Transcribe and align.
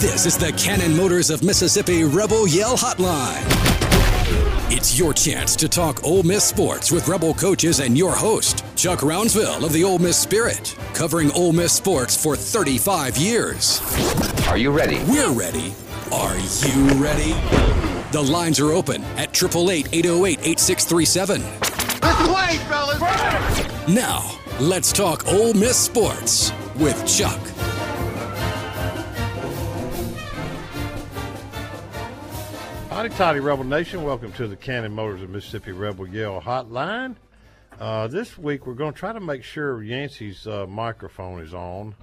This 0.00 0.24
is 0.24 0.38
the 0.38 0.50
Cannon 0.52 0.96
Motors 0.96 1.28
of 1.28 1.42
Mississippi 1.42 2.04
Rebel 2.04 2.48
Yell 2.48 2.74
Hotline. 2.74 3.44
It's 4.74 4.98
your 4.98 5.12
chance 5.12 5.54
to 5.56 5.68
talk 5.68 6.02
Ole 6.04 6.22
Miss 6.22 6.42
sports 6.42 6.90
with 6.90 7.06
Rebel 7.06 7.34
coaches 7.34 7.80
and 7.80 7.98
your 7.98 8.12
host, 8.12 8.64
Chuck 8.76 9.00
Rounsaville 9.00 9.62
of 9.62 9.74
the 9.74 9.84
Ole 9.84 9.98
Miss 9.98 10.16
Spirit, 10.16 10.74
covering 10.94 11.30
Ole 11.32 11.52
Miss 11.52 11.74
sports 11.74 12.16
for 12.16 12.34
35 12.34 13.18
years. 13.18 13.82
Are 14.48 14.56
you 14.56 14.70
ready? 14.70 14.96
We're 15.06 15.32
ready. 15.32 15.74
Are 16.10 16.38
you 16.38 16.88
ready? 16.94 17.34
The 18.10 18.22
lines 18.26 18.58
are 18.58 18.72
open 18.72 19.04
at 19.18 19.34
888-808-8637. 19.34 21.42
Let's 22.00 22.26
play, 22.26 22.56
fellas! 22.70 22.98
Now, 23.86 24.30
let's 24.60 24.92
talk 24.92 25.28
Ole 25.28 25.52
Miss 25.52 25.76
sports 25.76 26.52
with 26.76 27.06
Chuck. 27.06 27.38
Howdy, 33.00 33.14
toddy, 33.14 33.40
Rebel 33.40 33.64
Nation. 33.64 34.02
Welcome 34.02 34.30
to 34.32 34.46
the 34.46 34.56
Cannon 34.56 34.92
Motors 34.92 35.22
of 35.22 35.30
Mississippi 35.30 35.72
Rebel 35.72 36.06
Yell 36.06 36.38
Hotline. 36.38 37.16
Uh, 37.80 38.08
this 38.08 38.36
week, 38.36 38.66
we're 38.66 38.74
going 38.74 38.92
to 38.92 38.98
try 38.98 39.10
to 39.10 39.20
make 39.20 39.42
sure 39.42 39.82
Yancy's 39.82 40.46
uh, 40.46 40.66
microphone 40.66 41.40
is 41.40 41.54
on. 41.54 41.94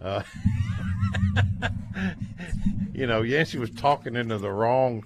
Uh, 0.00 0.22
you 2.92 3.06
know, 3.06 3.22
Yancy 3.22 3.56
was 3.56 3.70
talking 3.70 4.16
into 4.16 4.36
the 4.36 4.50
wrong 4.50 5.04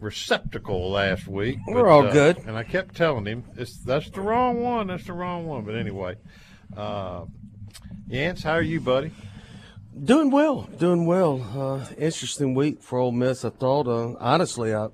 receptacle 0.00 0.90
last 0.90 1.28
week. 1.28 1.58
We're 1.68 1.88
all 1.88 2.08
uh, 2.08 2.12
good. 2.12 2.38
And 2.38 2.56
I 2.56 2.64
kept 2.64 2.96
telling 2.96 3.26
him, 3.26 3.44
it's, 3.56 3.76
that's 3.76 4.10
the 4.10 4.20
wrong 4.20 4.60
one. 4.60 4.88
That's 4.88 5.06
the 5.06 5.12
wrong 5.12 5.46
one. 5.46 5.64
But 5.64 5.76
anyway, 5.76 6.16
uh, 6.76 7.26
Yance, 8.10 8.42
how 8.42 8.54
are 8.54 8.62
you, 8.62 8.80
buddy? 8.80 9.12
Doing 10.02 10.32
well, 10.32 10.68
doing 10.76 11.06
well. 11.06 11.40
Uh, 11.56 11.86
interesting 11.96 12.52
week 12.54 12.82
for 12.82 12.98
Ole 12.98 13.12
Miss. 13.12 13.44
I 13.44 13.50
thought, 13.50 13.86
uh, 13.86 14.16
honestly, 14.18 14.74
I, 14.74 14.88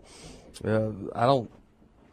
uh, 0.63 0.93
I 1.15 1.25
don't, 1.25 1.51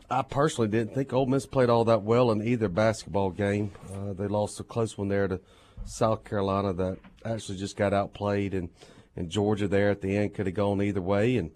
I 0.10 0.22
personally 0.22 0.70
didn't 0.70 0.94
think 0.96 1.12
Ole 1.12 1.26
Miss 1.26 1.46
played 1.46 1.70
all 1.70 1.84
that 1.84 2.04
well 2.04 2.32
in 2.32 2.42
either 2.42 2.70
basketball 2.70 3.32
game. 3.32 3.72
Uh, 3.94 4.14
they 4.14 4.28
lost 4.28 4.62
a 4.62 4.64
close 4.64 4.98
one 4.98 5.10
there 5.10 5.28
to 5.28 5.42
South 5.84 6.24
Carolina 6.24 6.72
that 6.74 6.98
actually 7.26 7.58
just 7.58 7.76
got 7.76 7.94
outplayed, 7.94 8.54
and 8.54 8.70
and 9.18 9.30
Georgia 9.30 9.68
there 9.68 9.90
at 9.90 10.00
the 10.00 10.16
end 10.16 10.34
could 10.34 10.46
have 10.46 10.56
gone 10.56 10.82
either 10.82 11.02
way. 11.02 11.36
And 11.36 11.52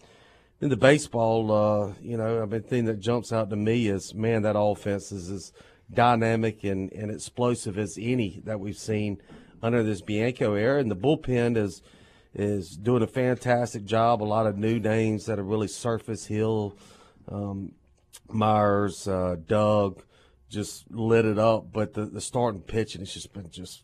in 0.59 0.67
the 0.67 0.75
baseball, 0.75 1.49
uh, 1.49 1.93
you 2.01 2.17
know, 2.17 2.41
I 2.41 2.45
mean, 2.45 2.61
thing 2.63 2.85
that 2.85 2.99
jumps 2.99 3.31
out 3.31 3.49
to 3.51 3.55
me 3.55 3.87
is, 3.87 4.13
man, 4.13 4.41
that 4.41 4.59
offense 4.59 5.13
is 5.13 5.29
as 5.29 5.53
dynamic 5.93 6.65
and, 6.65 6.91
and 6.91 7.09
explosive 7.09 7.77
as 7.77 7.97
any 7.97 8.41
that 8.43 8.59
we've 8.59 8.77
seen 8.77 9.21
under 9.61 9.83
this 9.83 10.01
Bianco 10.01 10.55
era, 10.55 10.79
and 10.79 10.89
the 10.89 10.95
bullpen 10.95 11.57
is 11.57 11.81
is 12.33 12.77
doing 12.77 13.03
a 13.03 13.07
fantastic 13.07 13.85
job. 13.85 14.21
A 14.21 14.25
lot 14.25 14.47
of 14.47 14.57
new 14.57 14.79
names 14.79 15.25
that 15.25 15.37
have 15.37 15.47
really 15.47 15.67
surfaced. 15.67 16.27
Hill, 16.27 16.75
um, 17.27 17.73
Myers, 18.29 19.07
uh, 19.07 19.35
Doug, 19.45 20.03
just 20.49 20.89
lit 20.91 21.25
it 21.25 21.37
up. 21.37 21.71
But 21.71 21.93
the 21.93 22.05
the 22.05 22.21
starting 22.21 22.61
pitching 22.61 23.01
has 23.01 23.13
just 23.13 23.33
been 23.33 23.49
just 23.51 23.83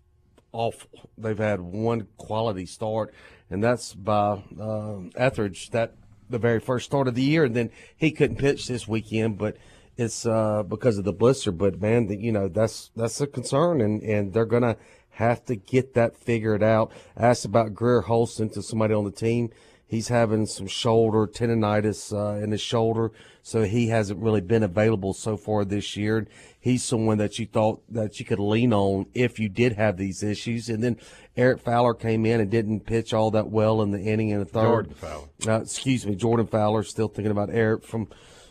awful. 0.51 1.09
They've 1.17 1.37
had 1.37 1.59
one 1.61 2.07
quality 2.17 2.65
start, 2.65 3.13
and 3.49 3.63
that's 3.63 3.93
by 3.93 4.41
uh, 4.59 4.99
Ethridge. 5.15 5.69
That 5.71 5.95
the 6.29 6.39
very 6.39 6.59
first 6.59 6.85
start 6.85 7.07
of 7.07 7.15
the 7.15 7.23
year, 7.23 7.45
and 7.45 7.55
then 7.55 7.69
he 7.95 8.11
couldn't 8.11 8.37
pitch 8.37 8.67
this 8.67 8.87
weekend, 8.87 9.37
but. 9.37 9.57
It's 9.99 10.27
uh, 10.27 10.61
because 10.61 10.99
of 10.99 11.05
the 11.05 11.11
blister, 11.11 11.51
but 11.51 11.81
man, 11.81 12.05
the, 12.05 12.15
you 12.15 12.31
know 12.31 12.49
that's 12.49 12.91
that's 12.95 13.19
a 13.19 13.25
concern, 13.25 13.81
and, 13.81 14.03
and 14.03 14.31
they're 14.31 14.45
gonna 14.45 14.77
have 15.17 15.43
to 15.45 15.55
get 15.55 15.95
that 15.95 16.15
figured 16.15 16.61
out. 16.61 16.91
Asked 17.15 17.45
about 17.45 17.73
Greer 17.73 18.01
Holston 18.01 18.49
to 18.51 18.61
somebody 18.61 18.93
on 18.93 19.03
the 19.03 19.11
team. 19.11 19.49
He's 19.87 20.09
having 20.09 20.45
some 20.45 20.67
shoulder 20.67 21.25
tendonitis 21.25 22.11
uh, 22.11 22.43
in 22.43 22.51
his 22.51 22.59
shoulder, 22.59 23.11
so 23.41 23.63
he 23.63 23.87
hasn't 23.87 24.21
really 24.21 24.41
been 24.41 24.61
available 24.61 25.13
so 25.13 25.37
far 25.37 25.63
this 25.63 25.95
year. 25.95 26.27
He's 26.59 26.83
someone 26.83 27.17
that 27.19 27.39
you 27.39 27.45
thought 27.45 27.81
that 27.89 28.19
you 28.19 28.25
could 28.25 28.39
lean 28.39 28.73
on 28.73 29.05
if 29.13 29.39
you 29.39 29.47
did 29.47 29.73
have 29.73 29.95
these 29.95 30.21
issues. 30.21 30.67
And 30.67 30.83
then 30.83 30.97
Eric 31.37 31.61
Fowler 31.61 31.93
came 31.93 32.25
in 32.25 32.41
and 32.41 32.51
didn't 32.51 32.81
pitch 32.81 33.13
all 33.13 33.31
that 33.31 33.49
well 33.49 33.81
in 33.81 33.91
the 33.91 34.01
inning 34.01 34.29
in 34.29 34.39
the 34.39 34.45
third. 34.45 34.89
Jordan 34.89 34.93
Fowler. 34.93 35.27
Uh, 35.47 35.61
excuse 35.61 36.05
me, 36.05 36.15
Jordan 36.15 36.47
Fowler. 36.47 36.83
Still 36.83 37.07
thinking 37.07 37.31
about 37.31 37.49
Eric 37.49 37.85
from 37.85 38.09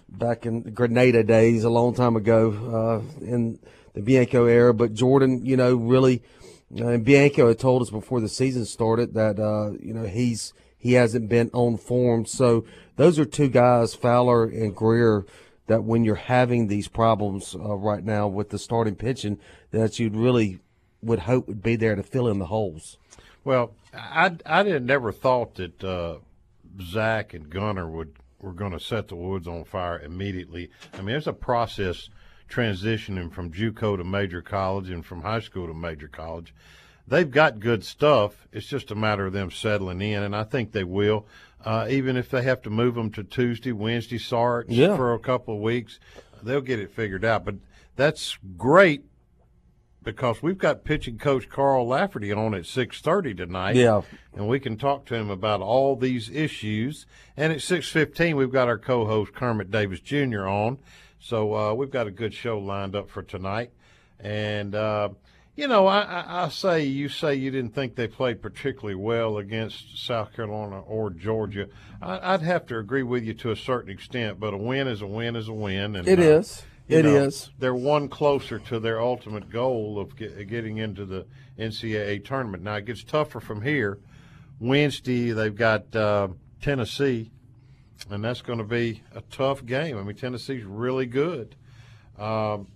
back 0.09 0.47
in 0.47 0.63
the 0.63 0.71
Grenada 0.71 1.23
days, 1.23 1.65
a 1.65 1.71
long 1.71 1.95
time 1.95 2.17
ago 2.17 3.03
uh, 3.21 3.25
in 3.25 3.59
the 3.93 4.01
Bianco 4.01 4.47
era. 4.47 4.73
But 4.73 4.95
Jordan, 4.95 5.45
you 5.45 5.59
know, 5.59 5.75
really 5.77 6.23
and 6.75 7.05
Bianco 7.05 7.49
had 7.49 7.59
told 7.59 7.83
us 7.83 7.91
before 7.91 8.21
the 8.21 8.29
season 8.29 8.65
started 8.65 9.15
that 9.15 9.39
uh, 9.39 9.73
you 9.81 9.95
know 9.95 10.05
he's 10.05 10.53
he 10.77 10.95
hasn't 10.95 11.29
been 11.29 11.51
on 11.53 11.77
form. 11.77 12.27
So 12.27 12.65
those 12.97 13.19
are 13.19 13.25
two 13.25 13.49
guys, 13.49 13.95
Fowler 13.95 14.45
and 14.45 14.75
Greer, 14.75 15.25
that 15.67 15.85
when 15.85 16.05
you're 16.05 16.15
having 16.15 16.67
these 16.67 16.89
problems 16.89 17.55
uh, 17.55 17.75
right 17.75 18.05
now 18.05 18.29
with 18.29 18.51
the 18.51 18.59
starting 18.59 18.97
pitching, 18.97 19.39
that 19.71 19.99
you'd 19.99 20.17
really 20.17 20.61
would 21.03 21.21
hope 21.21 21.49
would 21.49 21.63
be 21.63 21.77
there 21.77 21.95
to 21.95 22.03
fill 22.03 22.29
in 22.29 22.39
the 22.39 22.47
holes. 22.47 22.99
Well, 23.45 23.75
I, 23.95 24.37
I 24.45 24.63
didn't 24.63 24.87
never 24.87 25.13
thought 25.13 25.55
that 25.57 25.85
uh, 25.85 26.19
Zach 26.83 27.33
and 27.33 27.49
Gunnar 27.49 27.89
would 27.89 28.17
were 28.41 28.53
going 28.53 28.73
to 28.73 28.81
set 28.81 29.09
the 29.09 29.17
woods 29.17 29.49
on 29.49 29.65
fire 29.65 30.01
immediately. 30.01 30.71
I 30.93 30.99
mean, 30.99 31.07
there's 31.07 31.27
a 31.27 31.33
process 31.33 32.09
transitioning 32.49 33.33
from 33.33 33.53
JUCO 33.53 33.97
to 33.99 34.05
major 34.05 34.43
college 34.43 34.91
and 34.91 35.05
from 35.05 35.23
high 35.23 35.41
school 35.41 35.67
to 35.67 35.75
major 35.75 36.09
college. 36.09 36.55
They've 37.09 37.31
got 37.31 37.61
good 37.61 37.85
stuff. 37.85 38.49
It's 38.53 38.67
just 38.67 38.91
a 38.91 38.95
matter 38.97 39.27
of 39.27 39.33
them 39.33 39.51
settling 39.51 40.01
in, 40.03 40.23
and 40.23 40.35
I 40.35 40.45
think 40.45 40.73
they 40.73 40.85
will. 40.85 41.27
Uh, 41.65 41.87
even 41.89 42.17
if 42.17 42.31
they 42.31 42.43
have 42.43 42.63
to 42.63 42.71
move 42.71 42.95
them 42.97 43.11
to 43.13 43.23
Tuesday, 43.25 43.73
Wednesday 43.73 44.19
starts 44.19 44.71
Yeah. 44.71 44.97
for 44.97 45.15
a 45.15 45.19
couple 45.19 45.55
of 45.55 45.61
weeks, 45.61 45.99
they'll 46.43 46.61
get 46.61 46.79
it 46.81 46.91
figured 46.91 47.25
out. 47.25 47.45
But 47.45 47.57
that's 47.97 48.39
great 48.57 49.05
because 50.03 50.43
we've 50.43 50.59
got 50.59 50.85
pitching 50.85 51.19
coach 51.19 51.49
Carl 51.49 51.87
Lafferty 51.89 52.33
on 52.33 52.55
at 52.55 52.67
six 52.67 53.01
thirty 53.01 53.35
tonight. 53.35 53.77
Yeah. 53.77 54.03
and 54.35 54.47
we 54.49 54.61
can 54.61 54.77
talk 54.77 55.07
to 55.07 55.15
him 55.15 55.31
about 55.31 55.61
all 55.61 55.97
these 55.97 56.29
issues. 56.31 57.07
And 57.37 57.53
at 57.53 57.63
six 57.63 57.89
fifteen, 57.89 58.37
we've 58.37 58.53
got 58.53 58.69
our 58.69 58.79
co-host 58.79 59.33
Kermit 59.35 59.71
Davis 59.71 60.01
Jr. 60.01 60.47
on. 60.47 60.79
So 61.19 61.55
uh, 61.55 61.75
we've 61.75 61.91
got 61.91 62.07
a 62.07 62.11
good 62.11 62.35
show 62.35 62.59
lined 62.59 62.95
up 62.95 63.11
for 63.11 63.23
tonight. 63.23 63.71
And 64.21 64.75
uh, 64.75 65.11
you 65.57 65.69
know, 65.69 65.87
I, 65.87 66.01
I, 66.01 66.45
I 66.45 66.49
say 66.51 66.85
you 66.85 67.09
say 67.09 67.35
you 67.35 67.51
didn't 67.51 67.75
think 67.75 67.97
they 67.97 68.07
played 68.09 68.43
particularly 68.43 68.95
well 68.95 69.39
against 69.39 69.99
South 70.05 70.33
Carolina 70.35 70.81
or 70.81 71.11
Georgia. 71.11 71.69
I, 72.01 72.35
I'd 72.35 72.43
have 72.43 72.67
to 72.67 72.79
agree 72.79 73.03
with 73.03 73.25
you 73.25 73.35
to 73.35 73.51
a 73.51 73.57
certain 73.57 73.91
extent, 73.91 74.39
but 74.39 74.53
a 74.53 74.59
win 74.59 74.87
is 74.87 75.01
a 75.01 75.07
win 75.07 75.35
is 75.35 75.49
a 75.49 75.55
win. 75.55 75.97
And 75.97 76.07
It 76.07 76.19
uh, 76.19 76.23
is. 76.23 76.63
you 76.89 76.99
It 76.99 77.05
know, 77.05 77.17
is. 77.17 77.51
They're 77.59 77.75
one 77.75 78.09
closer 78.09 78.59
to 78.59 78.79
their 78.79 79.01
ultimate 79.01 79.51
goal 79.51 79.99
of 79.99 80.15
get, 80.15 80.47
getting 80.49 80.77
into 80.77 81.07
the 81.07 81.27
NCAA 81.59 82.25
tournament. 82.25 82.63
Now 82.63 82.77
it 82.77 82.85
gets 82.85 83.03
tougher 83.03 83.41
from 83.41 83.63
here. 83.63 83.99
Wednesday 84.61 85.33
they've 85.33 85.55
got 85.57 85.95
uh, 85.97 86.29
Tennessee, 86.61 87.31
and 88.11 88.23
that's 88.23 88.43
going 88.43 88.59
to 88.59 88.65
be 88.65 89.03
a 89.15 89.21
tough 89.31 89.65
game. 89.65 89.99
I 89.99 90.03
mean 90.03 90.17
Tennessee's 90.17 90.65
really 90.65 91.07
good. 91.07 91.55
Um, 92.19 92.67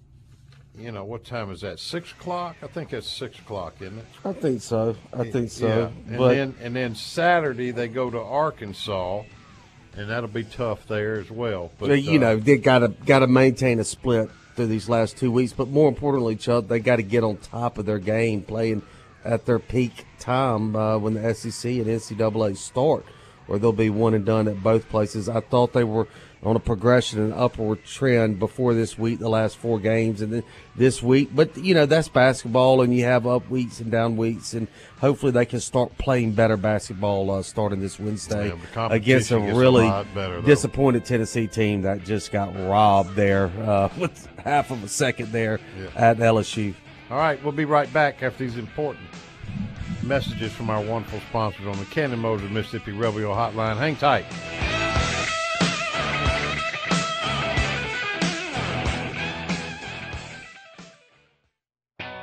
you 0.78 0.93
know 0.93 1.05
what 1.05 1.25
time 1.25 1.50
is 1.50 1.61
that? 1.62 1.78
Six 1.78 2.12
o'clock? 2.12 2.56
I 2.62 2.67
think 2.67 2.93
it's 2.93 3.08
six 3.08 3.38
o'clock, 3.38 3.75
isn't 3.81 3.99
it? 3.99 4.05
I 4.25 4.32
think 4.32 4.62
so. 4.62 4.96
I 5.12 5.31
think 5.31 5.50
so. 5.50 5.67
Yeah. 5.67 5.90
And 6.08 6.19
but 6.19 6.28
then 6.28 6.55
and 6.61 6.76
then 6.76 6.94
Saturday 6.94 7.70
they 7.70 7.88
go 7.88 8.11
to 8.11 8.20
Arkansas, 8.20 9.25
and 9.96 10.08
that'll 10.08 10.28
be 10.28 10.44
tough 10.44 10.87
there 10.87 11.17
as 11.17 11.31
well. 11.31 11.70
But 11.78 11.87
So, 11.87 11.93
you 11.94 12.19
uh, 12.19 12.23
know 12.23 12.37
they 12.37 12.56
got 12.56 12.81
to 12.81 12.88
got 12.88 13.20
to 13.20 13.26
maintain 13.26 13.78
a 13.81 13.84
split 13.84 14.31
through 14.56 14.66
these 14.66 14.88
last 14.88 15.16
two 15.16 15.32
weeks, 15.32 15.52
but 15.52 15.69
more 15.69 15.88
importantly, 15.88 16.37
Chuck, 16.37 16.69
they 16.69 16.81
got 16.81 16.96
to 16.96 17.02
get 17.02 17.25
on 17.25 17.37
top 17.38 17.78
of 17.78 17.87
their 17.87 17.99
game, 17.99 18.43
playing 18.43 18.82
at 19.25 19.46
their 19.46 19.58
peak 19.58 20.06
time 20.19 20.75
uh, 20.76 20.99
when 20.99 21.14
the 21.14 21.34
SEC 21.34 21.73
and 21.73 21.87
NCAA 21.87 22.56
start. 22.56 23.05
Or 23.50 23.58
they'll 23.58 23.73
be 23.73 23.91
one 23.91 24.14
and 24.14 24.25
done 24.25 24.49
at 24.49 24.62
both 24.62 24.88
places. 24.88 25.29
I 25.29 25.41
thought 25.41 25.73
they 25.73 25.85
were 25.85 26.06
on 26.43 26.56
a 26.56 26.61
progression 26.61 27.20
and 27.20 27.35
upward 27.35 27.85
trend 27.85 28.38
before 28.38 28.73
this 28.73 28.99
week, 28.99 29.19
the 29.19 29.29
last 29.29 29.58
four 29.58 29.79
games, 29.79 30.23
and 30.23 30.32
then 30.32 30.43
this 30.75 31.02
week. 31.02 31.29
But 31.35 31.56
you 31.58 31.75
know 31.75 31.85
that's 31.85 32.08
basketball, 32.08 32.81
and 32.81 32.94
you 32.97 33.05
have 33.05 33.26
up 33.26 33.50
weeks 33.50 33.81
and 33.81 33.91
down 33.91 34.17
weeks, 34.17 34.55
and 34.55 34.69
hopefully 35.00 35.32
they 35.32 35.44
can 35.44 35.61
start 35.61 35.99
playing 35.99 36.32
better 36.32 36.56
basketball 36.56 37.31
uh, 37.31 37.43
starting 37.43 37.81
this 37.81 37.99
Wednesday 37.99 38.49
Yeah, 38.49 38.88
against 38.91 39.32
a 39.32 39.41
gets 39.41 39.52
a 39.52 39.58
really 39.58 39.88
better, 40.14 40.41
disappointed 40.41 41.05
Tennessee 41.05 41.49
team 41.49 41.82
that 41.82 42.05
just 42.05 42.32
got 42.32 42.55
robbed 42.69 43.17
there 43.17 43.47
uh, 43.62 43.88
with 43.99 44.29
half 44.44 44.70
of 44.70 44.82
a 44.82 44.88
second 44.88 45.32
there 45.32 45.61
at 45.97 46.19
LSU. 46.19 46.73
All 47.11 47.19
right, 47.19 47.43
we'll 47.43 47.52
be 47.52 47.64
right 47.64 47.93
back 47.93 48.23
after 48.23 48.44
these 48.44 48.56
important 48.56 49.05
messages 50.02 50.52
from 50.52 50.70
our 50.70 50.82
wonderful 50.82 51.20
sponsors 51.29 51.67
on 51.67 51.79
the 51.79 51.85
Cannon 51.87 52.19
Motors 52.19 52.50
Mississippi 52.50 52.93
Rebel 52.93 53.20
Yell 53.20 53.31
Hotline. 53.35 53.76
Hang 53.76 53.97
tight. 53.97 54.25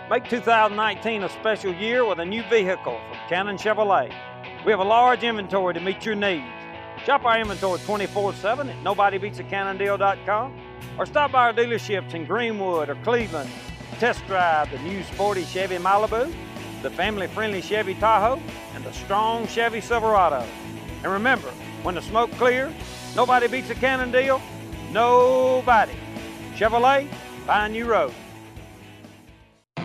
Make 0.10 0.30
2019 0.30 1.24
a 1.24 1.30
special 1.30 1.74
year 1.74 2.06
with 2.06 2.20
a 2.20 2.26
new 2.26 2.42
vehicle 2.50 2.98
from 3.10 3.18
Cannon 3.28 3.58
Chevrolet. 3.58 4.14
We 4.66 4.72
have 4.72 4.80
a 4.80 4.84
large 4.84 5.24
inventory 5.24 5.74
to 5.74 5.82
meet 5.82 6.06
your 6.06 6.16
needs. 6.16 6.46
Shop 7.06 7.26
our 7.26 7.40
inventory 7.40 7.80
24 7.80 8.34
7 8.34 8.70
at 8.70 8.84
nobodybeatsacannondeal.com 8.84 10.60
or 10.98 11.06
stop 11.06 11.32
by 11.32 11.48
our 11.48 11.54
dealerships 11.54 12.14
in 12.14 12.26
Greenwood 12.26 12.90
or 12.90 12.96
Cleveland. 13.04 13.50
Test 14.00 14.26
drive 14.28 14.72
the 14.72 14.80
new 14.80 15.04
sporty 15.04 15.44
Chevy 15.46 15.78
Malibu, 15.78 16.34
the 16.82 16.90
family 16.90 17.28
friendly 17.28 17.62
Chevy 17.62 17.96
Tahoe, 17.96 18.42
and 18.76 18.84
the 18.84 18.94
strong 18.94 19.48
Chevy 19.48 19.82
Silverado. 19.82 20.46
And 21.04 21.12
remember, 21.12 21.50
when 21.84 21.96
the 21.96 22.02
smoke 22.02 22.32
clears, 22.32 22.74
nobody 23.16 23.48
beats 23.48 23.70
a 23.70 23.76
Cannon 23.76 24.12
deal. 24.12 24.42
Nobody. 24.92 25.94
Chevrolet, 26.56 27.08
find 27.46 27.74
new 27.74 27.86
road. 27.86 28.14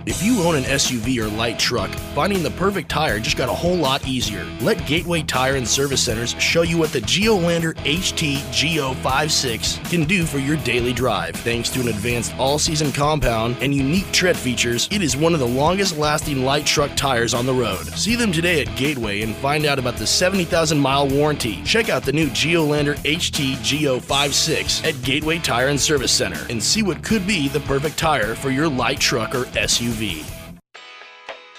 If 0.04 0.20
you 0.20 0.42
own 0.42 0.56
an 0.56 0.64
SUV 0.64 1.18
or 1.18 1.28
light 1.28 1.60
truck, 1.60 1.88
finding 2.12 2.42
the 2.42 2.50
perfect 2.50 2.88
tire 2.88 3.20
just 3.20 3.36
got 3.36 3.48
a 3.48 3.54
whole 3.54 3.76
lot 3.76 4.04
easier. 4.04 4.44
Let 4.60 4.84
Gateway 4.84 5.22
Tire 5.22 5.54
and 5.54 5.66
Service 5.66 6.02
Centers 6.02 6.34
show 6.40 6.62
you 6.62 6.76
what 6.76 6.92
the 6.92 7.00
Geolandar 7.02 7.74
HT 7.84 8.38
Go56 8.50 9.88
can 9.90 10.02
do 10.04 10.24
for 10.24 10.38
your 10.38 10.56
daily 10.58 10.92
drive. 10.92 11.36
Thanks 11.36 11.68
to 11.70 11.80
an 11.80 11.86
advanced 11.86 12.34
all-season 12.36 12.90
compound 12.90 13.56
and 13.60 13.72
unique 13.72 14.10
tread 14.10 14.36
features, 14.36 14.88
it 14.90 15.02
is 15.02 15.16
one 15.16 15.34
of 15.34 15.40
the 15.40 15.46
longest-lasting 15.46 16.44
light 16.44 16.66
truck 16.66 16.90
tires 16.96 17.32
on 17.32 17.46
the 17.46 17.54
road. 17.54 17.86
See 17.96 18.16
them 18.16 18.32
today 18.32 18.60
at 18.62 18.76
Gateway 18.76 19.22
and 19.22 19.36
find 19.36 19.66
out 19.66 19.78
about 19.78 19.98
the 19.98 20.04
70,000-mile 20.04 21.10
warranty. 21.10 21.62
Check 21.62 21.90
out 21.90 22.02
the 22.02 22.12
new 22.12 22.26
Geolandar 22.30 22.96
HT 23.04 23.54
Go56 23.58 24.84
at 24.84 25.00
Gateway 25.04 25.38
Tire 25.38 25.68
and 25.68 25.80
Service 25.80 26.10
Center 26.10 26.44
and 26.50 26.60
see 26.60 26.82
what 26.82 27.04
could 27.04 27.24
be 27.24 27.46
the 27.46 27.60
perfect 27.60 27.96
tire 27.96 28.34
for 28.34 28.50
your 28.50 28.68
light 28.68 28.98
truck 28.98 29.36
or 29.36 29.44
SUV. 29.52 29.91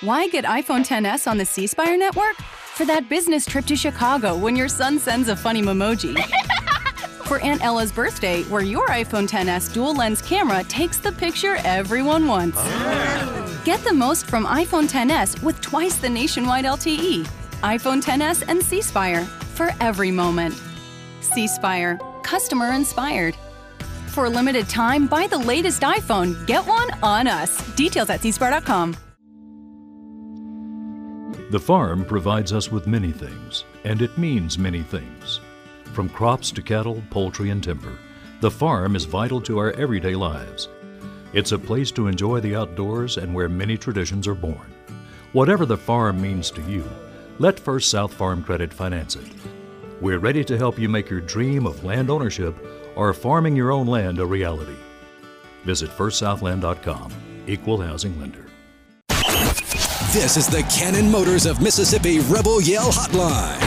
Why 0.02 0.28
get 0.28 0.44
iPhone 0.46 0.86
10s 0.86 1.30
on 1.30 1.38
the 1.38 1.46
C 1.46 1.68
Spire 1.68 1.98
network? 1.98 2.36
For 2.76 2.86
that 2.86 3.08
business 3.08 3.46
trip 3.46 3.66
to 3.66 3.76
Chicago 3.76 4.36
when 4.36 4.56
your 4.56 4.68
son 4.68 5.00
sends 5.00 5.30
a 5.30 5.36
funny 5.36 5.62
emoji. 5.62 6.20
For 7.26 7.40
Aunt 7.40 7.64
Ella's 7.64 7.92
birthday, 7.92 8.44
where 8.44 8.64
your 8.64 8.88
iPhone 8.88 9.30
10s 9.30 9.74
dual 9.74 9.96
lens 9.96 10.22
camera 10.22 10.64
takes 10.66 10.98
the 10.98 11.12
picture 11.12 11.58
everyone 11.64 12.28
wants. 12.28 12.58
Oh. 12.60 13.62
Get 13.64 13.82
the 13.84 13.94
most 13.94 14.26
from 14.26 14.46
iPhone 14.46 14.90
10s 14.90 15.42
with 15.42 15.62
twice 15.62 15.96
the 15.96 16.10
nationwide 16.10 16.66
LTE. 16.66 17.26
iPhone 17.62 18.04
10s 18.04 18.44
and 18.48 18.62
C 18.62 18.82
Spire 18.82 19.24
for 19.56 19.72
every 19.80 20.12
moment. 20.12 20.60
C 21.22 21.48
Spire, 21.48 22.00
customer 22.24 22.72
inspired. 22.74 23.38
For 24.14 24.26
a 24.26 24.30
limited 24.30 24.70
time, 24.70 25.08
buy 25.08 25.26
the 25.26 25.40
latest 25.40 25.82
iPhone. 25.82 26.46
Get 26.46 26.68
one 26.68 26.92
on 27.02 27.26
us. 27.26 27.58
Details 27.74 28.12
at 28.12 28.20
cspire.com. 28.20 28.96
The 31.50 31.60
farm 31.60 32.06
provides 32.06 32.54
us 32.54 32.72
with 32.72 32.86
many 32.86 33.12
things, 33.12 33.64
and 33.86 34.04
it 34.04 34.16
means 34.16 34.60
many 34.60 34.84
things. 34.84 35.40
From 35.94 36.10
crops 36.10 36.52
to 36.52 36.62
cattle, 36.62 37.02
poultry, 37.10 37.50
and 37.50 37.64
timber, 37.64 37.98
the 38.40 38.52
farm 38.52 38.96
is 38.96 39.06
vital 39.06 39.42
to 39.42 39.58
our 39.58 39.72
everyday 39.72 40.14
lives. 40.14 40.70
It's 41.34 41.52
a 41.52 41.58
place 41.58 41.90
to 41.94 42.06
enjoy 42.06 42.40
the 42.40 42.56
outdoors 42.56 43.18
and 43.18 43.34
where 43.34 43.50
many 43.50 43.78
traditions 43.80 44.28
are 44.28 44.36
born. 44.36 44.76
Whatever 45.32 45.66
the 45.66 45.76
farm 45.76 46.22
means 46.22 46.52
to 46.52 46.62
you, 46.70 46.88
let 47.40 47.60
First 47.60 47.90
South 47.90 48.14
Farm 48.14 48.44
Credit 48.44 48.72
finance 48.72 49.16
it. 49.16 49.26
We're 50.02 50.20
ready 50.20 50.44
to 50.44 50.58
help 50.58 50.78
you 50.78 50.88
make 50.88 51.10
your 51.10 51.22
dream 51.22 51.66
of 51.66 51.84
land 51.84 52.12
ownership 52.12 52.56
or 52.96 53.14
farming 53.14 53.56
your 53.56 53.72
own 53.72 53.88
land 53.88 54.20
a 54.20 54.26
reality. 54.26 54.76
Visit 55.64 55.90
firstsouthland.com, 55.90 57.12
equal 57.48 57.82
housing 57.82 58.20
lender. 58.20 58.46
This 60.12 60.38
is 60.38 60.48
the 60.48 60.62
Cannon 60.72 61.10
Motors 61.10 61.48
of 61.48 61.60
Mississippi 61.60 62.20
Rebel 62.20 62.62
Yell 62.62 62.92
Hotline. 62.92 63.60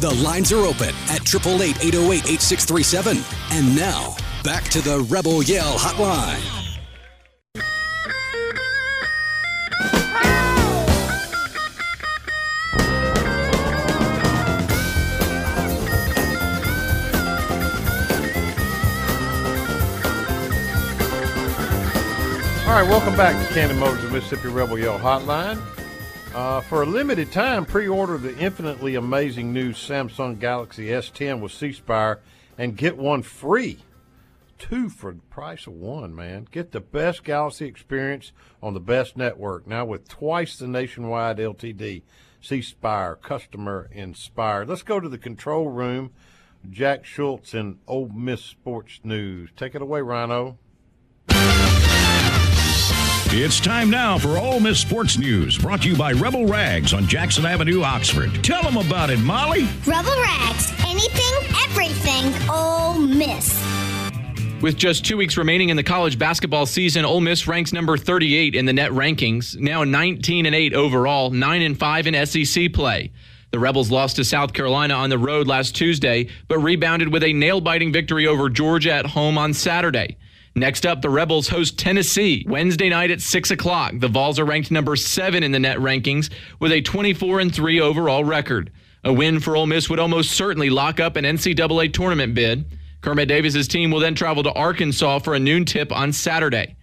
The 0.00 0.10
lines 0.22 0.52
are 0.52 0.64
open 0.64 0.94
at 1.10 1.20
888 1.22 1.84
808 1.84 2.24
8637. 2.30 3.18
And 3.50 3.76
now, 3.76 4.16
back 4.42 4.64
to 4.64 4.80
the 4.80 5.00
Rebel 5.00 5.42
Yell 5.42 5.76
Hotline. 5.76 6.63
All 22.74 22.80
right, 22.80 22.90
welcome 22.90 23.16
back 23.16 23.40
to 23.40 23.54
Cannon 23.54 23.78
Motors 23.78 24.02
of 24.02 24.10
Mississippi 24.10 24.48
Rebel 24.48 24.76
Yell 24.76 24.98
Hotline. 24.98 25.62
Uh, 26.34 26.60
for 26.62 26.82
a 26.82 26.86
limited 26.86 27.30
time, 27.30 27.64
pre-order 27.64 28.18
the 28.18 28.36
infinitely 28.36 28.96
amazing 28.96 29.52
new 29.52 29.72
Samsung 29.72 30.40
Galaxy 30.40 30.86
S10 30.86 31.38
with 31.38 31.52
C 31.52 31.70
Spire 31.70 32.20
and 32.58 32.76
get 32.76 32.96
one 32.96 33.22
free. 33.22 33.78
Two 34.58 34.88
for 34.88 35.12
the 35.12 35.20
price 35.20 35.68
of 35.68 35.74
one, 35.74 36.16
man. 36.16 36.48
Get 36.50 36.72
the 36.72 36.80
best 36.80 37.22
Galaxy 37.22 37.66
experience 37.66 38.32
on 38.60 38.74
the 38.74 38.80
best 38.80 39.16
network. 39.16 39.68
Now 39.68 39.84
with 39.84 40.08
twice 40.08 40.56
the 40.56 40.66
nationwide 40.66 41.38
LTE. 41.38 42.02
C 42.40 42.60
Spire, 42.60 43.14
customer 43.14 43.88
inspired. 43.92 44.68
Let's 44.68 44.82
go 44.82 44.98
to 44.98 45.08
the 45.08 45.16
control 45.16 45.68
room. 45.68 46.10
Jack 46.68 47.04
Schultz 47.04 47.54
in 47.54 47.78
Ole 47.86 48.08
Miss 48.08 48.42
Sports 48.42 48.98
News. 49.04 49.50
Take 49.54 49.76
it 49.76 49.82
away, 49.82 50.00
Rhino. 50.00 50.58
It's 53.36 53.58
time 53.58 53.90
now 53.90 54.16
for 54.16 54.38
Ole 54.38 54.60
Miss 54.60 54.78
Sports 54.78 55.18
News, 55.18 55.58
brought 55.58 55.82
to 55.82 55.88
you 55.88 55.96
by 55.96 56.12
Rebel 56.12 56.46
Rags 56.46 56.94
on 56.94 57.08
Jackson 57.08 57.44
Avenue, 57.44 57.82
Oxford. 57.82 58.32
Tell 58.44 58.62
them 58.62 58.76
about 58.76 59.10
it, 59.10 59.18
Molly. 59.18 59.64
Rebel 59.84 60.14
Rags, 60.22 60.72
anything, 60.86 61.56
everything, 61.64 62.32
Ole 62.48 62.94
Miss. 62.96 63.60
With 64.62 64.76
just 64.76 65.04
two 65.04 65.16
weeks 65.16 65.36
remaining 65.36 65.70
in 65.70 65.76
the 65.76 65.82
college 65.82 66.16
basketball 66.16 66.64
season, 66.64 67.04
Ole 67.04 67.20
Miss 67.20 67.48
ranks 67.48 67.72
number 67.72 67.96
38 67.96 68.54
in 68.54 68.66
the 68.66 68.72
net 68.72 68.92
rankings, 68.92 69.58
now 69.58 69.82
19 69.82 70.46
and 70.46 70.54
8 70.54 70.72
overall, 70.72 71.30
9 71.30 71.62
and 71.62 71.76
5 71.76 72.06
in 72.06 72.26
SEC 72.26 72.72
play. 72.72 73.10
The 73.50 73.58
Rebels 73.58 73.90
lost 73.90 74.14
to 74.14 74.24
South 74.24 74.52
Carolina 74.52 74.94
on 74.94 75.10
the 75.10 75.18
road 75.18 75.48
last 75.48 75.74
Tuesday, 75.74 76.28
but 76.46 76.60
rebounded 76.60 77.12
with 77.12 77.24
a 77.24 77.32
nail 77.32 77.60
biting 77.60 77.92
victory 77.92 78.28
over 78.28 78.48
Georgia 78.48 78.92
at 78.92 79.06
home 79.06 79.36
on 79.38 79.52
Saturday. 79.54 80.18
Next 80.56 80.86
up, 80.86 81.02
the 81.02 81.10
Rebels 81.10 81.48
host 81.48 81.78
Tennessee 81.78 82.44
Wednesday 82.48 82.88
night 82.88 83.10
at 83.10 83.20
6 83.20 83.50
o'clock. 83.50 83.94
The 83.96 84.06
Vols 84.06 84.38
are 84.38 84.44
ranked 84.44 84.70
number 84.70 84.94
7 84.94 85.42
in 85.42 85.50
the 85.50 85.58
net 85.58 85.78
rankings 85.78 86.30
with 86.60 86.70
a 86.70 86.80
24 86.80 87.40
and 87.40 87.52
3 87.52 87.80
overall 87.80 88.24
record. 88.24 88.70
A 89.02 89.12
win 89.12 89.40
for 89.40 89.56
Ole 89.56 89.66
Miss 89.66 89.90
would 89.90 89.98
almost 89.98 90.30
certainly 90.30 90.70
lock 90.70 91.00
up 91.00 91.16
an 91.16 91.24
NCAA 91.24 91.92
tournament 91.92 92.34
bid. 92.34 92.66
Kermit 93.00 93.28
Davis's 93.28 93.66
team 93.66 93.90
will 93.90 93.98
then 93.98 94.14
travel 94.14 94.44
to 94.44 94.52
Arkansas 94.52 95.18
for 95.18 95.34
a 95.34 95.40
noon 95.40 95.64
tip 95.64 95.90
on 95.90 96.12
Saturday. 96.12 96.76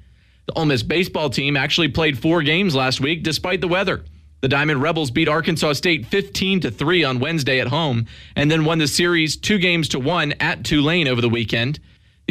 The 0.48 0.54
Ole 0.54 0.66
Miss 0.66 0.84
baseball 0.84 1.30
team 1.30 1.56
actually 1.56 1.88
played 1.88 2.20
four 2.20 2.44
games 2.44 2.76
last 2.76 3.00
week 3.00 3.24
despite 3.24 3.62
the 3.62 3.70
weather. 3.70 4.04
The 4.42 4.50
Diamond 4.50 4.82
Rebels 4.82 5.12
beat 5.12 5.30
Arkansas 5.30 5.74
State 5.74 6.08
15 6.08 6.60
to 6.62 6.72
3 6.72 7.06
on 7.06 7.20
Wednesday 7.20 7.62
at 7.62 7.68
home 7.68 8.06
and 8.36 8.52
then 8.52 8.66
won 8.66 8.80
the 8.80 8.88
series 8.88 9.38
2 9.38 9.60
games 9.60 9.88
to 9.90 10.00
1 10.00 10.34
at 10.42 10.66
Tulane 10.66 11.08
over 11.08 11.22
the 11.22 11.30
weekend. 11.30 11.80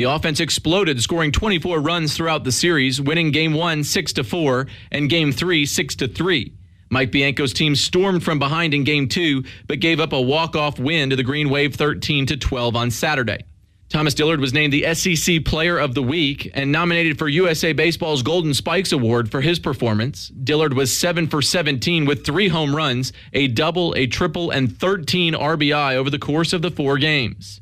The 0.01 0.11
offense 0.11 0.41
exploded, 0.41 1.03
scoring 1.03 1.31
24 1.31 1.79
runs 1.79 2.17
throughout 2.17 2.43
the 2.43 2.53
series, 2.53 3.03
winning 3.03 3.33
game 3.33 3.53
1 3.53 3.85
6 3.85 4.15
to 4.15 4.25
4 4.25 4.67
and 4.91 5.11
game 5.11 5.31
3 5.31 5.67
6 5.67 5.95
to 5.97 6.09
3. 6.09 6.55
Mike 6.89 7.13
Bianco's 7.13 7.53
team 7.53 7.77
stormed 7.77 8.25
from 8.25 8.39
behind 8.39 8.73
in 8.73 8.83
game 8.83 9.09
2 9.09 9.45
but 9.67 9.79
gave 9.79 10.01
up 10.01 10.15
a 10.15 10.21
walk-off 10.23 10.79
win 10.79 11.11
to 11.11 11.17
the 11.17 11.23
Green 11.23 11.51
Wave 11.51 11.75
13 11.75 12.25
to 12.25 12.39
12 12.39 12.77
on 12.77 12.91
Saturday. 12.91 13.45
Thomas 13.91 14.15
Dillard 14.15 14.41
was 14.41 14.55
named 14.55 14.73
the 14.73 14.95
SEC 14.95 15.45
Player 15.45 15.77
of 15.77 15.95
the 15.95 16.03
Week 16.03 16.51
and 16.55 16.73
nominated 16.73 17.19
for 17.19 17.29
USA 17.29 17.75
Baseball's 17.75 18.23
Golden 18.23 18.55
Spikes 18.55 18.93
Award 18.93 19.31
for 19.31 19.43
his 19.43 19.59
performance. 19.59 20.29
Dillard 20.29 20.73
was 20.73 20.97
7 20.97 21.27
for 21.27 21.43
17 21.43 22.07
with 22.07 22.25
three 22.25 22.49
home 22.49 22.75
runs, 22.75 23.13
a 23.35 23.49
double, 23.49 23.93
a 23.99 24.07
triple, 24.07 24.51
and 24.51 24.75
13 24.75 25.35
RBI 25.35 25.97
over 25.97 26.09
the 26.09 26.19
course 26.19 26.55
of 26.55 26.63
the 26.63 26.71
four 26.71 26.97
games. 26.97 27.60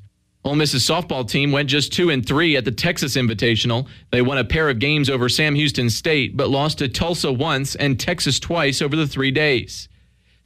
Ole 0.49 0.55
Miss's 0.55 0.83
softball 0.83 1.29
team 1.29 1.53
went 1.53 1.69
just 1.69 1.93
2 1.93 2.09
and 2.09 2.27
3 2.27 2.57
at 2.57 2.65
the 2.65 2.73
Texas 2.73 3.17
Invitational. 3.17 3.87
They 4.11 4.23
won 4.23 4.39
a 4.39 4.45
pair 4.45 4.71
of 4.71 4.79
games 4.79 5.11
over 5.11 5.29
Sam 5.29 5.55
Houston 5.55 5.91
State, 5.91 6.39
but 6.39 6.49
lost 6.49 6.79
to 6.79 6.89
Tulsa 6.89 7.31
once 7.31 7.75
and 7.75 8.01
Texas 8.01 8.41
twice 8.41 8.81
over 8.81 8.97
the 8.97 9.07
three 9.07 9.31
days. 9.31 9.91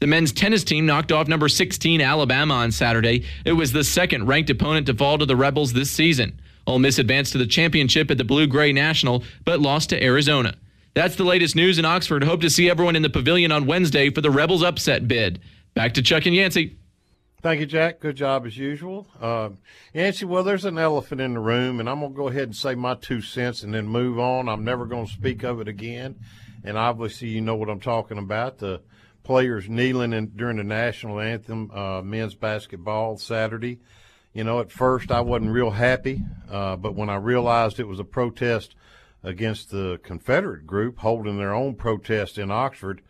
The 0.00 0.08
men's 0.08 0.32
tennis 0.32 0.64
team 0.64 0.86
knocked 0.86 1.12
off 1.12 1.28
number 1.28 1.48
16 1.48 2.00
Alabama 2.00 2.54
on 2.54 2.72
Saturday. 2.72 3.24
It 3.44 3.52
was 3.52 3.70
the 3.70 3.84
second 3.84 4.26
ranked 4.26 4.50
opponent 4.50 4.86
to 4.86 4.94
fall 4.94 5.18
to 5.18 5.24
the 5.24 5.36
Rebels 5.36 5.72
this 5.72 5.92
season. 5.92 6.40
Ole 6.66 6.80
Miss 6.80 6.98
advanced 6.98 7.30
to 7.32 7.38
the 7.38 7.46
championship 7.46 8.10
at 8.10 8.18
the 8.18 8.24
Blue 8.24 8.48
Gray 8.48 8.72
National, 8.72 9.22
but 9.44 9.60
lost 9.60 9.90
to 9.90 10.02
Arizona. 10.02 10.56
That's 10.94 11.14
the 11.14 11.22
latest 11.22 11.54
news 11.54 11.78
in 11.78 11.84
Oxford. 11.84 12.24
Hope 12.24 12.40
to 12.40 12.50
see 12.50 12.68
everyone 12.68 12.96
in 12.96 13.02
the 13.02 13.08
pavilion 13.08 13.52
on 13.52 13.66
Wednesday 13.66 14.10
for 14.10 14.20
the 14.20 14.32
Rebels 14.32 14.64
upset 14.64 15.06
bid. 15.06 15.40
Back 15.74 15.94
to 15.94 16.02
Chuck 16.02 16.26
and 16.26 16.34
Yancy. 16.34 16.76
Thank 17.42 17.58
you, 17.58 17.66
Jack. 17.66 17.98
Good 17.98 18.14
job 18.14 18.46
as 18.46 18.56
usual. 18.56 19.08
Uh, 19.20 19.50
Yancy, 19.92 20.24
well, 20.24 20.44
there's 20.44 20.64
an 20.64 20.78
elephant 20.78 21.20
in 21.20 21.34
the 21.34 21.40
room, 21.40 21.80
and 21.80 21.90
I'm 21.90 21.98
going 21.98 22.12
to 22.12 22.16
go 22.16 22.28
ahead 22.28 22.44
and 22.44 22.54
say 22.54 22.76
my 22.76 22.94
two 22.94 23.20
cents 23.20 23.64
and 23.64 23.74
then 23.74 23.88
move 23.88 24.20
on. 24.20 24.48
I'm 24.48 24.62
never 24.62 24.86
going 24.86 25.06
to 25.06 25.12
speak 25.12 25.42
of 25.42 25.60
it 25.60 25.66
again. 25.66 26.20
And 26.62 26.78
obviously, 26.78 27.30
you 27.30 27.40
know 27.40 27.56
what 27.56 27.68
I'm 27.68 27.80
talking 27.80 28.18
about. 28.18 28.58
The 28.58 28.80
players 29.24 29.68
kneeling 29.68 30.12
in, 30.12 30.28
during 30.36 30.58
the 30.58 30.62
national 30.62 31.18
anthem, 31.18 31.72
uh, 31.72 32.00
men's 32.02 32.36
basketball 32.36 33.18
Saturday. 33.18 33.80
You 34.32 34.44
know, 34.44 34.60
at 34.60 34.70
first 34.70 35.10
I 35.10 35.20
wasn't 35.20 35.50
real 35.50 35.72
happy, 35.72 36.22
uh, 36.48 36.76
but 36.76 36.94
when 36.94 37.10
I 37.10 37.16
realized 37.16 37.80
it 37.80 37.88
was 37.88 37.98
a 37.98 38.04
protest 38.04 38.76
against 39.24 39.72
the 39.72 39.98
Confederate 40.04 40.64
group 40.64 40.98
holding 41.00 41.38
their 41.38 41.54
own 41.54 41.74
protest 41.74 42.38
in 42.38 42.52
Oxford, 42.52 43.02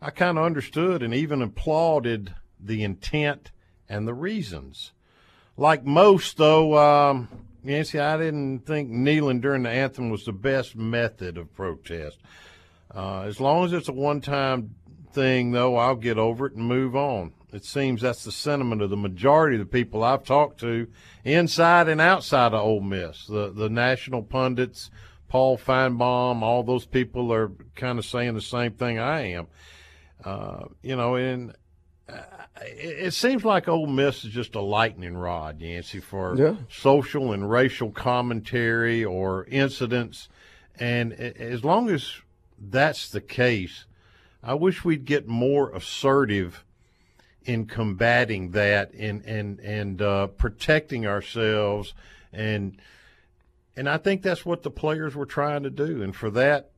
I 0.00 0.10
kind 0.10 0.38
of 0.38 0.44
understood 0.44 1.02
and 1.02 1.12
even 1.12 1.42
applauded 1.42 2.36
the 2.60 2.84
intent 2.84 3.50
and 3.88 4.06
the 4.06 4.14
reasons. 4.14 4.92
Like 5.56 5.84
most, 5.84 6.36
though, 6.36 6.76
um, 6.76 7.28
Nancy, 7.62 7.98
I 7.98 8.16
didn't 8.16 8.60
think 8.60 8.90
kneeling 8.90 9.40
during 9.40 9.62
the 9.62 9.70
anthem 9.70 10.10
was 10.10 10.24
the 10.24 10.32
best 10.32 10.76
method 10.76 11.38
of 11.38 11.54
protest. 11.54 12.18
Uh, 12.94 13.22
as 13.22 13.40
long 13.40 13.64
as 13.64 13.72
it's 13.72 13.88
a 13.88 13.92
one 13.92 14.20
time 14.20 14.74
thing, 15.12 15.52
though, 15.52 15.76
I'll 15.76 15.96
get 15.96 16.18
over 16.18 16.46
it 16.46 16.54
and 16.54 16.66
move 16.66 16.94
on. 16.94 17.32
It 17.52 17.64
seems 17.64 18.02
that's 18.02 18.24
the 18.24 18.32
sentiment 18.32 18.82
of 18.82 18.90
the 18.90 18.96
majority 18.96 19.56
of 19.56 19.60
the 19.60 19.72
people 19.72 20.02
I've 20.02 20.24
talked 20.24 20.58
to, 20.60 20.88
inside 21.22 21.88
and 21.88 22.00
outside 22.00 22.52
of 22.52 22.60
Ole 22.60 22.80
Miss. 22.80 23.26
The 23.26 23.52
the 23.52 23.68
national 23.68 24.24
pundits, 24.24 24.90
Paul 25.28 25.56
Finebaum, 25.56 26.42
all 26.42 26.64
those 26.64 26.84
people 26.84 27.32
are 27.32 27.52
kind 27.76 28.00
of 28.00 28.04
saying 28.04 28.34
the 28.34 28.40
same 28.40 28.72
thing 28.72 28.98
I 28.98 29.34
am. 29.34 29.46
Uh, 30.24 30.64
you 30.82 30.96
know, 30.96 31.14
and 31.14 31.54
uh, 32.08 32.22
it, 32.62 33.06
it, 33.06 33.14
seems 33.14 33.44
like 33.44 33.68
Ole 33.68 33.86
Miss 33.86 34.24
is 34.24 34.32
just 34.32 34.54
a 34.54 34.60
lightning 34.60 35.16
rod, 35.16 35.60
Yancy, 35.60 36.00
for 36.00 36.36
yeah. 36.36 36.56
social 36.70 37.32
and 37.32 37.50
racial 37.50 37.90
commentary 37.90 39.04
or 39.04 39.44
incidents. 39.46 40.28
And 40.78 41.12
as 41.12 41.64
long 41.64 41.88
as 41.88 42.12
that's 42.58 43.08
the 43.08 43.20
case, 43.20 43.86
I 44.42 44.54
wish 44.54 44.84
we'd 44.84 45.04
get 45.04 45.26
more 45.26 45.70
assertive 45.70 46.64
in 47.44 47.66
combating 47.66 48.50
that 48.52 48.92
and 48.94 49.24
and 49.24 49.60
and 49.60 50.00
uh, 50.00 50.26
protecting 50.28 51.06
ourselves 51.06 51.94
and 52.32 52.80
and 53.76 53.88
I 53.88 53.98
think 53.98 54.22
that's 54.22 54.46
what 54.46 54.62
the 54.62 54.70
players 54.70 55.14
were 55.14 55.26
trying 55.26 55.62
to 55.64 55.70
do 55.70 56.02
and 56.02 56.16
for 56.16 56.30
that 56.30 56.70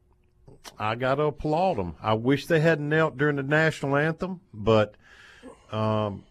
I 0.79 0.95
got 0.97 1.17
to 1.17 1.25
applaud 1.25 1.77
them. 1.77 1.95
I 2.03 2.15
wish 2.15 2.47
they 2.47 2.61
hadn't 2.61 2.89
knelt 2.89 3.17
during 3.17 3.37
the 3.37 3.43
national 3.43 3.97
anthem, 3.97 4.41
but 4.53 4.97
um, 5.77 6.25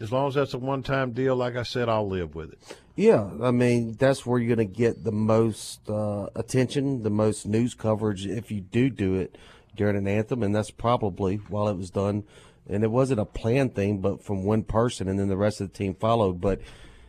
as 0.00 0.12
long 0.12 0.28
as 0.28 0.34
that's 0.34 0.54
a 0.54 0.58
one-time 0.58 1.12
deal, 1.12 1.36
like 1.36 1.56
I 1.56 1.62
said, 1.62 1.88
I'll 1.88 2.08
live 2.08 2.34
with 2.34 2.52
it. 2.52 2.76
Yeah, 2.94 3.30
I 3.42 3.50
mean 3.50 3.94
that's 3.98 4.26
where 4.26 4.38
you're 4.38 4.54
going 4.54 4.68
to 4.68 4.74
get 4.74 5.02
the 5.02 5.12
most 5.12 5.88
uh, 5.88 6.26
attention, 6.34 7.02
the 7.02 7.10
most 7.10 7.46
news 7.46 7.74
coverage 7.74 8.26
if 8.26 8.50
you 8.50 8.60
do 8.60 8.90
do 8.90 9.14
it 9.14 9.36
during 9.74 9.96
an 9.96 10.06
anthem, 10.06 10.42
and 10.42 10.54
that's 10.54 10.70
probably 10.70 11.36
while 11.36 11.68
it 11.68 11.76
was 11.76 11.90
done. 11.90 12.24
And 12.68 12.84
it 12.84 12.90
wasn't 12.90 13.20
a 13.20 13.24
planned 13.24 13.74
thing, 13.74 13.98
but 13.98 14.22
from 14.22 14.44
one 14.44 14.62
person, 14.62 15.08
and 15.08 15.18
then 15.18 15.28
the 15.28 15.36
rest 15.36 15.60
of 15.60 15.72
the 15.72 15.76
team 15.76 15.94
followed. 15.94 16.40
But 16.40 16.60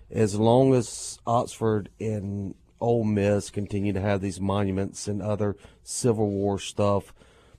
as 0.10 0.40
long 0.40 0.74
as 0.74 1.20
Oxford 1.28 1.90
and 2.00 2.56
Ole 2.80 3.04
Miss 3.04 3.50
continue 3.50 3.94
to 3.94 4.02
have 4.02 4.22
these 4.22 4.42
monuments 4.42 5.08
and 5.08 5.22
other 5.22 5.56
Civil 5.84 6.30
War 6.30 6.58
stuff 6.58 7.14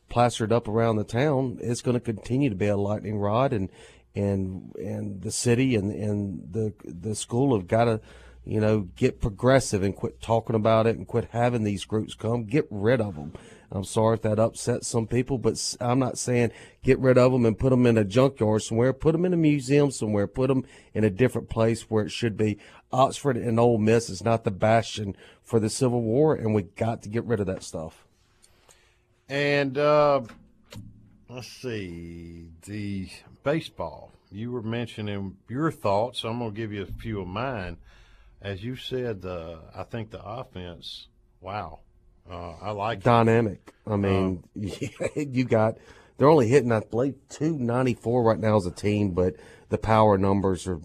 plastered 0.08 0.52
up 0.52 0.68
around 0.68 0.96
the 0.96 1.04
town, 1.04 1.58
it's 1.60 1.82
going 1.82 1.94
to 1.94 2.00
continue 2.00 2.50
to 2.50 2.56
be 2.56 2.66
a 2.66 2.76
lightning 2.76 3.18
rod, 3.18 3.52
and 3.52 3.70
and 4.14 4.74
and 4.76 5.22
the 5.22 5.32
city 5.32 5.74
and 5.74 5.92
and 5.92 6.52
the 6.52 6.72
the 6.84 7.14
school 7.14 7.56
have 7.56 7.66
got 7.66 7.84
to 7.84 8.00
you 8.46 8.60
know, 8.60 8.80
get 8.96 9.20
progressive 9.20 9.82
and 9.82 9.96
quit 9.96 10.20
talking 10.20 10.56
about 10.56 10.86
it 10.86 10.96
and 10.96 11.06
quit 11.06 11.28
having 11.30 11.64
these 11.64 11.84
groups 11.84 12.14
come. 12.14 12.44
Get 12.44 12.66
rid 12.70 13.00
of 13.00 13.14
them. 13.14 13.32
I'm 13.72 13.84
sorry 13.84 14.14
if 14.14 14.22
that 14.22 14.38
upsets 14.38 14.86
some 14.86 15.06
people, 15.06 15.38
but 15.38 15.76
I'm 15.80 15.98
not 15.98 16.18
saying 16.18 16.52
get 16.82 16.98
rid 16.98 17.18
of 17.18 17.32
them 17.32 17.46
and 17.46 17.58
put 17.58 17.70
them 17.70 17.86
in 17.86 17.98
a 17.98 18.04
junkyard 18.04 18.62
somewhere. 18.62 18.92
Put 18.92 19.12
them 19.12 19.24
in 19.24 19.32
a 19.32 19.38
museum 19.38 19.90
somewhere. 19.90 20.26
Put 20.26 20.48
them 20.48 20.64
in 20.92 21.04
a 21.04 21.10
different 21.10 21.48
place 21.48 21.90
where 21.90 22.04
it 22.04 22.10
should 22.10 22.36
be. 22.36 22.58
Oxford 22.92 23.36
and 23.36 23.58
Ole 23.58 23.78
Miss 23.78 24.10
is 24.10 24.22
not 24.22 24.44
the 24.44 24.50
bastion 24.50 25.16
for 25.42 25.58
the 25.58 25.70
Civil 25.70 26.02
War, 26.02 26.34
and 26.34 26.54
we 26.54 26.62
got 26.62 27.02
to 27.02 27.08
get 27.08 27.24
rid 27.24 27.40
of 27.40 27.46
that 27.46 27.64
stuff. 27.64 28.03
And 29.28 29.78
uh, 29.78 30.22
let's 31.28 31.48
see 31.48 32.48
the 32.66 33.08
baseball. 33.42 34.12
You 34.30 34.52
were 34.52 34.62
mentioning 34.62 35.36
your 35.48 35.70
thoughts. 35.70 36.24
I'm 36.24 36.38
going 36.38 36.52
to 36.52 36.56
give 36.56 36.72
you 36.72 36.82
a 36.82 37.00
few 37.00 37.22
of 37.22 37.28
mine. 37.28 37.78
As 38.42 38.62
you 38.62 38.76
said, 38.76 39.24
uh, 39.24 39.56
I 39.74 39.84
think 39.84 40.10
the 40.10 40.22
offense. 40.22 41.08
Wow, 41.40 41.80
uh, 42.30 42.52
I 42.60 42.70
like 42.72 43.02
dynamic. 43.02 43.60
It. 43.86 43.90
I 43.90 43.96
mean, 43.96 44.44
um, 44.56 44.70
you 45.16 45.44
got 45.44 45.78
they're 46.18 46.28
only 46.28 46.48
hitting 46.48 46.72
I 46.72 46.80
believe 46.80 47.16
two 47.28 47.58
ninety 47.58 47.94
four 47.94 48.22
right 48.22 48.38
now 48.38 48.56
as 48.56 48.66
a 48.66 48.70
team, 48.70 49.12
but 49.12 49.36
the 49.70 49.78
power 49.78 50.18
numbers 50.18 50.66
are 50.66 50.80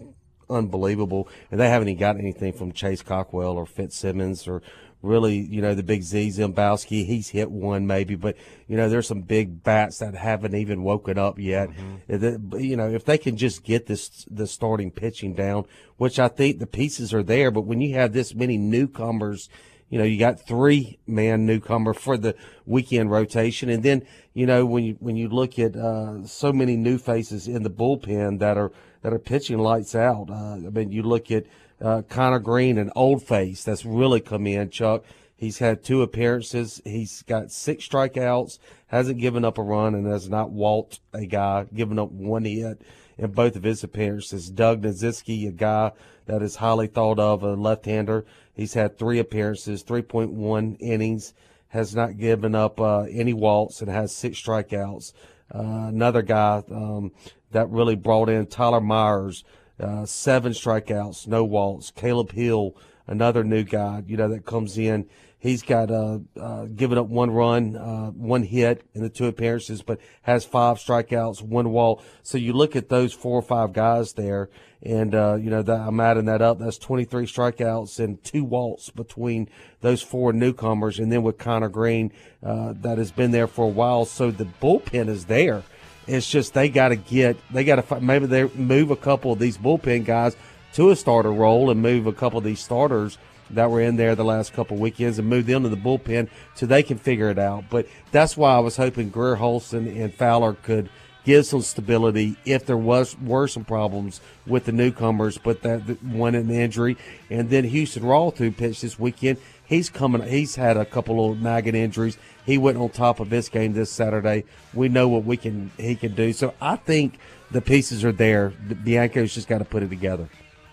unbelievable, 0.48 1.28
and 1.50 1.60
they 1.60 1.68
haven't 1.68 1.88
even 1.88 2.00
got 2.00 2.18
anything 2.18 2.52
from 2.52 2.72
Chase 2.72 3.02
Cockrell 3.02 3.56
or 3.56 3.66
Fitzsimmons 3.66 4.48
or 4.48 4.62
really, 5.02 5.38
you 5.38 5.62
know, 5.62 5.74
the 5.74 5.82
big 5.82 6.02
Z 6.02 6.28
Zabowski. 6.28 7.06
He's 7.06 7.28
hit 7.28 7.50
one 7.50 7.86
maybe, 7.86 8.14
but 8.14 8.36
you 8.68 8.76
know, 8.76 8.88
there's 8.88 9.06
some 9.06 9.22
big 9.22 9.62
bats 9.62 9.98
that 9.98 10.14
haven't 10.14 10.54
even 10.54 10.82
woken 10.82 11.18
up 11.18 11.38
yet. 11.38 11.70
Mm-hmm. 12.08 12.58
You 12.58 12.76
know, 12.76 12.88
if 12.88 13.04
they 13.04 13.18
can 13.18 13.36
just 13.36 13.64
get 13.64 13.86
this 13.86 14.26
the 14.30 14.46
starting 14.46 14.90
pitching 14.90 15.34
down, 15.34 15.64
which 15.96 16.18
I 16.18 16.28
think 16.28 16.58
the 16.58 16.66
pieces 16.66 17.14
are 17.14 17.22
there, 17.22 17.50
but 17.50 17.62
when 17.62 17.80
you 17.80 17.94
have 17.94 18.12
this 18.12 18.34
many 18.34 18.58
newcomers 18.58 19.48
you 19.90 19.98
know, 19.98 20.04
you 20.04 20.18
got 20.18 20.40
three 20.40 20.98
man 21.06 21.44
newcomer 21.46 21.92
for 21.92 22.16
the 22.16 22.36
weekend 22.64 23.10
rotation. 23.10 23.68
And 23.68 23.82
then, 23.82 24.06
you 24.32 24.46
know, 24.46 24.64
when 24.64 24.84
you, 24.84 24.96
when 25.00 25.16
you 25.16 25.28
look 25.28 25.58
at, 25.58 25.74
uh, 25.74 26.24
so 26.24 26.52
many 26.52 26.76
new 26.76 26.96
faces 26.96 27.48
in 27.48 27.64
the 27.64 27.70
bullpen 27.70 28.38
that 28.38 28.56
are, 28.56 28.70
that 29.02 29.12
are 29.12 29.18
pitching 29.18 29.58
lights 29.58 29.96
out. 29.96 30.30
Uh, 30.30 30.54
I 30.54 30.70
mean, 30.70 30.92
you 30.92 31.02
look 31.02 31.32
at, 31.32 31.44
uh, 31.80 32.02
Connor 32.08 32.38
Green, 32.38 32.78
an 32.78 32.90
old 32.94 33.22
face 33.22 33.64
that's 33.64 33.84
really 33.84 34.20
come 34.20 34.46
in, 34.46 34.70
Chuck. 34.70 35.04
He's 35.36 35.58
had 35.58 35.82
two 35.82 36.02
appearances. 36.02 36.82
He's 36.84 37.22
got 37.22 37.50
six 37.50 37.88
strikeouts, 37.88 38.58
hasn't 38.88 39.20
given 39.20 39.44
up 39.44 39.56
a 39.56 39.62
run, 39.62 39.94
and 39.94 40.06
has 40.06 40.28
not 40.28 40.50
walked 40.50 41.00
a 41.14 41.24
guy, 41.24 41.64
given 41.74 41.98
up 41.98 42.10
one 42.10 42.44
hit 42.44 42.82
in 43.16 43.30
both 43.30 43.56
of 43.56 43.62
his 43.62 43.82
appearances. 43.82 44.50
Doug 44.50 44.82
Nikhazy, 44.82 45.48
a 45.48 45.52
guy 45.52 45.92
that 46.26 46.42
is 46.42 46.56
highly 46.56 46.86
thought 46.88 47.18
of, 47.18 47.42
a 47.42 47.54
left-hander. 47.54 48.26
He's 48.52 48.74
had 48.74 48.98
three 48.98 49.18
appearances, 49.18 49.82
3.1 49.82 50.76
innings, 50.78 51.32
has 51.68 51.94
not 51.94 52.18
given 52.18 52.54
up 52.54 52.78
uh, 52.78 53.02
any 53.04 53.32
walks, 53.32 53.80
and 53.80 53.90
has 53.90 54.14
six 54.14 54.38
strikeouts. 54.42 55.14
Uh, 55.54 55.88
another 55.88 56.22
guy 56.22 56.62
um, 56.70 57.12
that 57.50 57.70
really 57.70 57.96
brought 57.96 58.28
in 58.28 58.46
Tyler 58.46 58.80
Myers, 58.80 59.44
uh, 59.80 60.06
seven 60.06 60.52
strikeouts, 60.52 61.26
no 61.26 61.44
walks. 61.44 61.90
Caleb 61.90 62.32
Hill, 62.32 62.76
another 63.06 63.44
new 63.44 63.64
guy, 63.64 64.02
you 64.06 64.16
know, 64.16 64.28
that 64.28 64.44
comes 64.44 64.78
in 64.78 65.08
He's 65.40 65.62
got 65.62 65.90
uh, 65.90 66.18
uh, 66.38 66.66
given 66.66 66.98
up 66.98 67.06
one 67.06 67.30
run, 67.30 67.74
uh, 67.74 68.10
one 68.10 68.42
hit 68.42 68.84
in 68.92 69.02
the 69.02 69.08
two 69.08 69.26
appearances, 69.26 69.80
but 69.80 69.98
has 70.22 70.44
five 70.44 70.76
strikeouts, 70.76 71.40
one 71.40 71.70
wall. 71.70 72.02
So 72.22 72.36
you 72.36 72.52
look 72.52 72.76
at 72.76 72.90
those 72.90 73.14
four 73.14 73.38
or 73.38 73.42
five 73.42 73.72
guys 73.72 74.12
there, 74.12 74.50
and 74.82 75.14
uh, 75.14 75.36
you 75.36 75.48
know 75.48 75.62
that 75.62 75.80
I'm 75.80 75.98
adding 75.98 76.26
that 76.26 76.42
up. 76.42 76.58
That's 76.58 76.76
23 76.76 77.24
strikeouts 77.24 77.98
and 77.98 78.22
two 78.22 78.44
walks 78.44 78.90
between 78.90 79.48
those 79.80 80.02
four 80.02 80.34
newcomers, 80.34 80.98
and 80.98 81.10
then 81.10 81.22
with 81.22 81.38
Connor 81.38 81.70
Green, 81.70 82.12
uh, 82.44 82.74
that 82.76 82.98
has 82.98 83.10
been 83.10 83.30
there 83.30 83.48
for 83.48 83.64
a 83.64 83.68
while. 83.68 84.04
So 84.04 84.30
the 84.30 84.44
bullpen 84.44 85.08
is 85.08 85.24
there. 85.24 85.62
It's 86.06 86.28
just 86.28 86.54
they 86.54 86.68
got 86.68 86.88
to 86.88 86.96
get, 86.96 87.36
they 87.52 87.64
got 87.64 87.86
to 87.86 88.00
maybe 88.00 88.26
they 88.26 88.44
move 88.48 88.90
a 88.90 88.96
couple 88.96 89.32
of 89.32 89.38
these 89.38 89.58
bullpen 89.58 90.04
guys 90.04 90.36
to 90.74 90.90
a 90.90 90.96
starter 90.96 91.32
role 91.32 91.70
and 91.70 91.80
move 91.80 92.06
a 92.06 92.12
couple 92.12 92.38
of 92.38 92.44
these 92.44 92.60
starters 92.60 93.18
that 93.50 93.70
were 93.70 93.80
in 93.80 93.96
there 93.96 94.14
the 94.14 94.24
last 94.24 94.52
couple 94.52 94.76
of 94.76 94.80
weekends 94.80 95.18
and 95.18 95.28
move 95.28 95.46
them 95.46 95.64
to 95.64 95.68
the 95.68 95.76
bullpen 95.76 96.28
so 96.54 96.66
they 96.66 96.82
can 96.82 96.98
figure 96.98 97.30
it 97.30 97.38
out. 97.38 97.64
But 97.68 97.86
that's 98.12 98.36
why 98.36 98.54
I 98.54 98.60
was 98.60 98.76
hoping 98.76 99.10
Greer 99.10 99.36
Holston 99.36 99.88
and 99.88 100.14
Fowler 100.14 100.54
could 100.54 100.88
give 101.24 101.44
some 101.46 101.60
stability 101.60 102.36
if 102.44 102.64
there 102.66 102.76
was 102.76 103.18
were 103.18 103.46
some 103.46 103.64
problems 103.64 104.20
with 104.46 104.64
the 104.64 104.72
newcomers, 104.72 105.38
but 105.38 105.62
that, 105.62 106.02
one 106.02 106.34
an 106.34 106.50
injury. 106.50 106.96
And 107.28 107.50
then 107.50 107.64
Houston 107.64 108.02
Rawls, 108.02 108.36
who 108.38 108.50
pitched 108.50 108.82
this 108.82 108.98
weekend, 108.98 109.38
he's 109.70 109.88
coming. 109.88 110.20
He's 110.22 110.56
had 110.56 110.76
a 110.76 110.84
couple 110.84 111.30
of 111.30 111.40
nagging 111.40 111.74
injuries. 111.74 112.18
He 112.44 112.58
went 112.58 112.76
on 112.76 112.90
top 112.90 113.20
of 113.20 113.30
this 113.30 113.48
game 113.48 113.72
this 113.72 113.90
Saturday. 113.90 114.44
We 114.74 114.90
know 114.90 115.08
what 115.08 115.24
we 115.24 115.38
can 115.38 115.70
he 115.78 115.94
can 115.94 116.14
do. 116.14 116.34
So 116.34 116.52
I 116.60 116.76
think 116.76 117.18
the 117.50 117.62
pieces 117.62 118.04
are 118.04 118.12
there. 118.12 118.52
The 118.68 118.74
Bianco's 118.74 119.32
just 119.32 119.48
got 119.48 119.58
to 119.58 119.64
put 119.64 119.82
it 119.82 119.88
together. 119.88 120.28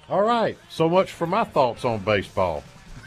All 0.09 0.23
right. 0.23 0.57
So 0.69 0.89
much 0.89 1.11
for 1.11 1.27
my 1.27 1.45
thoughts 1.45 1.85
on 1.85 1.99
baseball. 1.99 2.63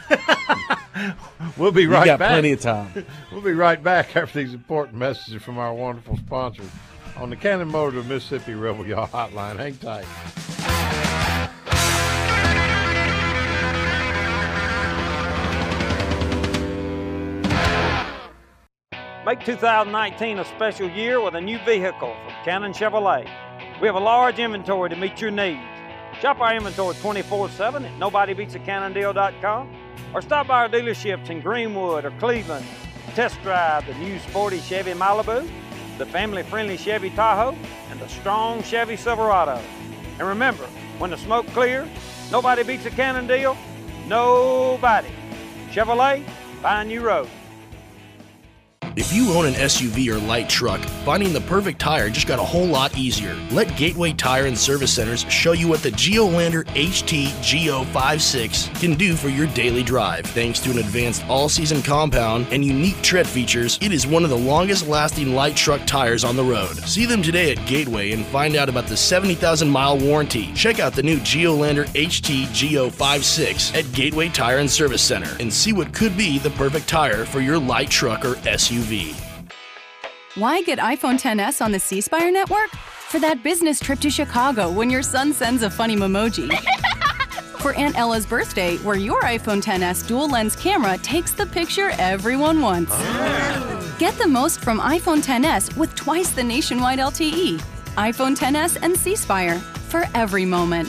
we'll 1.57 1.71
be 1.71 1.87
right 1.87 2.05
got 2.05 2.19
back. 2.19 2.31
plenty 2.31 2.53
of 2.53 2.61
time. 2.61 3.05
We'll 3.31 3.41
be 3.41 3.53
right 3.53 3.81
back 3.81 4.15
after 4.15 4.43
these 4.43 4.53
important 4.53 4.97
messages 4.97 5.41
from 5.41 5.57
our 5.57 5.73
wonderful 5.73 6.17
sponsors 6.17 6.69
on 7.15 7.29
the 7.29 7.35
Cannon 7.35 7.69
Motor 7.69 8.03
Mississippi 8.03 8.53
Rebel 8.55 8.85
Yell 8.85 9.07
Hotline. 9.07 9.57
Hang 9.57 9.77
tight. 9.77 11.27
Make 19.23 19.45
2019 19.45 20.39
a 20.39 20.45
special 20.45 20.89
year 20.89 21.21
with 21.21 21.35
a 21.35 21.41
new 21.41 21.59
vehicle 21.59 22.15
from 22.23 22.33
Cannon 22.43 22.73
Chevrolet. 22.73 23.29
We 23.79 23.85
have 23.85 23.95
a 23.95 23.99
large 23.99 24.39
inventory 24.39 24.89
to 24.89 24.95
meet 24.95 25.21
your 25.21 25.29
needs. 25.29 25.61
Shop 26.19 26.39
our 26.39 26.55
inventory 26.55 26.95
24 26.95 27.49
7 27.49 27.85
at 27.85 27.99
nobodybeatsacannondeal.com 27.99 29.75
or 30.15 30.23
stop 30.23 30.47
by 30.47 30.61
our 30.61 30.69
dealerships 30.69 31.29
in 31.29 31.39
Greenwood 31.39 32.03
or 32.03 32.09
Cleveland. 32.17 32.65
Test 33.13 33.39
drive 33.43 33.85
the 33.85 33.93
new 33.93 34.17
sporty 34.17 34.59
Chevy 34.59 34.93
Malibu, 34.93 35.47
the 35.99 36.05
family 36.07 36.41
friendly 36.41 36.75
Chevy 36.75 37.11
Tahoe, 37.11 37.55
and 37.91 37.99
the 37.99 38.07
strong 38.07 38.63
Chevy 38.63 38.95
Silverado. 38.95 39.61
And 40.17 40.27
remember, 40.27 40.65
when 40.97 41.11
the 41.11 41.17
smoke 41.17 41.45
clears, 41.49 41.87
nobody 42.31 42.63
beats 42.63 42.87
a 42.87 42.89
Cannon 42.89 43.27
deal. 43.27 43.55
Nobody. 44.07 45.09
Chevrolet, 45.69 46.27
find 46.63 46.89
new 46.89 47.01
road. 47.01 47.29
If 48.97 49.13
you 49.13 49.31
own 49.31 49.45
an 49.45 49.53
SUV 49.53 50.09
or 50.09 50.19
light 50.19 50.49
truck, 50.49 50.81
finding 51.05 51.31
the 51.31 51.39
perfect 51.41 51.79
tire 51.79 52.09
just 52.09 52.27
got 52.27 52.39
a 52.39 52.43
whole 52.43 52.65
lot 52.65 52.97
easier. 52.97 53.37
Let 53.49 53.77
Gateway 53.77 54.11
Tire 54.11 54.47
and 54.47 54.57
Service 54.57 54.93
Centers 54.93 55.21
show 55.29 55.53
you 55.53 55.69
what 55.69 55.81
the 55.81 55.91
Geolandar 55.91 56.65
HT 56.65 57.27
GO56 57.27 58.81
can 58.81 58.95
do 58.95 59.15
for 59.15 59.29
your 59.29 59.47
daily 59.47 59.81
drive. 59.81 60.25
Thanks 60.25 60.59
to 60.61 60.71
an 60.71 60.79
advanced 60.79 61.25
all-season 61.29 61.83
compound 61.83 62.47
and 62.51 62.65
unique 62.65 63.01
tread 63.01 63.27
features, 63.27 63.77
it 63.81 63.93
is 63.93 64.05
one 64.05 64.25
of 64.25 64.29
the 64.29 64.37
longest-lasting 64.37 65.33
light 65.33 65.55
truck 65.55 65.85
tires 65.85 66.25
on 66.25 66.35
the 66.35 66.43
road. 66.43 66.75
See 66.79 67.05
them 67.05 67.21
today 67.21 67.53
at 67.53 67.65
Gateway 67.67 68.11
and 68.11 68.25
find 68.25 68.57
out 68.57 68.67
about 68.67 68.87
the 68.87 68.95
70,000-mile 68.95 69.99
warranty. 69.99 70.51
Check 70.53 70.79
out 70.79 70.93
the 70.93 71.03
new 71.03 71.19
Geolandar 71.19 71.85
HT 71.89 72.47
GO56 72.47 73.77
at 73.77 73.93
Gateway 73.93 74.27
Tire 74.27 74.57
and 74.57 74.69
Service 74.69 75.01
Center 75.01 75.37
and 75.39 75.53
see 75.53 75.71
what 75.71 75.93
could 75.93 76.17
be 76.17 76.39
the 76.39 76.49
perfect 76.51 76.89
tire 76.89 77.25
for 77.25 77.39
your 77.39 77.57
light 77.57 77.89
truck 77.89 78.25
or 78.25 78.33
SUV. 78.41 78.70
Why 80.35 80.61
get 80.61 80.79
iPhone 80.79 81.19
10s 81.19 81.61
on 81.61 81.73
the 81.73 81.79
C 81.79 81.99
Spire 81.99 82.31
network? 82.31 82.69
For 83.09 83.19
that 83.19 83.43
business 83.43 83.81
trip 83.81 83.99
to 83.99 84.09
Chicago 84.09 84.71
when 84.71 84.89
your 84.89 85.03
son 85.03 85.33
sends 85.33 85.61
a 85.63 85.69
funny 85.69 85.97
emoji. 85.97 86.49
For 87.59 87.73
Aunt 87.73 87.97
Ella's 87.97 88.25
birthday, 88.25 88.77
where 88.77 88.95
your 88.95 89.23
iPhone 89.23 89.61
10s 89.61 90.07
dual 90.07 90.29
lens 90.29 90.55
camera 90.55 90.97
takes 90.99 91.33
the 91.33 91.45
picture 91.45 91.91
everyone 91.97 92.61
wants. 92.61 92.93
Oh. 92.95 93.95
Get 93.99 94.17
the 94.17 94.27
most 94.27 94.61
from 94.61 94.79
iPhone 94.79 95.21
10s 95.21 95.75
with 95.75 95.93
twice 95.95 96.31
the 96.31 96.43
nationwide 96.43 96.99
LTE. 96.99 97.59
iPhone 97.97 98.37
10s 98.37 98.77
and 98.81 98.95
C 98.95 99.17
Spire 99.17 99.59
for 99.89 100.05
every 100.15 100.45
moment. 100.45 100.87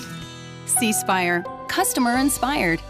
C 0.66 0.92
Spire, 0.92 1.44
customer 1.66 2.16
inspired. 2.16 2.80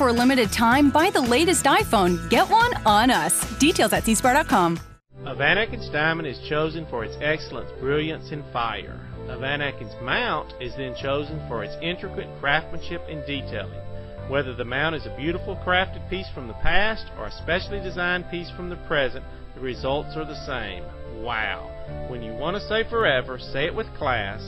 For 0.00 0.08
a 0.08 0.12
limited 0.14 0.50
time, 0.50 0.88
buy 0.88 1.10
the 1.10 1.20
latest 1.20 1.66
iPhone. 1.66 2.30
Get 2.30 2.48
one 2.48 2.72
on 2.86 3.10
us. 3.10 3.44
Details 3.58 3.92
at 3.92 4.04
cspire.com. 4.04 4.80
A 5.26 5.34
Van 5.34 5.58
Atkins 5.58 5.90
diamond 5.90 6.26
is 6.26 6.40
chosen 6.48 6.86
for 6.88 7.04
its 7.04 7.18
excellence, 7.20 7.70
brilliance, 7.78 8.30
and 8.32 8.42
fire. 8.50 8.98
A 9.28 9.36
Van 9.36 9.60
Atkins 9.60 9.92
mount 10.00 10.54
is 10.58 10.74
then 10.78 10.94
chosen 11.02 11.38
for 11.48 11.62
its 11.62 11.76
intricate 11.82 12.28
craftsmanship 12.40 13.02
and 13.10 13.20
detailing. 13.26 13.78
Whether 14.30 14.54
the 14.54 14.64
mount 14.64 14.94
is 14.94 15.04
a 15.04 15.14
beautiful 15.18 15.54
crafted 15.56 16.08
piece 16.08 16.30
from 16.32 16.48
the 16.48 16.54
past 16.54 17.04
or 17.18 17.26
a 17.26 17.32
specially 17.32 17.80
designed 17.80 18.24
piece 18.30 18.50
from 18.56 18.70
the 18.70 18.80
present, 18.88 19.26
the 19.54 19.60
results 19.60 20.16
are 20.16 20.24
the 20.24 20.46
same. 20.46 20.82
Wow! 21.22 21.68
When 22.08 22.22
you 22.22 22.32
want 22.32 22.56
to 22.56 22.66
say 22.68 22.88
forever, 22.88 23.38
say 23.38 23.66
it 23.66 23.74
with 23.74 23.94
class, 23.98 24.40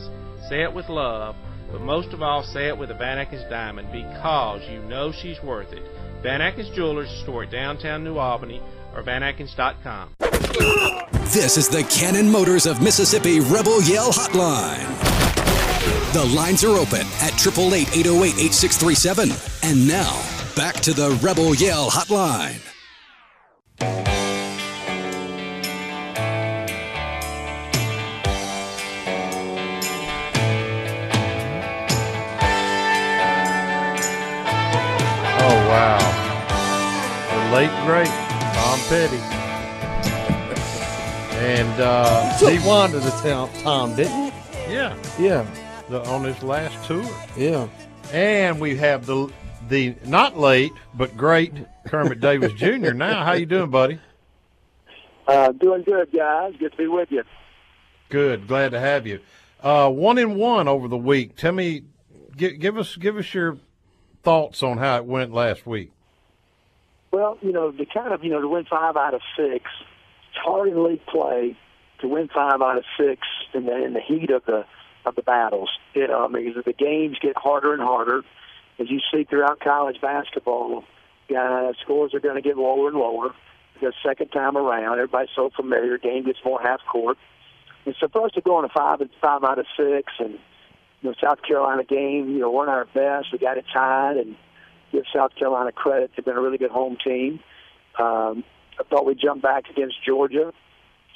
say 0.48 0.62
it 0.62 0.72
with 0.72 0.88
love, 0.88 1.36
but 1.72 1.80
most 1.80 2.12
of 2.12 2.22
all, 2.22 2.44
say 2.44 2.68
it 2.68 2.76
with 2.76 2.90
a 2.90 2.94
Van 2.94 3.26
diamond 3.48 3.90
because 3.90 4.62
you 4.68 4.80
know 4.82 5.10
she's 5.10 5.42
worth 5.42 5.72
it. 5.72 5.82
Van 6.22 6.40
Jewelers, 6.74 7.10
store 7.22 7.42
at 7.44 7.50
downtown 7.50 8.04
New 8.04 8.18
Albany 8.18 8.62
or 8.94 9.02
vanatkins.com. 9.02 10.10
This 11.32 11.56
is 11.56 11.68
the 11.68 11.82
Cannon 11.84 12.30
Motors 12.30 12.66
of 12.66 12.82
Mississippi 12.82 13.40
Rebel 13.40 13.82
Yell 13.82 14.12
Hotline. 14.12 14.86
The 16.12 16.24
lines 16.36 16.62
are 16.62 16.76
open 16.76 17.06
at 17.22 17.32
888 17.32 17.88
808 17.96 18.34
8637. 18.38 19.30
And 19.62 19.88
now, 19.88 20.12
back 20.54 20.74
to 20.82 20.92
the 20.92 21.18
Rebel 21.22 21.54
Yell 21.54 21.90
Hotline. 21.90 22.71
Wow. 35.72 37.48
The 37.48 37.56
late, 37.56 37.70
great 37.86 38.08
Tom 38.54 38.78
Petty. 38.88 39.16
And 41.38 41.80
uh, 41.80 42.38
Took 42.38 42.64
Wanda 42.64 43.00
to 43.00 43.10
town, 43.22 43.50
Tom, 43.62 43.96
didn't 43.96 44.26
you? 44.26 44.32
Yeah. 44.68 44.96
Yeah. 45.18 45.46
The, 45.88 46.04
on 46.04 46.24
his 46.24 46.42
last 46.42 46.86
tour. 46.86 47.04
Yeah. 47.36 47.68
And 48.12 48.60
we 48.60 48.76
have 48.76 49.06
the 49.06 49.32
the 49.68 49.94
not 50.04 50.38
late 50.38 50.72
but 50.94 51.16
great 51.16 51.54
Kermit 51.86 52.20
Davis 52.20 52.52
Jr. 52.52 52.92
Now, 52.92 53.24
how 53.24 53.32
you 53.32 53.46
doing, 53.46 53.70
buddy? 53.70 53.98
Uh, 55.26 55.52
doing 55.52 55.82
good, 55.82 56.12
guys. 56.12 56.52
Good 56.58 56.72
to 56.72 56.76
be 56.76 56.86
with 56.86 57.10
you. 57.10 57.22
Good. 58.10 58.46
Glad 58.46 58.72
to 58.72 58.80
have 58.80 59.06
you. 59.06 59.20
Uh, 59.62 59.88
one 59.88 60.18
in 60.18 60.36
one 60.36 60.68
over 60.68 60.88
the 60.88 60.98
week. 60.98 61.36
Tell 61.36 61.52
me, 61.52 61.84
give, 62.36 62.58
give 62.58 62.76
us 62.76 62.96
give 62.96 63.16
us 63.16 63.32
your 63.32 63.58
thoughts 64.22 64.62
on 64.62 64.78
how 64.78 64.96
it 64.96 65.04
went 65.04 65.32
last 65.32 65.66
week. 65.66 65.90
Well, 67.10 67.38
you 67.42 67.52
know, 67.52 67.70
to 67.70 67.84
kind 67.86 68.12
of, 68.12 68.24
you 68.24 68.30
know, 68.30 68.40
to 68.40 68.48
win 68.48 68.64
five 68.64 68.96
out 68.96 69.14
of 69.14 69.20
six, 69.36 69.64
it's 70.30 70.38
hard 70.42 70.68
in 70.68 70.82
league 70.82 71.04
play 71.06 71.56
to 72.00 72.08
win 72.08 72.28
five 72.28 72.62
out 72.62 72.78
of 72.78 72.84
six 72.98 73.26
in 73.54 73.66
the 73.66 73.84
in 73.84 73.92
the 73.92 74.00
heat 74.00 74.30
of 74.30 74.44
the 74.46 74.64
of 75.04 75.14
the 75.14 75.22
battles. 75.22 75.70
You 75.94 76.08
know, 76.08 76.24
I 76.24 76.28
mean, 76.28 76.54
the 76.64 76.72
games 76.72 77.18
get 77.20 77.36
harder 77.36 77.72
and 77.72 77.82
harder, 77.82 78.22
as 78.78 78.90
you 78.90 79.00
see 79.12 79.24
throughout 79.24 79.60
college 79.60 80.00
basketball, 80.00 80.84
uh, 81.36 81.72
scores 81.82 82.14
are 82.14 82.20
going 82.20 82.36
to 82.36 82.42
get 82.42 82.56
lower 82.56 82.88
and 82.88 82.96
lower 82.96 83.34
because 83.74 83.94
second 84.02 84.28
time 84.28 84.56
around, 84.56 84.94
everybody's 84.94 85.30
so 85.34 85.50
familiar. 85.54 85.98
Game 85.98 86.24
gets 86.24 86.38
more 86.44 86.60
half 86.60 86.80
court, 86.90 87.18
for 87.84 88.24
us 88.24 88.32
to 88.32 88.40
go 88.40 88.56
on 88.56 88.64
a 88.64 88.68
five 88.68 89.00
and 89.00 89.10
five 89.20 89.42
out 89.44 89.58
of 89.58 89.66
six, 89.76 90.12
and 90.18 90.38
you 91.02 91.10
know, 91.10 91.14
South 91.22 91.42
Carolina 91.42 91.84
game, 91.84 92.30
you 92.30 92.38
know, 92.38 92.50
weren't 92.50 92.70
our 92.70 92.84
best. 92.86 93.32
We 93.32 93.38
got 93.38 93.58
it 93.58 93.64
tied, 93.72 94.16
and 94.16 94.36
give 94.92 95.04
South 95.14 95.34
Carolina 95.34 95.72
credit. 95.72 96.12
They've 96.16 96.24
been 96.24 96.36
a 96.36 96.40
really 96.40 96.58
good 96.58 96.70
home 96.70 96.96
team. 97.04 97.40
Um, 97.98 98.44
I 98.78 98.84
thought 98.88 99.04
we 99.04 99.14
jumped 99.14 99.42
back 99.42 99.68
against 99.68 99.96
Georgia. 100.04 100.52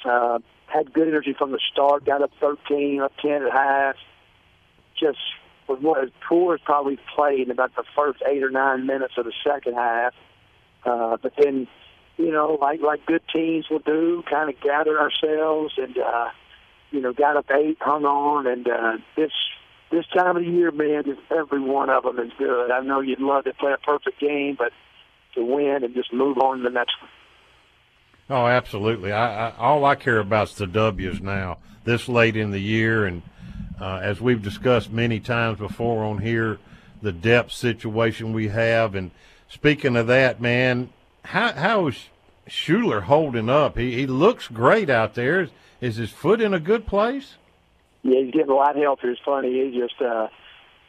Uh, 0.03 0.39
had 0.67 0.93
good 0.93 1.07
energy 1.07 1.33
from 1.37 1.51
the 1.51 1.59
start. 1.71 2.05
Got 2.05 2.21
up 2.21 2.31
13, 2.39 3.01
up 3.01 3.13
10 3.21 3.43
at 3.43 3.51
half. 3.51 3.95
Just 4.99 5.19
was 5.67 5.79
one 5.81 6.03
as 6.03 6.09
poor 6.27 6.55
as 6.55 6.61
probably 6.63 6.97
played 7.15 7.41
in 7.41 7.51
about 7.51 7.75
the 7.75 7.83
first 7.95 8.21
eight 8.27 8.43
or 8.43 8.49
nine 8.49 8.85
minutes 8.85 9.13
of 9.17 9.25
the 9.25 9.33
second 9.45 9.75
half. 9.75 10.13
Uh, 10.85 11.17
but 11.21 11.33
then, 11.37 11.67
you 12.17 12.31
know, 12.31 12.57
like 12.59 12.81
like 12.81 13.05
good 13.05 13.21
teams 13.33 13.65
will 13.69 13.79
do, 13.79 14.23
kind 14.29 14.49
of 14.49 14.59
gathered 14.61 14.97
ourselves 14.97 15.73
and 15.77 15.97
uh, 15.97 16.29
you 16.91 17.01
know 17.01 17.13
got 17.13 17.37
up 17.37 17.45
eight, 17.51 17.77
hung 17.81 18.05
on, 18.05 18.47
and 18.47 18.67
uh, 18.67 18.97
this 19.15 19.31
this 19.91 20.05
time 20.07 20.37
of 20.37 20.43
the 20.43 20.49
year, 20.49 20.71
man, 20.71 21.03
just 21.05 21.19
every 21.31 21.61
one 21.61 21.89
of 21.89 22.03
them 22.03 22.19
is 22.19 22.31
good. 22.37 22.71
I 22.71 22.81
know 22.81 22.99
you'd 22.99 23.19
love 23.19 23.45
to 23.45 23.53
play 23.53 23.73
a 23.73 23.77
perfect 23.77 24.19
game, 24.19 24.55
but 24.57 24.71
to 25.35 25.43
win 25.43 25.83
and 25.83 25.93
just 25.93 26.11
move 26.11 26.37
on 26.37 26.57
to 26.57 26.63
the 26.63 26.69
next 26.69 26.95
one. 27.01 27.11
Oh, 28.29 28.47
absolutely. 28.47 29.11
I, 29.11 29.49
I 29.49 29.57
all 29.57 29.85
I 29.85 29.95
care 29.95 30.19
about 30.19 30.49
is 30.49 30.55
the 30.55 30.67
W's 30.67 31.21
now. 31.21 31.59
This 31.85 32.09
late 32.09 32.35
in 32.35 32.51
the 32.51 32.61
year, 32.61 33.05
and 33.05 33.21
Uh, 33.79 33.99
as 34.01 34.19
we've 34.19 34.41
discussed 34.41 34.91
many 34.91 35.19
times 35.19 35.59
before 35.59 36.03
on 36.03 36.17
here, 36.17 36.57
the 37.03 37.11
depth 37.11 37.51
situation 37.51 38.33
we 38.33 38.47
have. 38.47 38.95
And 38.95 39.11
speaking 39.47 39.95
of 39.95 40.07
that, 40.07 40.41
man, 40.41 40.89
how 41.23 41.53
how 41.53 41.87
is 41.87 42.09
Shuler 42.49 43.03
holding 43.03 43.49
up? 43.49 43.77
He 43.77 43.93
he 43.93 44.07
looks 44.07 44.47
great 44.47 44.89
out 44.89 45.13
there. 45.13 45.41
Is, 45.41 45.49
is 45.79 45.97
his 45.97 46.09
foot 46.09 46.41
in 46.41 46.55
a 46.55 46.59
good 46.59 46.87
place? 46.87 47.35
Yeah, 48.07 48.21
he's 48.23 48.31
getting 48.31 48.49
a 48.49 48.55
lot 48.55 48.77
healthier. 48.77 49.11
It's 49.11 49.21
funny. 49.23 49.51
He 49.51 49.77
just, 49.77 50.01
uh, 50.01 50.29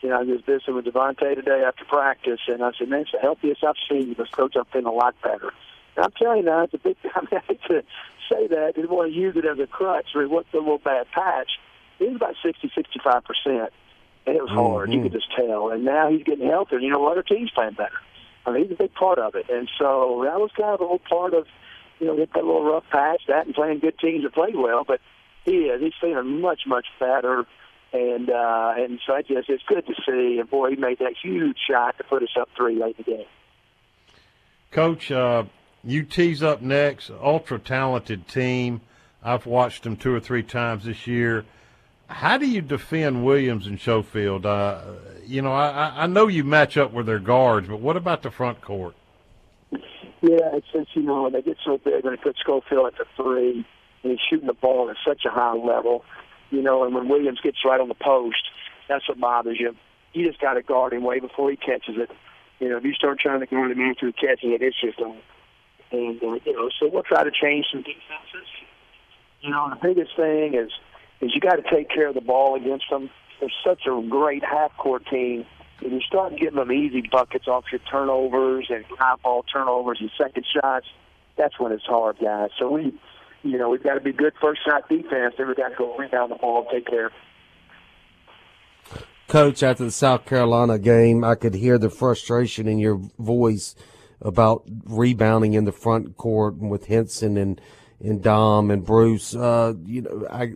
you 0.02 0.08
know, 0.08 0.20
I 0.20 0.22
was 0.22 0.40
visiting 0.46 0.76
with 0.76 0.84
Devontae 0.84 1.34
today 1.34 1.64
after 1.66 1.84
practice, 1.84 2.38
and 2.46 2.62
I 2.62 2.70
said, 2.78 2.88
man, 2.88 3.00
it's 3.00 3.10
the 3.10 3.18
healthiest 3.18 3.64
I've 3.64 3.74
seen 3.90 4.08
you. 4.08 4.14
This 4.14 4.28
coach, 4.28 4.54
I'm 4.56 4.66
feeling 4.66 4.86
a 4.86 4.92
lot 4.92 5.16
better. 5.20 5.52
And 5.96 6.04
I'm 6.04 6.12
telling 6.12 6.38
you 6.38 6.44
now, 6.44 6.62
it's 6.62 6.74
a 6.74 6.78
big. 6.78 6.96
I 7.16 7.20
mean, 7.22 7.28
I 7.32 7.40
hate 7.40 7.60
to 7.66 7.82
say 8.30 8.46
that. 8.46 8.76
Didn't 8.76 8.90
want 8.90 9.12
to 9.12 9.18
use 9.18 9.34
it 9.36 9.44
as 9.44 9.58
a 9.58 9.66
crutch 9.66 10.14
or 10.14 10.28
what's 10.28 10.52
a 10.54 10.58
little 10.58 10.78
bad 10.78 11.10
patch. 11.10 11.50
He 11.98 12.04
was 12.06 12.14
about 12.14 12.36
60, 12.40 12.70
65 12.72 13.24
percent, 13.24 13.72
and 14.24 14.36
it 14.36 14.42
was 14.42 14.50
hard. 14.50 14.88
Mm-hmm. 14.88 14.98
You 14.98 15.02
could 15.02 15.12
just 15.12 15.34
tell. 15.34 15.70
And 15.70 15.84
now 15.84 16.08
he's 16.08 16.22
getting 16.22 16.46
healthier. 16.46 16.78
You 16.78 16.90
know, 16.90 17.04
other 17.08 17.24
teams 17.24 17.50
playing 17.50 17.74
better. 17.74 17.98
I 18.46 18.52
mean, 18.52 18.62
he's 18.62 18.72
a 18.72 18.76
big 18.76 18.94
part 18.94 19.18
of 19.18 19.34
it. 19.34 19.50
And 19.50 19.68
so 19.76 20.22
that 20.24 20.38
was 20.38 20.50
kind 20.56 20.70
of 20.70 20.80
a 20.80 20.86
whole 20.86 21.00
part 21.00 21.34
of, 21.34 21.46
you 21.98 22.06
know, 22.06 22.16
hit 22.16 22.32
that 22.34 22.44
little 22.44 22.64
rough 22.64 22.84
patch, 22.90 23.22
that 23.26 23.46
and 23.46 23.54
playing 23.54 23.80
good 23.80 23.98
teams 23.98 24.22
that 24.22 24.34
played 24.34 24.54
well. 24.54 24.84
But 24.86 25.00
he 25.48 25.56
is. 25.66 25.80
He's 25.80 25.92
feeling 26.00 26.40
much, 26.40 26.60
much 26.66 26.86
better. 26.98 27.46
And 27.92 28.28
uh, 28.28 28.74
and 28.76 29.00
so 29.06 29.14
I 29.14 29.22
just 29.22 29.48
it's 29.48 29.62
good 29.66 29.86
to 29.86 29.94
see. 30.06 30.38
And 30.38 30.50
boy, 30.50 30.70
he 30.70 30.76
made 30.76 30.98
that 30.98 31.14
huge 31.22 31.56
shot 31.68 31.96
to 31.98 32.04
put 32.04 32.22
us 32.22 32.28
up 32.38 32.48
three 32.56 32.78
late 32.78 32.96
in 32.98 33.04
the 33.04 33.10
game. 33.16 33.26
Coach, 34.70 35.10
uh, 35.10 35.44
UT's 35.88 36.42
up 36.42 36.60
next. 36.60 37.10
Ultra 37.10 37.58
talented 37.58 38.28
team. 38.28 38.82
I've 39.22 39.46
watched 39.46 39.84
them 39.84 39.96
two 39.96 40.14
or 40.14 40.20
three 40.20 40.42
times 40.42 40.84
this 40.84 41.06
year. 41.06 41.46
How 42.08 42.36
do 42.36 42.46
you 42.46 42.60
defend 42.60 43.24
Williams 43.24 43.66
and 43.66 43.80
Schofield? 43.80 44.44
Uh, 44.44 44.82
you 45.26 45.42
know, 45.42 45.52
I, 45.52 46.04
I 46.04 46.06
know 46.06 46.26
you 46.26 46.44
match 46.44 46.76
up 46.76 46.92
with 46.92 47.06
their 47.06 47.18
guards, 47.18 47.68
but 47.68 47.80
what 47.80 47.96
about 47.96 48.22
the 48.22 48.30
front 48.30 48.60
court? 48.60 48.94
Yeah, 50.20 50.56
it's 50.56 50.66
since 50.72 50.88
you 50.94 51.02
know 51.02 51.30
they 51.30 51.42
get 51.42 51.58
so 51.64 51.78
big 51.78 52.04
when 52.04 52.14
they 52.14 52.20
put 52.20 52.36
Schofield 52.38 52.86
at 52.86 52.98
the 52.98 53.04
three, 53.16 53.64
and 54.02 54.12
he's 54.12 54.20
shooting 54.28 54.46
the 54.46 54.54
ball 54.54 54.90
at 54.90 54.96
such 55.06 55.24
a 55.24 55.30
high 55.30 55.54
level, 55.54 56.04
you 56.50 56.62
know. 56.62 56.84
And 56.84 56.94
when 56.94 57.08
Williams 57.08 57.40
gets 57.40 57.58
right 57.64 57.80
on 57.80 57.88
the 57.88 57.94
post, 57.94 58.42
that's 58.88 59.08
what 59.08 59.20
bothers 59.20 59.58
you. 59.60 59.74
You 60.12 60.26
just 60.26 60.40
got 60.40 60.54
to 60.54 60.62
guard 60.62 60.92
him 60.92 61.02
way 61.02 61.20
before 61.20 61.50
he 61.50 61.56
catches 61.56 61.96
it. 61.96 62.10
You 62.58 62.68
know, 62.68 62.78
if 62.78 62.84
you 62.84 62.94
start 62.94 63.20
trying 63.20 63.40
to 63.40 63.46
guard 63.46 63.70
him 63.70 63.80
after 63.80 64.10
catching 64.12 64.52
it, 64.52 64.62
it's 64.62 64.80
just 64.80 64.98
on. 65.00 65.18
And 65.90 66.22
uh, 66.22 66.38
you 66.44 66.52
know, 66.52 66.70
so 66.78 66.88
we'll 66.92 67.02
try 67.02 67.24
to 67.24 67.30
change 67.30 67.66
some 67.72 67.82
defenses. 67.82 68.48
You 69.40 69.50
know, 69.50 69.70
the 69.70 69.76
biggest 69.80 70.16
thing 70.16 70.54
is 70.54 70.70
is 71.20 71.34
you 71.34 71.40
got 71.40 71.56
to 71.56 71.62
take 71.70 71.88
care 71.88 72.08
of 72.08 72.14
the 72.14 72.20
ball 72.20 72.54
against 72.56 72.86
them. 72.90 73.10
They're 73.40 73.48
such 73.64 73.86
a 73.86 74.02
great 74.08 74.44
half 74.44 74.76
court 74.76 75.04
team. 75.10 75.46
If 75.80 75.92
you 75.92 76.00
start 76.00 76.36
getting 76.36 76.56
them 76.56 76.72
easy 76.72 77.02
buckets 77.02 77.46
off 77.46 77.64
your 77.70 77.80
turnovers 77.90 78.66
and 78.68 78.84
high 78.98 79.14
ball 79.22 79.44
turnovers 79.44 79.98
and 80.00 80.10
second 80.18 80.44
shots, 80.52 80.86
that's 81.36 81.58
when 81.60 81.70
it's 81.70 81.84
hard, 81.84 82.16
guys. 82.20 82.50
So 82.58 82.68
we, 82.70 82.92
you 83.42 83.58
know, 83.58 83.68
we've 83.70 83.82
got 83.82 83.94
to 83.94 84.00
be 84.00 84.12
good 84.12 84.32
first 84.40 84.60
shot 84.64 84.88
defense. 84.88 85.34
Then 85.36 85.48
we've 85.48 85.56
got 85.56 85.68
to 85.68 85.74
go 85.76 85.96
rebound 85.96 86.32
the 86.32 86.36
ball 86.36 86.60
and 86.60 86.68
take 86.70 86.86
care. 86.86 87.10
Coach, 89.28 89.62
after 89.62 89.84
the 89.84 89.90
South 89.90 90.24
Carolina 90.24 90.78
game, 90.78 91.22
I 91.22 91.34
could 91.34 91.54
hear 91.54 91.76
the 91.76 91.90
frustration 91.90 92.66
in 92.66 92.78
your 92.78 93.00
voice 93.18 93.74
about 94.20 94.64
rebounding 94.86 95.54
in 95.54 95.64
the 95.64 95.72
front 95.72 96.16
court 96.16 96.56
with 96.56 96.86
Hinson 96.86 97.36
and 97.36 97.60
and 98.00 98.22
Dom 98.22 98.70
and 98.70 98.84
Bruce. 98.84 99.34
Uh, 99.34 99.74
you 99.84 100.02
know, 100.02 100.26
I 100.30 100.54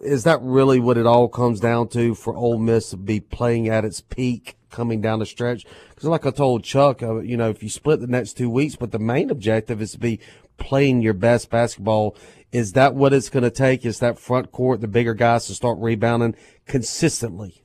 is 0.00 0.24
that 0.24 0.40
really 0.42 0.80
what 0.80 0.98
it 0.98 1.06
all 1.06 1.28
comes 1.28 1.60
down 1.60 1.88
to 1.88 2.14
for 2.14 2.36
Ole 2.36 2.58
Miss 2.58 2.90
to 2.90 2.96
be 2.96 3.20
playing 3.20 3.68
at 3.68 3.84
its 3.84 4.00
peak 4.00 4.56
coming 4.70 5.00
down 5.00 5.20
the 5.20 5.26
stretch? 5.26 5.64
Because, 5.90 6.04
like 6.04 6.26
I 6.26 6.30
told 6.30 6.64
Chuck, 6.64 7.02
uh, 7.02 7.18
you 7.20 7.36
know, 7.36 7.50
if 7.50 7.62
you 7.62 7.68
split 7.68 8.00
the 8.00 8.06
next 8.06 8.34
two 8.34 8.50
weeks, 8.50 8.76
but 8.76 8.90
the 8.90 8.98
main 8.98 9.30
objective 9.30 9.80
is 9.80 9.92
to 9.92 9.98
be 9.98 10.20
playing 10.58 11.00
your 11.02 11.14
best 11.14 11.50
basketball. 11.50 12.16
Is 12.52 12.72
that 12.72 12.94
what 12.94 13.12
it's 13.12 13.28
going 13.28 13.42
to 13.42 13.50
take? 13.50 13.84
Is 13.84 13.98
that 14.00 14.18
front 14.18 14.52
court, 14.52 14.80
the 14.80 14.88
bigger 14.88 15.14
guys, 15.14 15.46
to 15.46 15.54
start 15.54 15.78
rebounding 15.78 16.34
consistently? 16.66 17.62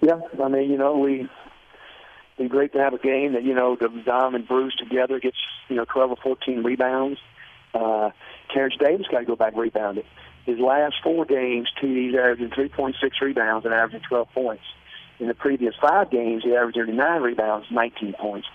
Yeah, 0.00 0.20
I 0.42 0.48
mean, 0.48 0.70
you 0.70 0.78
know, 0.78 0.96
we 0.96 1.28
be 2.40 2.48
great 2.48 2.72
to 2.72 2.78
have 2.78 2.94
a 2.94 2.98
game 2.98 3.34
that 3.34 3.42
you 3.42 3.54
know 3.54 3.76
the 3.78 3.88
Dom 4.04 4.34
and 4.34 4.48
Bruce 4.48 4.74
together 4.76 5.20
gets 5.20 5.36
you 5.68 5.76
know 5.76 5.84
12 5.84 6.12
or 6.12 6.16
14 6.22 6.62
rebounds. 6.62 7.18
Uh, 7.74 8.10
Terrence 8.52 8.74
Davis 8.82 9.06
got 9.10 9.20
to 9.20 9.24
go 9.26 9.36
back 9.36 9.54
rebounding. 9.56 10.04
His 10.46 10.58
last 10.58 10.94
four 11.04 11.24
games, 11.26 11.68
TD's 11.80 12.14
averaging 12.14 12.50
3.6 12.50 12.94
rebounds 13.20 13.64
and 13.66 13.74
averaging 13.74 14.00
12 14.08 14.28
points. 14.32 14.64
In 15.20 15.28
the 15.28 15.34
previous 15.34 15.74
five 15.80 16.10
games, 16.10 16.42
he 16.42 16.56
averaged 16.56 16.78
39 16.78 17.20
rebounds, 17.20 17.66
19 17.70 18.14
points. 18.14 18.48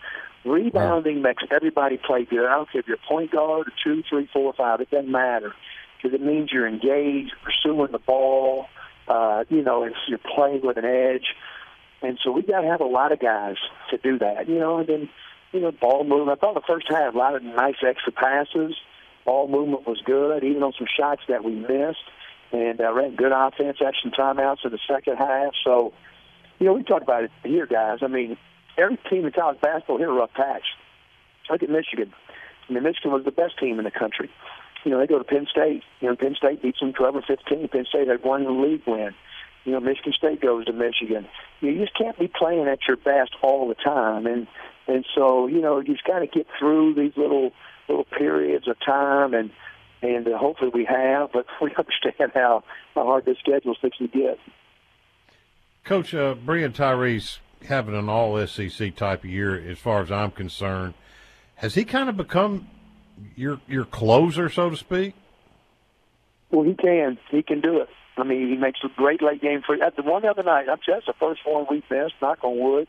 Rebounding 0.46 1.22
makes 1.22 1.44
everybody 1.52 1.98
play 1.98 2.26
good. 2.26 2.46
I 2.46 2.56
don't 2.56 2.72
care 2.72 2.82
if 2.82 2.88
you're 2.88 2.98
point 2.98 3.32
guard 3.32 3.68
or 3.68 3.72
two, 3.84 4.04
three, 4.08 4.30
four, 4.32 4.54
five. 4.54 4.80
It 4.80 4.92
doesn't 4.92 5.12
matter 5.12 5.54
because 5.98 6.14
it 6.14 6.24
means 6.24 6.52
you're 6.52 6.68
engaged, 6.68 7.34
pursuing 7.44 7.92
the 7.92 8.00
ball. 8.00 8.68
Uh, 9.08 9.44
you 9.50 9.64
know, 9.64 9.84
it's, 9.84 9.96
you're 10.08 10.20
playing 10.20 10.62
with 10.64 10.78
an 10.78 10.86
edge. 10.86 11.34
And 12.02 12.20
so 12.24 12.32
we 12.32 12.44
got 12.44 12.62
to 12.62 12.68
have 12.68 12.82
a 12.82 12.86
lot 12.86 13.12
of 13.12 13.20
guys 13.20 13.56
to 13.90 13.98
do 13.98 14.20
that. 14.20 14.48
You 14.48 14.60
know, 14.60 14.78
and 14.78 14.88
then 14.88 15.10
you 15.52 15.62
know, 15.62 15.72
ball 15.72 16.04
movement. 16.04 16.38
I 16.38 16.42
thought 16.42 16.54
the 16.54 16.62
first 16.68 16.88
half 16.90 17.14
a 17.14 17.18
lot 17.18 17.36
of 17.36 17.42
nice 17.42 17.76
extra 17.86 18.12
passes. 18.12 18.76
Ball 19.26 19.48
movement 19.48 19.88
was 19.88 20.02
good, 20.06 20.44
even 20.44 20.62
on 20.62 20.74
some 20.78 20.88
shots 20.96 21.22
that 21.28 21.44
we 21.44 21.56
missed. 21.56 22.04
And 22.52 22.80
uh, 22.80 22.94
ran 22.94 23.16
good 23.16 23.32
offense, 23.32 23.80
some 23.80 24.12
timeouts 24.12 24.64
in 24.64 24.72
the 24.72 24.80
second 24.88 25.18
half. 25.18 25.54
So, 25.64 25.94
you 26.60 26.68
know, 26.68 26.74
we 26.74 26.84
talked 26.84 27.04
about 27.04 27.24
it 27.24 27.32
here, 27.44 27.66
guys. 27.66 28.00
I 28.02 28.08
mean, 28.08 28.38
every 28.78 28.98
team 29.10 29.26
in 29.26 29.32
college 29.32 29.60
basketball 29.62 29.98
hit 29.98 30.08
a 30.08 30.12
rough 30.12 30.34
patch. 30.34 30.64
Look 31.50 31.64
at 31.64 31.70
Michigan. 31.70 32.14
I 32.70 32.74
mean, 32.74 32.84
Michigan 32.84 33.12
was 33.12 33.24
the 33.24 33.32
best 33.32 33.60
team 33.60 33.78
in 33.78 33.86
the 33.86 33.92
country. 33.92 34.30
You 34.84 34.92
know, 34.92 35.00
they 35.00 35.08
go 35.08 35.18
to 35.18 35.24
Penn 35.24 35.48
State. 35.50 35.84
You 36.00 36.10
know, 36.10 36.16
Penn 36.16 36.36
State 36.36 36.62
beats 36.62 36.80
them 36.80 36.94
12 36.94 37.16
or 37.16 37.22
15. 37.22 37.68
Penn 37.68 37.86
State 37.90 38.08
had 38.08 38.24
one 38.24 38.62
league 38.62 38.84
win. 38.86 39.14
You 39.64 39.72
know, 39.72 39.80
Michigan 39.80 40.14
State 40.14 40.42
goes 40.42 40.66
to 40.66 40.74
Michigan. 40.74 41.28
You 41.62 41.78
just 41.80 41.98
can't 41.98 42.18
be 42.20 42.28
playing 42.28 42.68
at 42.68 42.80
your 42.88 42.98
best 42.98 43.32
all 43.42 43.68
the 43.68 43.76
time, 43.76 44.28
and 44.28 44.48
and 44.88 45.04
so 45.16 45.48
you 45.48 45.60
know 45.60 45.80
you 45.80 45.94
just 45.94 46.06
got 46.06 46.20
to 46.20 46.28
get 46.28 46.46
through 46.60 46.94
these 46.94 47.14
little 47.18 47.52
little 47.90 48.04
periods 48.04 48.68
of 48.68 48.78
time, 48.86 49.34
and 49.34 49.50
and 50.04 50.28
uh, 50.28 50.38
hopefully 50.38 50.70
we 50.72 50.86
have. 50.86 51.32
But 51.34 51.48
we 51.62 51.72
understand 51.76 52.32
how 52.36 52.64
how 52.94 53.06
hard 53.06 53.26
this 53.26 53.38
schedule 53.40 53.76
is 53.82 53.92
to 53.98 54.08
get. 54.08 54.40
Coach 55.84 56.14
uh, 56.14 56.36
Breein 56.36 56.74
Tyree 56.74 57.22
having 57.68 57.96
an 57.96 58.10
All 58.10 58.46
SEC 58.48 58.96
type 58.96 59.24
of 59.24 59.30
year, 59.30 59.56
as 59.70 59.78
far 59.78 60.02
as 60.02 60.12
I'm 60.12 60.32
concerned, 60.32 60.94
has 61.56 61.76
he 61.76 61.86
kind 61.86 62.10
of 62.10 62.18
become 62.18 62.68
your 63.36 63.60
your 63.68 63.86
closer, 63.86 64.50
so 64.50 64.70
to 64.70 64.78
speak? 64.78 65.14
Well, 66.52 66.64
he 66.64 66.74
can. 66.74 67.18
He 67.30 67.44
can 67.44 67.62
do 67.62 67.82
it. 67.82 67.90
I 68.18 68.24
mean, 68.24 68.48
he 68.50 68.56
makes 68.56 68.80
a 68.84 68.88
great 68.96 69.22
late 69.22 69.42
game 69.42 69.62
for 69.66 69.76
at 69.84 69.96
the 69.96 70.04
one 70.04 70.26
other 70.26 70.44
night. 70.44 70.68
I'm 70.70 70.80
just 70.86 71.08
the 71.08 71.14
first 71.20 71.42
one 71.46 71.66
we 71.70 71.84
missed. 71.90 72.16
Knock 72.22 72.44
on 72.44 72.58
wood, 72.58 72.88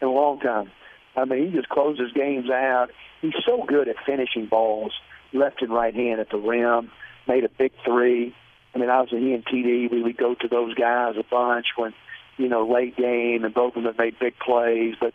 in 0.00 0.08
a 0.08 0.10
long 0.10 0.40
time. 0.40 0.70
I 1.16 1.24
mean, 1.24 1.46
he 1.46 1.56
just 1.56 1.68
closes 1.68 2.12
games 2.12 2.50
out. 2.50 2.88
He's 3.22 3.32
so 3.46 3.64
good 3.66 3.88
at 3.88 3.96
finishing 4.04 4.46
balls, 4.46 4.92
left 5.32 5.62
and 5.62 5.72
right 5.72 5.94
hand 5.94 6.20
at 6.20 6.30
the 6.30 6.36
rim. 6.36 6.90
Made 7.26 7.44
a 7.44 7.48
big 7.48 7.72
three. 7.84 8.34
I 8.74 8.78
mean, 8.78 8.90
obviously 8.90 9.26
he 9.26 9.32
and 9.32 9.44
TD, 9.44 9.90
we 9.90 10.02
would 10.02 10.16
go 10.16 10.34
to 10.34 10.48
those 10.48 10.74
guys 10.74 11.14
a 11.18 11.24
bunch 11.28 11.66
when, 11.76 11.94
you 12.36 12.48
know, 12.48 12.66
late 12.66 12.96
game, 12.96 13.44
and 13.44 13.54
both 13.54 13.76
of 13.76 13.82
them 13.82 13.84
have 13.84 13.98
made 13.98 14.18
big 14.18 14.38
plays. 14.38 14.94
But 15.00 15.14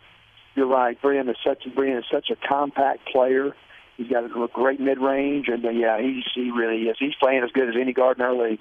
you're 0.54 0.66
right, 0.66 1.00
Breein 1.00 1.28
is 1.30 1.36
such 1.44 1.64
Breein 1.74 1.98
is 1.98 2.04
such 2.10 2.30
a 2.30 2.36
compact 2.48 3.06
player. 3.10 3.54
He's 3.96 4.08
got 4.08 4.24
a 4.24 4.48
great 4.52 4.80
mid 4.80 4.98
range, 4.98 5.48
and 5.48 5.64
uh, 5.64 5.70
yeah, 5.70 6.00
he's 6.00 6.24
he 6.34 6.50
really 6.50 6.82
is. 6.84 6.96
He's 6.98 7.14
playing 7.20 7.42
as 7.44 7.50
good 7.52 7.68
as 7.68 7.74
any 7.80 7.92
guard 7.92 8.18
in 8.18 8.24
our 8.24 8.34
league. 8.34 8.60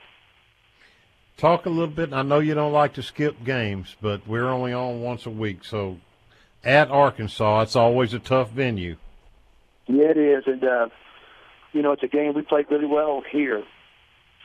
Talk 1.37 1.65
a 1.65 1.69
little 1.69 1.87
bit. 1.87 2.13
I 2.13 2.21
know 2.21 2.39
you 2.39 2.53
don't 2.53 2.73
like 2.73 2.93
to 2.93 3.03
skip 3.03 3.43
games, 3.43 3.95
but 4.01 4.27
we're 4.27 4.47
only 4.47 4.73
on 4.73 5.01
once 5.01 5.25
a 5.25 5.29
week, 5.29 5.63
so 5.63 5.97
at 6.63 6.91
Arkansas, 6.91 7.61
it's 7.61 7.75
always 7.75 8.13
a 8.13 8.19
tough 8.19 8.51
venue. 8.51 8.97
Yeah, 9.87 10.09
it 10.09 10.17
is, 10.17 10.43
and 10.45 10.63
uh, 10.63 10.89
you 11.73 11.81
know 11.81 11.93
it's 11.93 12.03
a 12.03 12.07
game 12.07 12.33
we 12.35 12.43
played 12.43 12.67
really 12.69 12.85
well 12.85 13.23
here, 13.31 13.63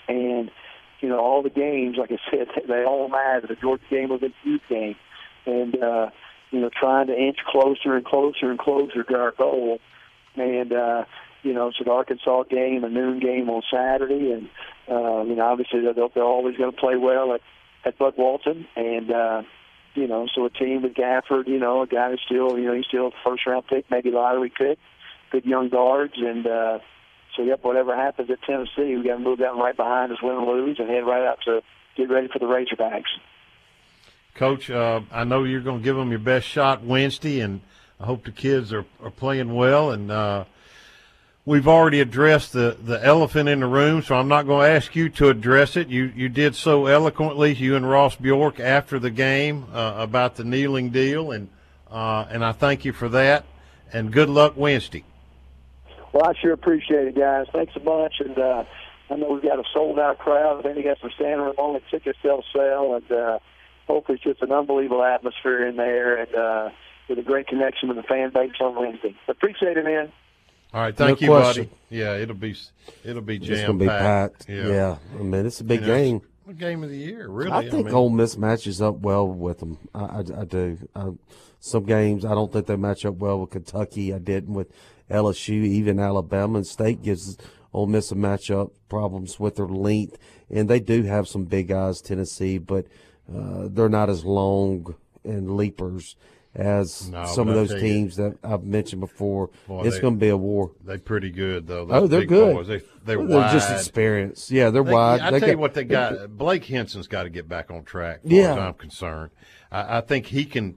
and 0.08 0.50
you 1.00 1.08
know 1.08 1.18
all 1.18 1.42
the 1.42 1.50
games, 1.50 1.96
like 1.98 2.10
I 2.10 2.18
said, 2.30 2.48
they 2.68 2.84
all 2.84 3.08
matter. 3.08 3.46
The 3.46 3.56
Georgia 3.56 3.84
game 3.90 4.08
was 4.08 4.22
a 4.22 4.32
huge 4.42 4.62
game, 4.68 4.96
and 5.44 5.82
uh, 5.82 6.10
you 6.50 6.60
know 6.60 6.70
trying 6.78 7.06
to 7.08 7.16
inch 7.16 7.38
closer 7.46 7.96
and 7.96 8.04
closer 8.04 8.50
and 8.50 8.58
closer 8.58 9.02
to 9.02 9.14
our 9.14 9.32
goal, 9.32 9.78
and 10.36 10.72
uh, 10.72 11.04
you 11.42 11.52
know 11.52 11.68
it's 11.68 11.80
an 11.80 11.88
Arkansas 11.88 12.44
game, 12.44 12.84
a 12.84 12.88
noon 12.88 13.20
game 13.20 13.48
on 13.50 13.62
Saturday, 13.70 14.32
and 14.32 14.48
uh, 14.90 15.22
you 15.22 15.36
know 15.36 15.46
obviously 15.46 15.80
they're, 15.80 16.08
they're 16.14 16.24
always 16.24 16.56
going 16.56 16.72
to 16.72 16.78
play 16.78 16.96
well 16.96 17.32
at 17.34 17.40
at 17.84 17.98
Bud 17.98 18.14
Walton, 18.16 18.66
and 18.76 19.10
uh, 19.10 19.42
you 19.96 20.06
know, 20.06 20.26
so 20.34 20.44
a 20.44 20.50
team 20.50 20.82
with 20.82 20.94
Gafford, 20.94 21.48
you 21.48 21.58
know, 21.58 21.82
a 21.82 21.86
guy 21.86 22.10
who's 22.10 22.20
still, 22.24 22.58
you 22.58 22.66
know, 22.66 22.74
he's 22.74 22.84
still 22.86 23.08
a 23.08 23.10
first 23.24 23.46
round 23.46 23.66
pick, 23.66 23.90
maybe 23.90 24.10
lottery 24.10 24.52
pick, 24.56 24.78
good 25.30 25.44
young 25.44 25.68
guards, 25.68 26.14
and 26.16 26.46
uh, 26.46 26.78
so 27.36 27.42
yep, 27.42 27.62
whatever 27.62 27.94
happens 27.94 28.30
at 28.30 28.42
Tennessee, 28.42 28.96
we 28.96 29.02
got 29.04 29.14
to 29.14 29.18
move 29.18 29.38
that 29.38 29.54
right 29.54 29.76
behind 29.76 30.12
us, 30.12 30.18
win 30.22 30.36
or 30.36 30.56
lose, 30.56 30.78
and 30.78 30.88
head 30.88 31.06
right 31.06 31.26
out 31.26 31.38
to 31.44 31.62
get 31.96 32.10
ready 32.10 32.28
for 32.28 32.38
the 32.38 32.46
Razorbacks. 32.46 33.04
Coach, 34.34 34.70
uh, 34.70 35.00
I 35.10 35.24
know 35.24 35.44
you're 35.44 35.60
going 35.60 35.78
to 35.78 35.84
give 35.84 35.96
them 35.96 36.10
your 36.10 36.18
best 36.18 36.46
shot 36.46 36.82
Wednesday, 36.82 37.40
and 37.40 37.60
I 37.98 38.04
hope 38.04 38.24
the 38.24 38.32
kids 38.32 38.72
are, 38.72 38.84
are 39.02 39.10
playing 39.10 39.54
well. 39.54 39.90
And 39.90 40.10
uh, 40.10 40.44
we've 41.46 41.66
already 41.66 42.00
addressed 42.00 42.52
the, 42.52 42.76
the 42.82 43.02
elephant 43.04 43.48
in 43.48 43.60
the 43.60 43.66
room, 43.66 44.02
so 44.02 44.14
I'm 44.16 44.28
not 44.28 44.46
going 44.46 44.66
to 44.66 44.74
ask 44.74 44.94
you 44.94 45.08
to 45.10 45.28
address 45.30 45.76
it. 45.76 45.88
You 45.88 46.12
you 46.14 46.28
did 46.28 46.54
so 46.54 46.86
eloquently, 46.86 47.54
you 47.54 47.76
and 47.76 47.88
Ross 47.88 48.16
Bjork, 48.16 48.60
after 48.60 48.98
the 48.98 49.10
game 49.10 49.66
uh, 49.72 49.94
about 49.96 50.36
the 50.36 50.44
kneeling 50.44 50.90
deal, 50.90 51.32
and 51.32 51.48
uh, 51.90 52.26
and 52.30 52.44
I 52.44 52.52
thank 52.52 52.84
you 52.84 52.92
for 52.92 53.08
that. 53.10 53.44
And 53.92 54.12
good 54.12 54.28
luck 54.28 54.54
Wednesday. 54.56 55.04
Well, 56.16 56.24
I 56.30 56.32
sure 56.40 56.52
appreciate 56.54 57.08
it, 57.08 57.14
guys. 57.14 57.44
Thanks 57.52 57.74
a 57.76 57.80
bunch, 57.80 58.14
and 58.20 58.38
uh, 58.38 58.64
I 59.10 59.16
know 59.16 59.32
we've 59.34 59.42
got 59.42 59.58
a 59.58 59.64
sold 59.74 59.98
out 59.98 60.18
crowd. 60.18 60.60
I 60.60 60.62
think 60.62 60.76
we 60.76 60.82
got 60.82 60.98
some 60.98 61.10
standing 61.14 61.40
room 61.40 61.52
only 61.58 61.80
tickets 61.90 62.18
they'll 62.22 62.42
sell, 62.54 62.94
and 62.94 63.12
uh, 63.12 63.38
hopefully 63.86 64.16
it's 64.16 64.24
just 64.24 64.40
an 64.40 64.50
unbelievable 64.50 65.04
atmosphere 65.04 65.66
in 65.68 65.76
there, 65.76 66.16
and 66.22 66.34
uh, 66.34 66.70
with 67.10 67.18
a 67.18 67.22
great 67.22 67.48
connection 67.48 67.88
with 67.88 67.98
the 67.98 68.02
fan 68.02 68.30
base 68.32 68.52
on 68.62 68.74
Wednesday. 68.76 69.14
Appreciate 69.28 69.76
it, 69.76 69.84
man. 69.84 70.10
All 70.72 70.80
right, 70.80 70.96
thank 70.96 71.20
No 71.20 71.26
you, 71.26 71.32
question. 71.32 71.64
buddy. 71.64 71.76
Yeah, 71.90 72.14
it'll 72.16 72.34
be 72.34 72.54
it'll 73.04 73.20
be 73.20 73.36
It's 73.36 73.46
jam 73.46 73.66
gonna 73.66 73.78
be 73.78 73.86
packed. 73.86 74.46
Yeah. 74.48 74.68
Yeah. 74.68 74.96
I 75.18 75.22
mean, 75.22 75.44
it's 75.44 75.60
a 75.60 75.64
big 75.64 75.82
And 75.82 75.90
it's 75.90 75.98
game. 76.02 76.20
the 76.46 76.54
game 76.54 76.82
of 76.82 76.88
the 76.88 76.96
year, 76.96 77.28
really. 77.28 77.52
I 77.52 77.68
think 77.68 77.86
mean, 77.86 77.94
Ole 77.94 78.08
Miss 78.10 78.38
matches 78.38 78.80
up 78.80 79.00
well 79.00 79.28
with 79.28 79.58
them. 79.58 79.76
I, 79.94 80.04
I, 80.04 80.18
I 80.18 80.44
do. 80.46 80.78
I, 80.94 81.10
some 81.60 81.84
games 81.84 82.24
I 82.24 82.34
don't 82.34 82.50
think 82.50 82.66
they 82.66 82.76
match 82.76 83.04
up 83.04 83.16
well 83.16 83.38
with 83.40 83.50
Kentucky. 83.50 84.14
I 84.14 84.18
didn't 84.18 84.54
with 84.54 84.68
LSU, 85.10 85.64
even 85.64 85.98
Alabama 86.00 86.58
and 86.58 86.66
State 86.66 87.02
gives 87.02 87.36
Ole 87.72 87.86
Miss 87.86 88.10
a 88.10 88.14
matchup 88.14 88.70
problems 88.88 89.38
with 89.38 89.56
their 89.56 89.66
length, 89.68 90.16
and 90.50 90.68
they 90.68 90.80
do 90.80 91.02
have 91.02 91.28
some 91.28 91.44
big 91.44 91.68
guys. 91.68 92.00
Tennessee, 92.00 92.58
but 92.58 92.86
uh, 93.32 93.68
they're 93.68 93.88
not 93.88 94.08
as 94.08 94.24
long 94.24 94.94
and 95.24 95.56
leapers 95.56 96.16
as 96.54 97.10
No, 97.10 97.26
some 97.26 97.48
of 97.48 97.54
those 97.54 97.68
tell 97.68 97.78
you- 97.78 97.82
teams 97.82 98.16
that 98.16 98.38
I've 98.42 98.64
mentioned 98.64 99.00
before. 99.00 99.50
Boy, 99.68 99.82
it's 99.84 99.98
going 99.98 100.14
to 100.14 100.20
be 100.20 100.28
a 100.30 100.36
war. 100.36 100.70
They're 100.84 100.98
pretty 100.98 101.30
good 101.30 101.66
though. 101.66 101.86
Oh, 101.90 102.06
they're 102.06 102.24
good. 102.24 102.54
Boys. 102.56 102.66
They 102.68 102.80
they're 103.04 103.18
Well, 103.18 103.40
they're 103.40 103.52
just 103.52 103.70
experienced. 103.70 104.50
Yeah, 104.50 104.70
they're 104.70 104.82
They- 104.82 104.92
wide. 104.92 105.20
I 105.20 105.30
They 105.32 105.40
tell 105.40 105.50
you 105.50 105.58
what 105.58 105.74
they 105.74 105.84
got. 105.84 106.36
Blake 106.36 106.64
Hinson's 106.64 107.08
got 107.08 107.24
to 107.24 107.30
get 107.30 107.46
back 107.48 107.70
on 107.70 107.84
track. 107.84 108.20
As 108.24 108.30
Yeah. 108.32 108.54
far 108.54 108.60
as 108.62 108.68
I'm 108.68 108.74
concerned. 108.74 109.30
I, 109.70 109.98
I 109.98 110.00
think 110.00 110.26
he 110.26 110.44
can. 110.46 110.76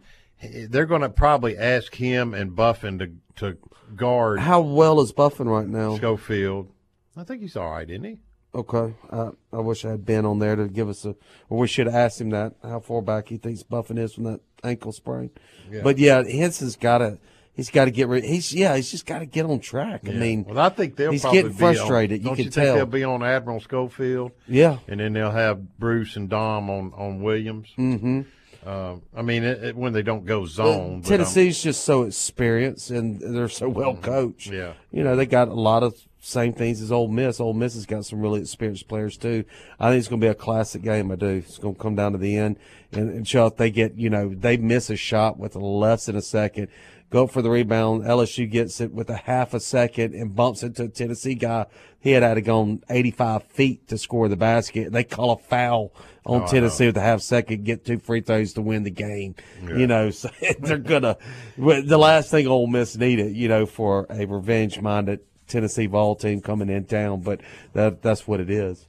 They're 0.69 0.85
going 0.85 1.01
to 1.01 1.09
probably 1.09 1.57
ask 1.57 1.95
him 1.95 2.33
and 2.33 2.55
Buffen 2.55 2.99
to 2.99 3.11
to 3.37 3.57
guard 3.95 4.39
How 4.39 4.61
well 4.61 4.99
is 5.01 5.11
Buffen 5.11 5.47
right 5.49 5.67
now? 5.67 5.95
Schofield. 5.97 6.69
I 7.17 7.23
think 7.23 7.41
he's 7.41 7.55
all 7.57 7.71
right, 7.71 7.89
isn't 7.89 8.03
he? 8.03 8.19
Okay. 8.55 8.93
I 9.11 9.29
I 9.53 9.59
wish 9.59 9.85
I 9.85 9.89
had 9.91 10.05
been 10.05 10.25
on 10.25 10.39
there 10.39 10.55
to 10.55 10.67
give 10.67 10.89
us 10.89 11.05
a, 11.05 11.15
or 11.49 11.59
we 11.59 11.67
should 11.67 11.85
have 11.87 11.95
asked 11.95 12.19
him 12.21 12.31
that, 12.31 12.53
how 12.63 12.79
far 12.79 13.01
back 13.01 13.27
he 13.29 13.37
thinks 13.37 13.61
Buffen 13.63 13.97
is 13.97 14.13
from 14.13 14.23
that 14.23 14.39
ankle 14.63 14.91
sprain. 14.91 15.29
Yeah. 15.71 15.81
But 15.83 15.97
yeah, 15.99 16.23
Hinson's 16.23 16.75
got 16.75 16.97
to, 16.99 17.19
he's 17.53 17.69
got 17.69 17.85
to 17.85 17.91
get 17.91 18.07
rid. 18.07 18.23
He's 18.23 18.51
yeah, 18.53 18.75
he's 18.75 18.89
just 18.89 19.05
got 19.05 19.19
to 19.19 19.25
get 19.27 19.45
on 19.45 19.59
track. 19.59 20.01
I 20.07 20.11
Yeah. 20.11 20.19
mean, 20.19 20.45
well, 20.45 20.57
I 20.59 20.69
think 20.69 20.95
they'll 20.95 21.11
he's 21.11 21.21
probably 21.21 21.41
getting 21.43 21.57
be 21.57 21.63
on- 21.65 21.75
frustrated. 21.75 22.23
don't 22.23 22.37
you 22.39 22.45
you 22.45 22.49
can 22.49 22.51
think 22.53 22.65
tell. 22.65 22.75
they'll 22.75 22.85
be 22.87 23.03
on 23.03 23.21
Admiral 23.23 23.59
Schofield? 23.59 24.31
Yeah. 24.47 24.77
and 24.87 24.99
then 24.99 25.13
they'll 25.13 25.29
have 25.31 25.77
Bruce 25.77 26.15
and 26.15 26.27
Dom 26.29 26.69
on 26.71 26.91
on 26.95 27.21
Williams. 27.21 27.67
Mhm. 27.77 28.25
Uh, 28.65 28.95
I 29.15 29.21
mean, 29.21 29.43
it, 29.43 29.63
it, 29.63 29.75
when 29.75 29.93
they 29.93 30.01
don't 30.01 30.25
go 30.25 30.45
zone, 30.45 30.95
um, 30.95 31.01
Tennessee's 31.01 31.63
just 31.63 31.83
so 31.83 32.03
experienced 32.03 32.91
and 32.91 33.19
they're 33.19 33.49
so 33.49 33.69
well 33.69 33.95
coached. 33.95 34.51
Mm-hmm. 34.51 34.57
Yeah. 34.57 34.73
You 34.91 35.03
know, 35.03 35.15
they 35.15 35.25
got 35.25 35.47
a 35.47 35.53
lot 35.53 35.83
of 35.83 35.95
same 36.21 36.51
things 36.51 36.81
as 36.81 36.91
Ole 36.91 37.07
Miss. 37.07 37.39
Ole 37.39 37.53
Miss 37.53 37.75
has 37.75 37.85
got 37.85 38.05
some 38.05 38.19
really 38.19 38.41
experienced 38.41 38.87
players 38.87 39.17
too. 39.17 39.45
I 39.79 39.89
think 39.89 39.99
it's 39.99 40.07
going 40.09 40.19
to 40.19 40.25
be 40.25 40.31
a 40.31 40.35
classic 40.35 40.81
game. 40.81 41.11
I 41.11 41.15
do. 41.15 41.27
It's 41.27 41.57
going 41.57 41.75
to 41.75 41.81
come 41.81 41.95
down 41.95 42.11
to 42.11 42.17
the 42.17 42.37
end. 42.37 42.57
And, 42.91 43.09
and 43.09 43.25
Chuck, 43.25 43.57
they 43.57 43.71
get, 43.71 43.95
you 43.95 44.09
know, 44.09 44.29
they 44.29 44.57
miss 44.57 44.89
a 44.89 44.97
shot 44.97 45.39
with 45.39 45.55
less 45.55 46.07
than 46.07 46.15
a 46.15 46.21
second. 46.21 46.67
Go 47.09 47.25
for 47.25 47.41
the 47.41 47.49
rebound. 47.49 48.03
LSU 48.03 48.49
gets 48.49 48.79
it 48.79 48.91
with 48.93 49.09
a 49.09 49.15
half 49.17 49.55
a 49.55 49.59
second 49.59 50.13
and 50.13 50.35
bumps 50.35 50.61
it 50.61 50.75
to 50.75 50.83
a 50.83 50.89
Tennessee 50.89 51.33
guy. 51.33 51.65
He 51.99 52.11
had 52.11 52.21
had 52.21 52.35
to 52.35 52.41
gone 52.41 52.83
85 52.89 53.43
feet 53.43 53.87
to 53.87 53.97
score 53.97 54.27
the 54.27 54.37
basket. 54.37 54.91
They 54.91 55.03
call 55.03 55.31
a 55.31 55.37
foul 55.37 55.91
on 56.23 56.43
Oh, 56.43 56.47
Tennessee 56.47 56.85
with 56.85 56.97
a 56.97 57.01
half 57.01 57.21
second, 57.21 57.65
get 57.65 57.83
two 57.83 57.97
free 57.97 58.21
throws 58.21 58.53
to 58.53 58.61
win 58.61 58.83
the 58.83 58.91
game. 58.91 59.35
Yeah. 59.63 59.77
You 59.77 59.87
know, 59.87 60.09
so 60.11 60.29
they're 60.59 60.77
gonna. 60.77 61.17
The 61.57 61.97
last 61.97 62.29
thing 62.29 62.45
Ole 62.45 62.67
Miss 62.67 62.95
needed, 62.95 63.35
you 63.35 63.47
know, 63.47 63.65
for 63.65 64.05
a 64.09 64.25
revenge-minded 64.25 65.21
Tennessee 65.47 65.87
ball 65.87 66.15
team 66.15 66.41
coming 66.41 66.69
in 66.69 66.85
town, 66.85 67.21
but 67.21 67.41
that 67.73 68.03
that's 68.03 68.27
what 68.27 68.39
it 68.39 68.51
is. 68.51 68.87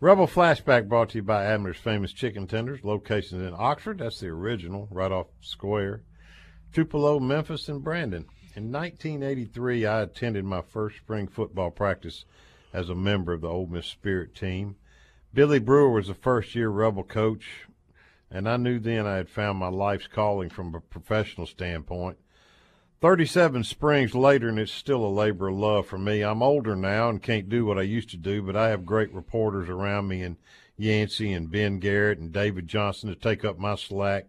Rebel 0.00 0.26
Flashback 0.26 0.88
brought 0.88 1.10
to 1.10 1.18
you 1.18 1.22
by 1.22 1.44
Abner's 1.44 1.76
Famous 1.76 2.12
Chicken 2.12 2.48
Tenders, 2.48 2.80
locations 2.82 3.42
in 3.42 3.54
Oxford. 3.56 3.98
That's 3.98 4.18
the 4.18 4.28
original, 4.28 4.88
right 4.90 5.12
off 5.12 5.28
Square. 5.40 6.02
Tupelo, 6.72 7.20
Memphis, 7.20 7.68
and 7.68 7.84
Brandon. 7.84 8.24
In 8.56 8.72
1983, 8.72 9.84
I 9.84 10.00
attended 10.02 10.46
my 10.46 10.62
first 10.62 10.96
spring 10.96 11.28
football 11.28 11.70
practice 11.70 12.24
as 12.72 12.88
a 12.88 12.94
member 12.94 13.34
of 13.34 13.42
the 13.42 13.48
Ole 13.48 13.66
Miss 13.66 13.86
Spirit 13.86 14.34
team. 14.34 14.76
Billy 15.34 15.58
Brewer 15.58 15.90
was 15.90 16.06
the 16.06 16.14
first 16.14 16.54
year 16.54 16.70
Rebel 16.70 17.04
coach, 17.04 17.66
and 18.30 18.48
I 18.48 18.56
knew 18.56 18.78
then 18.78 19.06
I 19.06 19.16
had 19.16 19.28
found 19.28 19.58
my 19.58 19.68
life's 19.68 20.06
calling 20.06 20.48
from 20.48 20.74
a 20.74 20.80
professional 20.80 21.46
standpoint. 21.46 22.16
37 23.02 23.64
springs 23.64 24.14
later, 24.14 24.48
and 24.48 24.58
it's 24.58 24.72
still 24.72 25.04
a 25.04 25.08
labor 25.08 25.48
of 25.48 25.56
love 25.56 25.86
for 25.86 25.98
me. 25.98 26.22
I'm 26.22 26.42
older 26.42 26.74
now 26.74 27.10
and 27.10 27.22
can't 27.22 27.50
do 27.50 27.66
what 27.66 27.78
I 27.78 27.82
used 27.82 28.08
to 28.10 28.16
do, 28.16 28.40
but 28.42 28.56
I 28.56 28.70
have 28.70 28.86
great 28.86 29.12
reporters 29.12 29.68
around 29.68 30.08
me 30.08 30.22
and 30.22 30.36
Yancy 30.78 31.34
and 31.34 31.50
Ben 31.50 31.80
Garrett 31.80 32.18
and 32.18 32.32
David 32.32 32.66
Johnson 32.66 33.10
to 33.10 33.14
take 33.14 33.44
up 33.44 33.58
my 33.58 33.74
slack 33.74 34.26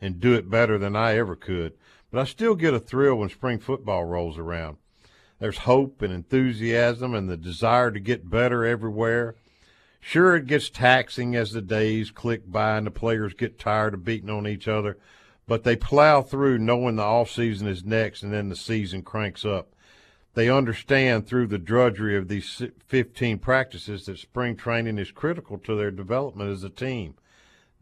and 0.00 0.20
do 0.20 0.34
it 0.34 0.50
better 0.50 0.76
than 0.76 0.94
I 0.94 1.16
ever 1.16 1.36
could. 1.36 1.72
But 2.16 2.22
I 2.22 2.30
still 2.30 2.54
get 2.54 2.72
a 2.72 2.80
thrill 2.80 3.16
when 3.16 3.28
spring 3.28 3.58
football 3.58 4.06
rolls 4.06 4.38
around. 4.38 4.78
There's 5.38 5.58
hope 5.58 6.00
and 6.00 6.14
enthusiasm 6.14 7.14
and 7.14 7.28
the 7.28 7.36
desire 7.36 7.90
to 7.90 8.00
get 8.00 8.30
better 8.30 8.64
everywhere. 8.64 9.34
Sure, 10.00 10.34
it 10.34 10.46
gets 10.46 10.70
taxing 10.70 11.36
as 11.36 11.52
the 11.52 11.60
days 11.60 12.10
click 12.10 12.50
by 12.50 12.78
and 12.78 12.86
the 12.86 12.90
players 12.90 13.34
get 13.34 13.58
tired 13.58 13.92
of 13.92 14.06
beating 14.06 14.30
on 14.30 14.46
each 14.46 14.66
other, 14.66 14.96
but 15.46 15.64
they 15.64 15.76
plow 15.76 16.22
through 16.22 16.56
knowing 16.56 16.96
the 16.96 17.02
off 17.02 17.30
season 17.30 17.68
is 17.68 17.84
next 17.84 18.22
and 18.22 18.32
then 18.32 18.48
the 18.48 18.56
season 18.56 19.02
cranks 19.02 19.44
up. 19.44 19.74
They 20.32 20.48
understand 20.48 21.26
through 21.26 21.48
the 21.48 21.58
drudgery 21.58 22.16
of 22.16 22.28
these 22.28 22.62
15 22.86 23.40
practices 23.40 24.06
that 24.06 24.18
spring 24.18 24.56
training 24.56 24.96
is 24.96 25.10
critical 25.10 25.58
to 25.58 25.76
their 25.76 25.90
development 25.90 26.50
as 26.50 26.64
a 26.64 26.70
team. 26.70 27.16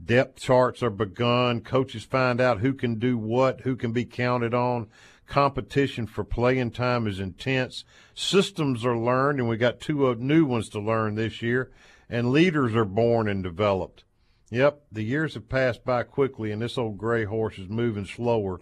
Depth 0.04 0.40
charts 0.40 0.82
are 0.82 0.90
begun. 0.90 1.60
Coaches 1.60 2.04
find 2.04 2.40
out 2.40 2.60
who 2.60 2.74
can 2.74 2.96
do 2.96 3.16
what, 3.16 3.60
who 3.62 3.76
can 3.76 3.92
be 3.92 4.04
counted 4.04 4.52
on. 4.52 4.88
Competition 5.26 6.06
for 6.06 6.24
playing 6.24 6.72
time 6.72 7.06
is 7.06 7.18
intense. 7.18 7.84
Systems 8.14 8.84
are 8.84 8.98
learned, 8.98 9.38
and 9.38 9.48
we 9.48 9.56
got 9.56 9.80
two 9.80 10.14
new 10.16 10.44
ones 10.44 10.68
to 10.70 10.80
learn 10.80 11.14
this 11.14 11.40
year. 11.40 11.70
And 12.10 12.32
leaders 12.32 12.74
are 12.74 12.84
born 12.84 13.28
and 13.28 13.42
developed. 13.42 14.04
Yep, 14.50 14.82
the 14.92 15.02
years 15.02 15.34
have 15.34 15.48
passed 15.48 15.84
by 15.84 16.02
quickly, 16.02 16.52
and 16.52 16.60
this 16.60 16.76
old 16.76 16.98
gray 16.98 17.24
horse 17.24 17.58
is 17.58 17.68
moving 17.68 18.04
slower, 18.04 18.60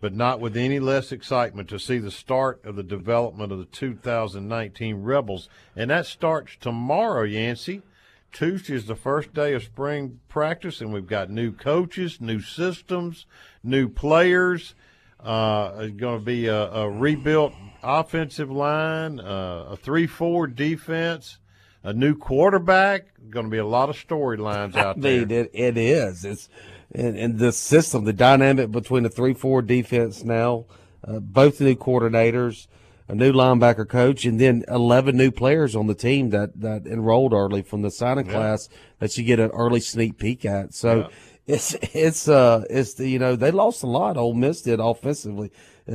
but 0.00 0.12
not 0.12 0.40
with 0.40 0.56
any 0.56 0.80
less 0.80 1.12
excitement 1.12 1.68
to 1.68 1.78
see 1.78 1.98
the 1.98 2.10
start 2.10 2.64
of 2.64 2.74
the 2.74 2.82
development 2.82 3.52
of 3.52 3.58
the 3.58 3.64
2019 3.66 4.96
Rebels. 4.96 5.48
And 5.76 5.90
that 5.90 6.06
starts 6.06 6.56
tomorrow, 6.60 7.22
Yancy. 7.22 7.82
Tuesday 8.36 8.74
is 8.74 8.84
the 8.84 8.94
first 8.94 9.32
day 9.32 9.54
of 9.54 9.62
spring 9.62 10.20
practice, 10.28 10.82
and 10.82 10.92
we've 10.92 11.06
got 11.06 11.30
new 11.30 11.52
coaches, 11.52 12.20
new 12.20 12.38
systems, 12.38 13.24
new 13.64 13.88
players. 13.88 14.74
Uh, 15.18 15.72
it's 15.78 15.96
going 15.96 16.18
to 16.18 16.24
be 16.24 16.46
a, 16.46 16.70
a 16.70 16.90
rebuilt 16.90 17.54
offensive 17.82 18.50
line, 18.50 19.20
uh, 19.20 19.68
a 19.70 19.76
three-four 19.78 20.48
defense, 20.48 21.38
a 21.82 21.94
new 21.94 22.14
quarterback. 22.14 23.06
Going 23.30 23.46
to 23.46 23.50
be 23.50 23.56
a 23.56 23.64
lot 23.64 23.88
of 23.88 23.96
storylines 23.96 24.76
out 24.76 24.98
I 24.98 25.00
there. 25.00 25.20
mean, 25.20 25.30
it, 25.30 25.50
it 25.54 25.78
is. 25.78 26.26
It's 26.26 26.50
and, 26.94 27.16
and 27.16 27.38
the 27.38 27.52
system, 27.52 28.04
the 28.04 28.12
dynamic 28.12 28.70
between 28.70 29.04
the 29.04 29.08
three-four 29.08 29.62
defense 29.62 30.24
now, 30.24 30.66
uh, 31.08 31.20
both 31.20 31.58
new 31.58 31.74
coordinators, 31.74 32.66
a 33.08 33.14
new 33.14 33.32
linebacker 33.32 33.88
coach, 33.88 34.24
and 34.24 34.40
then 34.40 34.64
eleven 34.68 35.16
new 35.16 35.30
players 35.30 35.76
on 35.76 35.86
the 35.86 35.94
team 35.94 36.30
that 36.30 36.60
that 36.60 36.86
enrolled 36.86 37.32
early 37.32 37.62
from 37.62 37.82
the 37.82 37.90
signing 37.90 38.26
Yeah. 38.26 38.32
class 38.32 38.68
that 38.98 39.16
you 39.16 39.24
get 39.24 39.38
an 39.40 39.50
early 39.50 39.80
sneak 39.80 40.18
peek 40.18 40.44
at. 40.44 40.74
So. 40.74 41.08
It's 41.48 41.76
it's 41.94 42.26
uh 42.26 42.64
it's 42.68 42.94
the 42.94 43.08
you 43.08 43.20
know 43.20 43.36
they 43.36 43.52
lost 43.52 43.84
a 43.84 43.86
lot. 43.86 44.16
Ole 44.16 44.34
Miss 44.34 44.62
did 44.62 44.80
offensively, 44.80 45.52
uh, 45.88 45.94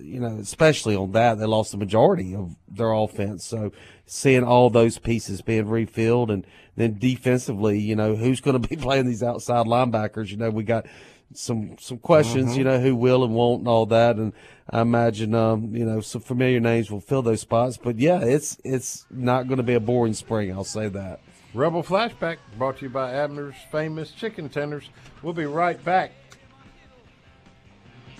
you 0.00 0.20
know 0.20 0.38
especially 0.40 0.94
on 0.94 1.10
that 1.10 1.40
they 1.40 1.44
lost 1.44 1.72
the 1.72 1.76
majority 1.76 2.36
of 2.36 2.54
their 2.68 2.92
offense. 2.92 3.44
So 3.44 3.72
seeing 4.04 4.44
all 4.44 4.70
those 4.70 4.98
pieces 4.98 5.42
being 5.42 5.66
refilled 5.68 6.30
and 6.30 6.46
then 6.76 6.98
defensively, 7.00 7.80
you 7.80 7.96
know 7.96 8.14
who's 8.14 8.40
going 8.40 8.62
to 8.62 8.68
be 8.68 8.76
playing 8.80 9.06
these 9.06 9.24
outside 9.24 9.66
linebackers? 9.66 10.30
You 10.30 10.36
know 10.36 10.50
we 10.50 10.62
got 10.62 10.86
some 11.34 11.76
some 11.78 11.98
questions. 11.98 12.54
Mhm. 12.54 12.58
You 12.58 12.64
know 12.64 12.80
who 12.80 12.94
will 12.96 13.24
and 13.24 13.34
won't 13.34 13.60
and 13.60 13.68
all 13.68 13.86
that. 13.86 14.16
And 14.16 14.32
I 14.70 14.80
imagine 14.80 15.34
um 15.34 15.74
you 15.74 15.84
know 15.84 16.00
some 16.00 16.20
familiar 16.22 16.60
names 16.60 16.90
will 16.90 17.00
fill 17.00 17.22
those 17.22 17.40
spots. 17.40 17.76
But 17.76 17.98
yeah, 17.98 18.20
it's 18.20 18.58
it's 18.64 19.06
not 19.10 19.46
going 19.48 19.58
to 19.58 19.62
be 19.64 19.74
a 19.74 19.80
boring 19.80 20.14
spring. 20.14 20.52
I'll 20.52 20.64
say 20.64 20.88
that. 20.88 21.20
Rebel 21.54 21.82
Flashback 21.82 22.36
brought 22.58 22.78
to 22.78 22.84
you 22.84 22.90
by 22.90 23.12
Abner's 23.14 23.54
Famous 23.72 24.10
Chicken 24.10 24.48
Tenders. 24.48 24.90
We'll 25.22 25.32
be 25.32 25.46
right 25.46 25.82
back 25.84 26.12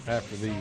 after 0.09 0.37
these 0.37 0.55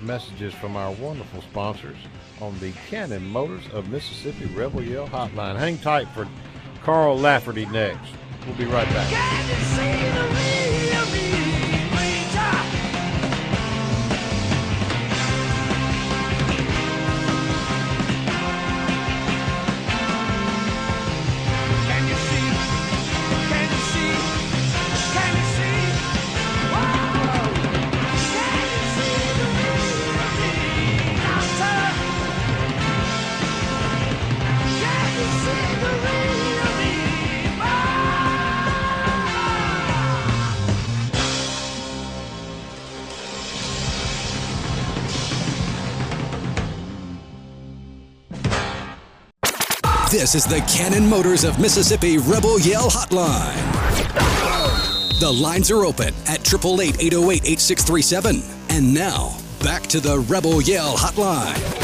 messages 0.00 0.54
from 0.54 0.76
our 0.76 0.92
wonderful 0.92 1.42
sponsors 1.42 1.96
on 2.40 2.58
the 2.60 2.72
Cannon 2.88 3.26
Motors 3.26 3.66
of 3.72 3.88
Mississippi 3.90 4.46
Rebel 4.46 4.82
Yell 4.82 5.08
Hotline. 5.08 5.56
Hang 5.56 5.78
tight 5.78 6.08
for 6.08 6.26
Carl 6.82 7.18
Lafferty 7.18 7.66
next. 7.66 8.12
We'll 8.46 8.56
be 8.56 8.64
right 8.66 8.88
back. 8.88 10.52
This 50.26 50.34
is 50.34 50.44
the 50.44 50.60
Cannon 50.62 51.08
Motors 51.08 51.44
of 51.44 51.60
Mississippi 51.60 52.18
Rebel 52.18 52.58
Yell 52.58 52.90
Hotline. 52.90 53.54
The 55.20 55.30
lines 55.30 55.70
are 55.70 55.84
open 55.84 56.12
at 56.26 56.40
888 56.40 57.00
808 57.00 57.44
8637. 57.44 58.42
And 58.70 58.92
now, 58.92 59.38
back 59.62 59.82
to 59.82 60.00
the 60.00 60.18
Rebel 60.18 60.60
Yell 60.60 60.96
Hotline. 60.96 61.75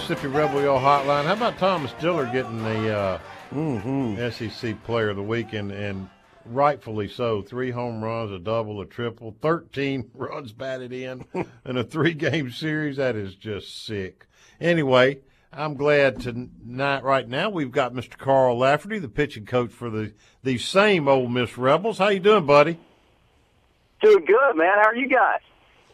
Mississippi 0.00 0.28
Rebel 0.28 0.62
Yell 0.62 0.78
Hotline. 0.78 1.24
How 1.26 1.34
about 1.34 1.58
Thomas 1.58 1.92
Dillard 2.00 2.32
getting 2.32 2.62
the 2.62 2.96
uh, 2.96 3.18
Mm-hmm. 3.52 4.48
SEC 4.48 4.82
Player 4.84 5.10
of 5.10 5.16
the 5.16 5.22
Week, 5.22 5.52
and, 5.52 5.70
and 5.70 6.08
rightfully 6.46 7.06
so. 7.06 7.42
Three 7.42 7.70
home 7.70 8.02
runs, 8.02 8.32
a 8.32 8.38
double, 8.38 8.80
a 8.80 8.86
triple, 8.86 9.36
13 9.42 10.10
runs 10.14 10.52
batted 10.52 10.94
in 10.94 11.26
in 11.66 11.76
a 11.76 11.84
three 11.84 12.14
game 12.14 12.50
series. 12.50 12.96
That 12.96 13.14
is 13.14 13.34
just 13.34 13.84
sick. 13.84 14.26
Anyway, 14.58 15.18
I'm 15.52 15.74
glad 15.74 16.20
tonight, 16.20 17.04
right 17.04 17.28
now, 17.28 17.50
we've 17.50 17.70
got 17.70 17.92
Mr. 17.92 18.16
Carl 18.16 18.56
Lafferty, 18.58 18.98
the 19.00 19.08
pitching 19.08 19.44
coach 19.44 19.70
for 19.70 19.90
the, 19.90 20.14
the 20.42 20.56
same 20.56 21.08
Ole 21.08 21.28
Miss 21.28 21.58
Rebels. 21.58 21.98
How 21.98 22.08
you 22.08 22.20
doing, 22.20 22.46
buddy? 22.46 22.78
Doing 24.00 24.24
good, 24.24 24.56
man. 24.56 24.78
How 24.80 24.88
are 24.88 24.96
you 24.96 25.08
guys? 25.08 25.40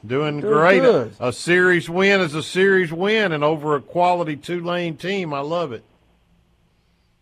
Doing, 0.05 0.41
Doing 0.41 0.53
great. 0.53 0.81
good. 0.81 1.15
A, 1.21 1.29
a 1.29 1.33
series 1.33 1.89
win 1.89 2.21
is 2.21 2.35
a 2.35 2.43
series 2.43 2.93
win, 2.93 3.33
and 3.33 3.43
over 3.43 3.77
a 3.77 3.81
quality 3.81 4.37
Tulane 4.37 4.97
team. 4.97 5.33
I 5.33 5.41
love 5.41 5.73
it. 5.73 5.85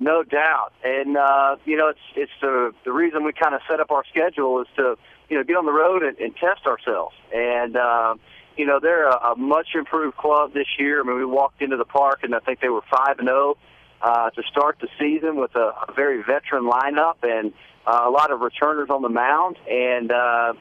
No 0.01 0.23
doubt, 0.23 0.73
and 0.83 1.17
uh, 1.17 1.57
you 1.65 1.77
know 1.77 1.89
it's 1.89 2.01
it's 2.17 2.33
the 2.41 2.73
the 2.85 2.93
reason 2.93 3.25
we 3.25 3.33
kind 3.33 3.55
of 3.55 3.61
set 3.69 3.81
up 3.81 3.91
our 3.91 4.05
schedule 4.11 4.61
is 4.61 4.67
to 4.77 4.99
you 5.29 5.37
know 5.37 5.45
get 5.45 5.57
on 5.57 5.67
the 5.67 5.73
road 5.73 6.03
and, 6.03 6.19
and 6.19 6.35
test 6.37 6.67
ourselves. 6.67 7.15
And 7.35 7.77
uh, 7.77 8.17
you 8.57 8.67
know 8.67 8.81
they're 8.81 9.09
a, 9.09 9.33
a 9.33 9.37
much 9.37 9.69
improved 9.75 10.17
club 10.17 10.53
this 10.53 10.67
year. 10.79 11.01
I 11.01 11.05
mean, 11.05 11.17
we 11.17 11.25
walked 11.25 11.63
into 11.63 11.77
the 11.77 11.85
park 11.85 12.21
and 12.23 12.35
I 12.35 12.41
think 12.41 12.61
they 12.61 12.69
were 12.69 12.83
five 12.91 13.19
and 13.19 13.29
zero 13.29 13.57
uh, 14.03 14.31
to 14.31 14.43
start 14.51 14.79
the 14.81 14.89
season 14.99 15.37
with 15.37 15.55
a, 15.55 15.73
a 15.89 15.93
very 15.95 16.23
veteran 16.23 16.65
lineup 16.65 17.17
and 17.23 17.53
uh, 17.87 18.03
a 18.05 18.11
lot 18.11 18.31
of 18.31 18.41
returners 18.41 18.91
on 18.91 19.01
the 19.01 19.09
mound. 19.09 19.57
And 19.71 20.13
uh, 20.13 20.55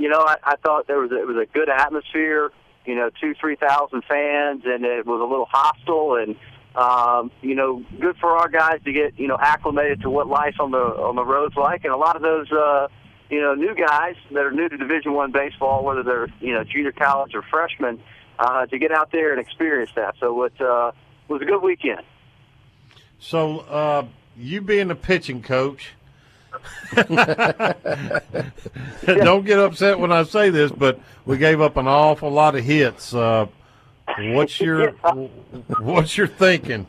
you 0.00 0.08
know 0.08 0.20
I, 0.20 0.36
I 0.42 0.56
thought 0.56 0.86
there 0.86 0.98
was 0.98 1.12
a, 1.12 1.20
it 1.20 1.26
was 1.26 1.36
a 1.36 1.46
good 1.46 1.68
atmosphere. 1.68 2.50
You 2.86 2.94
know, 2.96 3.10
two 3.20 3.34
three 3.34 3.56
thousand 3.56 4.02
fans, 4.08 4.62
and 4.64 4.84
it 4.84 5.06
was 5.06 5.20
a 5.20 5.24
little 5.24 5.46
hostile 5.48 6.16
and 6.16 6.34
um, 6.74 7.32
you 7.42 7.54
know, 7.54 7.84
good 7.98 8.16
for 8.18 8.30
our 8.30 8.48
guys 8.48 8.80
to 8.84 8.92
get 8.92 9.18
you 9.18 9.26
know 9.26 9.36
acclimated 9.40 10.02
to 10.02 10.10
what 10.10 10.28
life 10.28 10.60
on 10.60 10.70
the 10.70 10.78
on 10.78 11.16
the 11.16 11.24
road's 11.24 11.56
like, 11.56 11.84
and 11.84 11.92
a 11.92 11.96
lot 11.96 12.16
of 12.16 12.22
those 12.22 12.50
uh, 12.52 12.86
you 13.28 13.40
know 13.40 13.54
new 13.54 13.74
guys 13.74 14.14
that 14.30 14.44
are 14.44 14.52
new 14.52 14.68
to 14.68 14.76
Division 14.76 15.12
One 15.12 15.32
baseball, 15.32 15.84
whether 15.84 16.02
they're 16.02 16.28
you 16.40 16.52
know 16.52 16.62
junior 16.62 16.92
college 16.92 17.34
or 17.34 17.42
freshmen, 17.42 18.00
uh, 18.38 18.66
to 18.66 18.78
get 18.78 18.92
out 18.92 19.10
there 19.10 19.32
and 19.32 19.40
experience 19.40 19.90
that. 19.96 20.14
So 20.20 20.44
it 20.44 20.60
uh, 20.60 20.92
was 21.28 21.42
a 21.42 21.44
good 21.44 21.62
weekend. 21.62 22.02
So, 23.18 23.60
uh, 23.60 24.06
you 24.36 24.62
being 24.62 24.90
a 24.90 24.94
pitching 24.94 25.42
coach, 25.42 25.90
don't 29.06 29.44
get 29.44 29.58
upset 29.58 29.98
when 29.98 30.12
I 30.12 30.22
say 30.24 30.50
this, 30.50 30.70
but 30.72 31.00
we 31.24 31.38
gave 31.38 31.60
up 31.60 31.76
an 31.76 31.86
awful 31.86 32.30
lot 32.30 32.54
of 32.56 32.64
hits. 32.64 33.14
Uh, 33.14 33.46
what's 34.18 34.60
your 34.60 34.90
what's 35.80 36.16
your 36.16 36.26
thinking? 36.26 36.86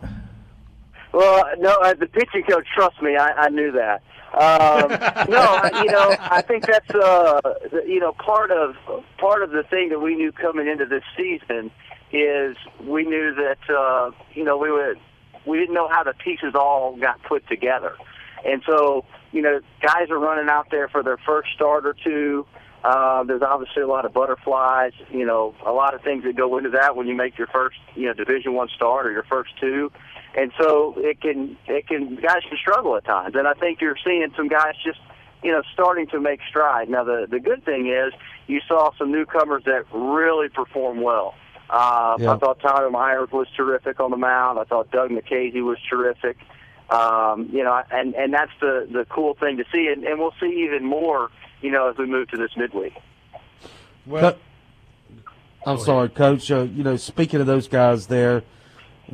Well, 1.13 1.45
no, 1.59 1.71
uh, 1.83 1.93
the 1.93 2.07
pitching 2.07 2.43
coach, 2.49 2.65
trust 2.73 3.01
me, 3.01 3.17
I, 3.17 3.31
I 3.31 3.49
knew 3.49 3.71
that. 3.73 4.01
Um, 4.33 4.89
no, 5.29 5.41
I- 5.41 5.81
you 5.83 5.91
know, 5.91 6.15
I 6.19 6.41
think 6.41 6.65
that's 6.65 6.89
uh, 6.91 7.41
you 7.85 7.99
know 7.99 8.13
part 8.13 8.51
of 8.51 8.75
part 9.17 9.43
of 9.43 9.51
the 9.51 9.63
thing 9.63 9.89
that 9.89 9.99
we 9.99 10.15
knew 10.15 10.31
coming 10.31 10.67
into 10.67 10.85
this 10.85 11.03
season 11.17 11.69
is 12.13 12.55
we 12.85 13.03
knew 13.03 13.33
that 13.35 13.69
uh, 13.73 14.11
you 14.33 14.43
know 14.43 14.57
we 14.57 14.71
would 14.71 14.99
we 15.45 15.57
didn't 15.59 15.73
know 15.75 15.87
how 15.89 16.03
the 16.03 16.13
pieces 16.13 16.53
all 16.55 16.95
got 16.95 17.21
put 17.23 17.45
together, 17.49 17.95
and 18.45 18.63
so 18.65 19.03
you 19.31 19.41
know 19.41 19.59
guys 19.81 20.09
are 20.09 20.19
running 20.19 20.49
out 20.49 20.67
there 20.71 20.87
for 20.87 21.03
their 21.03 21.17
first 21.17 21.49
start 21.53 21.85
or 21.85 21.93
two. 22.03 22.45
Uh, 22.83 23.23
there's 23.23 23.43
obviously 23.43 23.83
a 23.83 23.87
lot 23.87 24.05
of 24.05 24.13
butterflies, 24.13 24.93
you 25.11 25.23
know, 25.23 25.53
a 25.65 25.71
lot 25.71 25.93
of 25.93 26.01
things 26.01 26.23
that 26.23 26.35
go 26.35 26.57
into 26.57 26.71
that 26.71 26.95
when 26.95 27.05
you 27.07 27.13
make 27.13 27.37
your 27.37 27.45
first, 27.45 27.77
you 27.93 28.07
know, 28.07 28.13
Division 28.13 28.55
One 28.55 28.69
start 28.69 29.05
or 29.05 29.11
your 29.11 29.21
first 29.23 29.51
two, 29.59 29.91
and 30.35 30.51
so 30.59 30.95
it 30.97 31.21
can, 31.21 31.55
it 31.67 31.87
can, 31.87 32.15
guys 32.15 32.41
can 32.49 32.57
struggle 32.57 32.95
at 32.97 33.05
times. 33.05 33.35
And 33.35 33.47
I 33.47 33.53
think 33.53 33.81
you're 33.81 33.97
seeing 34.03 34.33
some 34.35 34.47
guys 34.47 34.73
just, 34.83 34.99
you 35.43 35.51
know, 35.51 35.61
starting 35.73 36.07
to 36.07 36.19
make 36.19 36.39
stride. 36.49 36.89
Now 36.89 37.03
the 37.03 37.27
the 37.29 37.39
good 37.39 37.63
thing 37.63 37.87
is 37.87 38.13
you 38.47 38.61
saw 38.67 38.89
some 38.97 39.11
newcomers 39.11 39.63
that 39.65 39.85
really 39.93 40.49
performed 40.49 41.01
well. 41.03 41.35
Uh, 41.69 42.17
Yeah. 42.19 42.33
I 42.33 42.37
thought 42.37 42.59
Tyler 42.61 42.89
Myers 42.89 43.29
was 43.31 43.47
terrific 43.55 43.99
on 43.99 44.09
the 44.09 44.17
mound. 44.17 44.57
I 44.57 44.63
thought 44.63 44.89
Doug 44.91 45.11
Nikhazy 45.11 45.61
was 45.63 45.77
terrific. 45.87 46.37
Um, 46.91 47.49
you 47.53 47.63
know, 47.63 47.81
and 47.89 48.13
and 48.15 48.33
that's 48.33 48.51
the 48.59 48.87
the 48.91 49.05
cool 49.05 49.33
thing 49.35 49.57
to 49.57 49.63
see, 49.71 49.87
and, 49.87 50.03
and 50.03 50.19
we'll 50.19 50.33
see 50.41 50.65
even 50.65 50.85
more, 50.85 51.31
you 51.61 51.71
know, 51.71 51.89
as 51.89 51.97
we 51.97 52.05
move 52.05 52.27
to 52.29 52.37
this 52.37 52.51
midweek. 52.57 52.93
Well, 54.05 54.35
I'm 55.65 55.77
sorry, 55.77 56.09
Coach. 56.09 56.51
Uh, 56.51 56.63
you 56.63 56.83
know, 56.83 56.97
speaking 56.97 57.39
of 57.39 57.47
those 57.47 57.69
guys 57.69 58.07
there, 58.07 58.43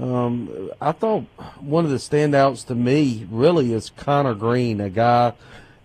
um, 0.02 0.72
I 0.82 0.92
thought 0.92 1.24
one 1.60 1.86
of 1.86 1.92
the 1.92 1.98
standouts 1.98 2.66
to 2.68 2.76
me 2.76 3.28
really 3.30 3.74
is 3.74 3.92
Connor 3.92 4.34
Green, 4.34 4.82
a 4.82 4.90
guy 4.90 5.34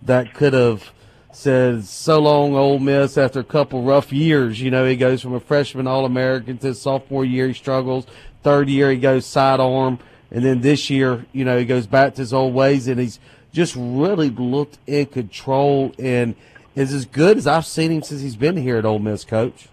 that 0.01 0.33
could 0.33 0.53
have 0.53 0.91
said 1.31 1.83
so 1.83 2.19
long 2.19 2.55
Ole 2.55 2.79
Miss 2.79 3.17
after 3.17 3.39
a 3.39 3.43
couple 3.43 3.83
rough 3.83 4.13
years. 4.13 4.61
You 4.61 4.71
know, 4.71 4.85
he 4.85 4.95
goes 4.95 5.21
from 5.21 5.33
a 5.33 5.39
freshman 5.39 5.87
All 5.87 6.05
American 6.05 6.57
to 6.59 6.67
his 6.67 6.81
sophomore 6.81 7.25
year 7.25 7.47
he 7.47 7.53
struggles. 7.53 8.05
Third 8.43 8.69
year 8.69 8.91
he 8.91 8.97
goes 8.97 9.25
sidearm, 9.25 9.99
and 10.33 10.43
then 10.43 10.61
this 10.61 10.89
year, 10.89 11.25
you 11.31 11.45
know, 11.45 11.59
he 11.59 11.63
goes 11.63 11.85
back 11.85 12.15
to 12.15 12.21
his 12.21 12.33
old 12.33 12.55
ways, 12.55 12.87
and 12.87 12.99
he's 12.99 13.19
just 13.53 13.75
really 13.77 14.31
looked 14.31 14.79
in 14.87 15.05
control 15.05 15.93
and 15.99 16.35
is 16.75 16.91
as 16.91 17.05
good 17.05 17.37
as 17.37 17.45
I've 17.45 17.67
seen 17.67 17.91
him 17.91 18.01
since 18.01 18.19
he's 18.19 18.35
been 18.35 18.57
here 18.57 18.77
at 18.77 18.85
Ole 18.85 18.97
Miss, 18.97 19.23
Coach. 19.23 19.69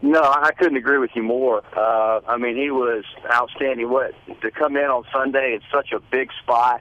No, 0.00 0.22
I 0.22 0.52
couldn't 0.56 0.76
agree 0.76 0.98
with 0.98 1.10
you 1.14 1.24
more. 1.24 1.62
Uh, 1.76 2.20
I 2.26 2.36
mean, 2.36 2.56
he 2.56 2.70
was 2.70 3.04
outstanding. 3.30 3.90
What 3.90 4.14
to 4.42 4.50
come 4.52 4.76
in 4.76 4.84
on 4.84 5.04
Sunday 5.12 5.54
in 5.54 5.60
such 5.72 5.90
a 5.92 5.98
big 5.98 6.30
spot, 6.40 6.80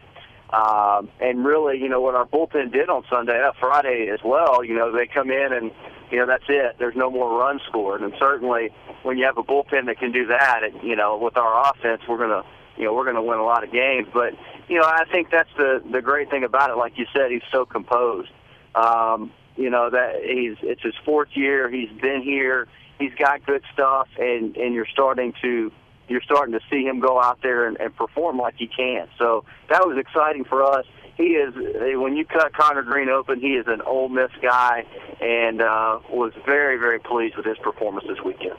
um, 0.51 1.09
and 1.19 1.43
really, 1.43 1.79
you 1.79 1.89
know, 1.89 2.01
what 2.01 2.13
our 2.13 2.25
bullpen 2.27 2.71
did 2.71 2.89
on 2.89 3.03
Sunday, 3.09 3.41
uh, 3.41 3.53
Friday 3.59 4.09
as 4.13 4.19
well. 4.23 4.63
You 4.63 4.75
know, 4.75 4.91
they 4.91 5.07
come 5.07 5.31
in 5.31 5.53
and 5.53 5.71
you 6.11 6.17
know 6.17 6.27
that's 6.27 6.45
it. 6.47 6.75
There's 6.77 6.95
no 6.95 7.09
more 7.09 7.39
runs 7.39 7.61
scored, 7.67 8.01
and 8.01 8.13
certainly 8.19 8.71
when 9.03 9.17
you 9.17 9.25
have 9.25 9.37
a 9.37 9.43
bullpen 9.43 9.85
that 9.87 9.99
can 9.99 10.11
do 10.11 10.27
that, 10.27 10.61
and, 10.63 10.81
you 10.83 10.95
know, 10.95 11.17
with 11.17 11.37
our 11.37 11.71
offense, 11.71 12.01
we're 12.07 12.17
gonna, 12.17 12.43
you 12.77 12.85
know, 12.85 12.93
we're 12.93 13.05
gonna 13.05 13.23
win 13.23 13.39
a 13.39 13.43
lot 13.43 13.63
of 13.63 13.71
games. 13.71 14.07
But 14.13 14.33
you 14.67 14.79
know, 14.79 14.85
I 14.85 15.05
think 15.11 15.29
that's 15.29 15.49
the 15.57 15.83
the 15.91 16.01
great 16.01 16.29
thing 16.29 16.43
about 16.43 16.69
it. 16.69 16.77
Like 16.77 16.97
you 16.97 17.05
said, 17.13 17.31
he's 17.31 17.41
so 17.51 17.65
composed. 17.65 18.31
Um, 18.75 19.31
you 19.57 19.69
know 19.69 19.89
that 19.89 20.21
he's 20.23 20.57
it's 20.61 20.81
his 20.81 20.95
fourth 21.05 21.29
year. 21.33 21.69
He's 21.69 21.89
been 22.01 22.21
here. 22.21 22.67
He's 22.99 23.13
got 23.15 23.45
good 23.45 23.63
stuff, 23.73 24.07
and 24.17 24.55
and 24.55 24.73
you're 24.73 24.87
starting 24.87 25.33
to 25.41 25.71
you're 26.07 26.21
starting 26.21 26.53
to 26.53 26.59
see 26.69 26.83
him 26.83 26.99
go 26.99 27.21
out 27.21 27.39
there 27.41 27.67
and, 27.67 27.79
and 27.79 27.95
perform 27.95 28.37
like 28.37 28.55
he 28.57 28.67
can. 28.67 29.07
So 29.17 29.45
that 29.69 29.85
was 29.87 29.97
exciting 29.97 30.43
for 30.43 30.63
us. 30.63 30.85
He 31.15 31.35
is 31.35 31.53
when 31.97 32.15
you 32.15 32.25
cut 32.25 32.53
Connor 32.53 32.83
Green 32.83 33.09
open, 33.09 33.39
he 33.39 33.53
is 33.53 33.67
an 33.67 33.81
Ole 33.81 34.09
Miss 34.09 34.31
guy, 34.41 34.85
and 35.19 35.61
uh, 35.61 35.99
was 36.09 36.33
very 36.45 36.77
very 36.77 36.99
pleased 36.99 37.35
with 37.35 37.45
his 37.45 37.57
performance 37.57 38.05
this 38.07 38.21
weekend. 38.23 38.57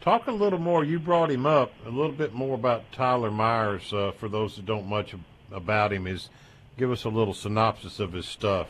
Talk 0.00 0.28
a 0.28 0.32
little 0.32 0.58
more. 0.58 0.82
You 0.82 0.98
brought 0.98 1.30
him 1.30 1.44
up 1.44 1.72
a 1.84 1.90
little 1.90 2.12
bit 2.12 2.32
more 2.32 2.54
about 2.54 2.90
Tyler 2.90 3.30
Myers. 3.30 3.92
Uh, 3.92 4.12
for 4.18 4.30
those 4.30 4.56
that 4.56 4.64
don't 4.64 4.86
much 4.86 5.14
about 5.52 5.92
him, 5.92 6.06
is 6.06 6.30
give 6.78 6.90
us 6.90 7.04
a 7.04 7.10
little 7.10 7.34
synopsis 7.34 8.00
of 8.00 8.14
his 8.14 8.24
stuff. 8.24 8.68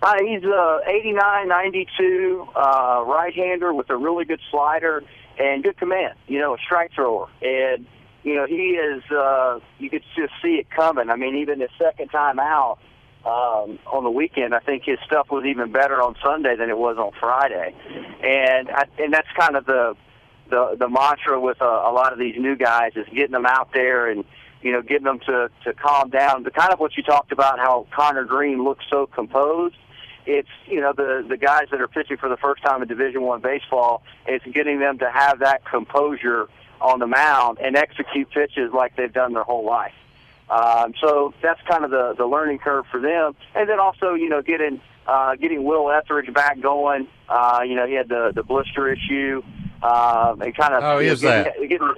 Uh, 0.00 0.14
he's 0.24 0.44
uh, 0.44 0.78
89, 0.86 1.48
92, 1.48 2.48
uh, 2.54 3.04
right-hander 3.06 3.74
with 3.74 3.90
a 3.90 3.96
really 3.96 4.24
good 4.24 4.40
slider 4.50 5.02
and 5.38 5.64
good 5.64 5.76
command. 5.76 6.14
You 6.28 6.38
know, 6.38 6.54
a 6.54 6.58
strike 6.58 6.92
thrower, 6.92 7.28
and 7.40 7.84
you 8.22 8.36
know 8.36 8.46
he 8.46 8.76
is. 8.76 9.02
Uh, 9.10 9.58
you 9.80 9.90
could 9.90 10.04
just 10.16 10.32
see 10.40 10.54
it 10.54 10.70
coming. 10.70 11.10
I 11.10 11.16
mean, 11.16 11.36
even 11.36 11.58
his 11.58 11.70
second 11.76 12.08
time 12.08 12.38
out 12.38 12.78
um, 13.24 13.78
on 13.86 14.04
the 14.04 14.10
weekend, 14.10 14.54
I 14.54 14.60
think 14.60 14.84
his 14.84 14.98
stuff 15.06 15.30
was 15.30 15.44
even 15.44 15.72
better 15.72 16.02
on 16.02 16.16
Sunday 16.22 16.56
than 16.56 16.70
it 16.70 16.78
was 16.78 16.96
on 16.98 17.12
Friday, 17.18 17.74
and 18.22 18.70
I, 18.70 18.84
and 18.98 19.12
that's 19.12 19.28
kind 19.38 19.56
of 19.56 19.66
the 19.66 19.96
the 20.50 20.76
the 20.78 20.88
mantra 20.88 21.40
with 21.40 21.60
a, 21.60 21.64
a 21.64 21.92
lot 21.92 22.12
of 22.12 22.18
these 22.18 22.36
new 22.38 22.56
guys 22.56 22.92
is 22.96 23.06
getting 23.14 23.32
them 23.32 23.46
out 23.46 23.70
there 23.72 24.10
and 24.10 24.24
you 24.62 24.72
know 24.72 24.82
getting 24.82 25.04
them 25.04 25.20
to 25.20 25.50
to 25.64 25.72
calm 25.74 26.10
down. 26.10 26.42
The 26.42 26.50
kind 26.50 26.72
of 26.72 26.80
what 26.80 26.96
you 26.96 27.02
talked 27.02 27.32
about 27.32 27.58
how 27.58 27.86
Connor 27.94 28.24
Green 28.24 28.64
looks 28.64 28.84
so 28.90 29.06
composed 29.06 29.76
it's 30.26 30.48
you 30.66 30.80
know 30.80 30.92
the 30.92 31.24
the 31.28 31.36
guys 31.36 31.66
that 31.70 31.80
are 31.80 31.88
pitching 31.88 32.16
for 32.16 32.28
the 32.28 32.36
first 32.36 32.62
time 32.62 32.82
in 32.82 32.88
Division 32.88 33.22
One 33.22 33.40
baseball. 33.40 34.02
It's 34.26 34.44
getting 34.46 34.78
them 34.78 34.98
to 34.98 35.10
have 35.10 35.40
that 35.40 35.64
composure 35.64 36.48
on 36.80 36.98
the 36.98 37.06
mound 37.06 37.58
and 37.60 37.76
execute 37.76 38.30
pitches 38.30 38.72
like 38.72 38.96
they've 38.96 39.12
done 39.12 39.32
their 39.32 39.44
whole 39.44 39.64
life. 39.64 39.92
Um, 40.52 40.92
so 41.00 41.32
that's 41.42 41.60
kind 41.62 41.84
of 41.84 41.90
the 41.90 42.14
the 42.18 42.26
learning 42.26 42.58
curve 42.58 42.84
for 42.90 43.00
them, 43.00 43.34
and 43.54 43.68
then 43.68 43.80
also 43.80 44.12
you 44.12 44.28
know 44.28 44.42
getting 44.42 44.80
uh, 45.06 45.34
getting 45.36 45.64
Will 45.64 45.90
Ethridge 45.90 46.32
back 46.34 46.60
going. 46.60 47.08
Uh, 47.28 47.60
you 47.66 47.74
know 47.74 47.86
he 47.86 47.94
had 47.94 48.08
the 48.08 48.32
the 48.34 48.42
blister 48.42 48.92
issue. 48.92 49.42
Uh, 49.82 50.36
and 50.40 50.54
kind 50.54 50.74
of 50.74 50.82
how 50.82 50.98
is 50.98 51.22
getting, 51.22 51.52
that? 51.60 51.68
Getting, 51.68 51.94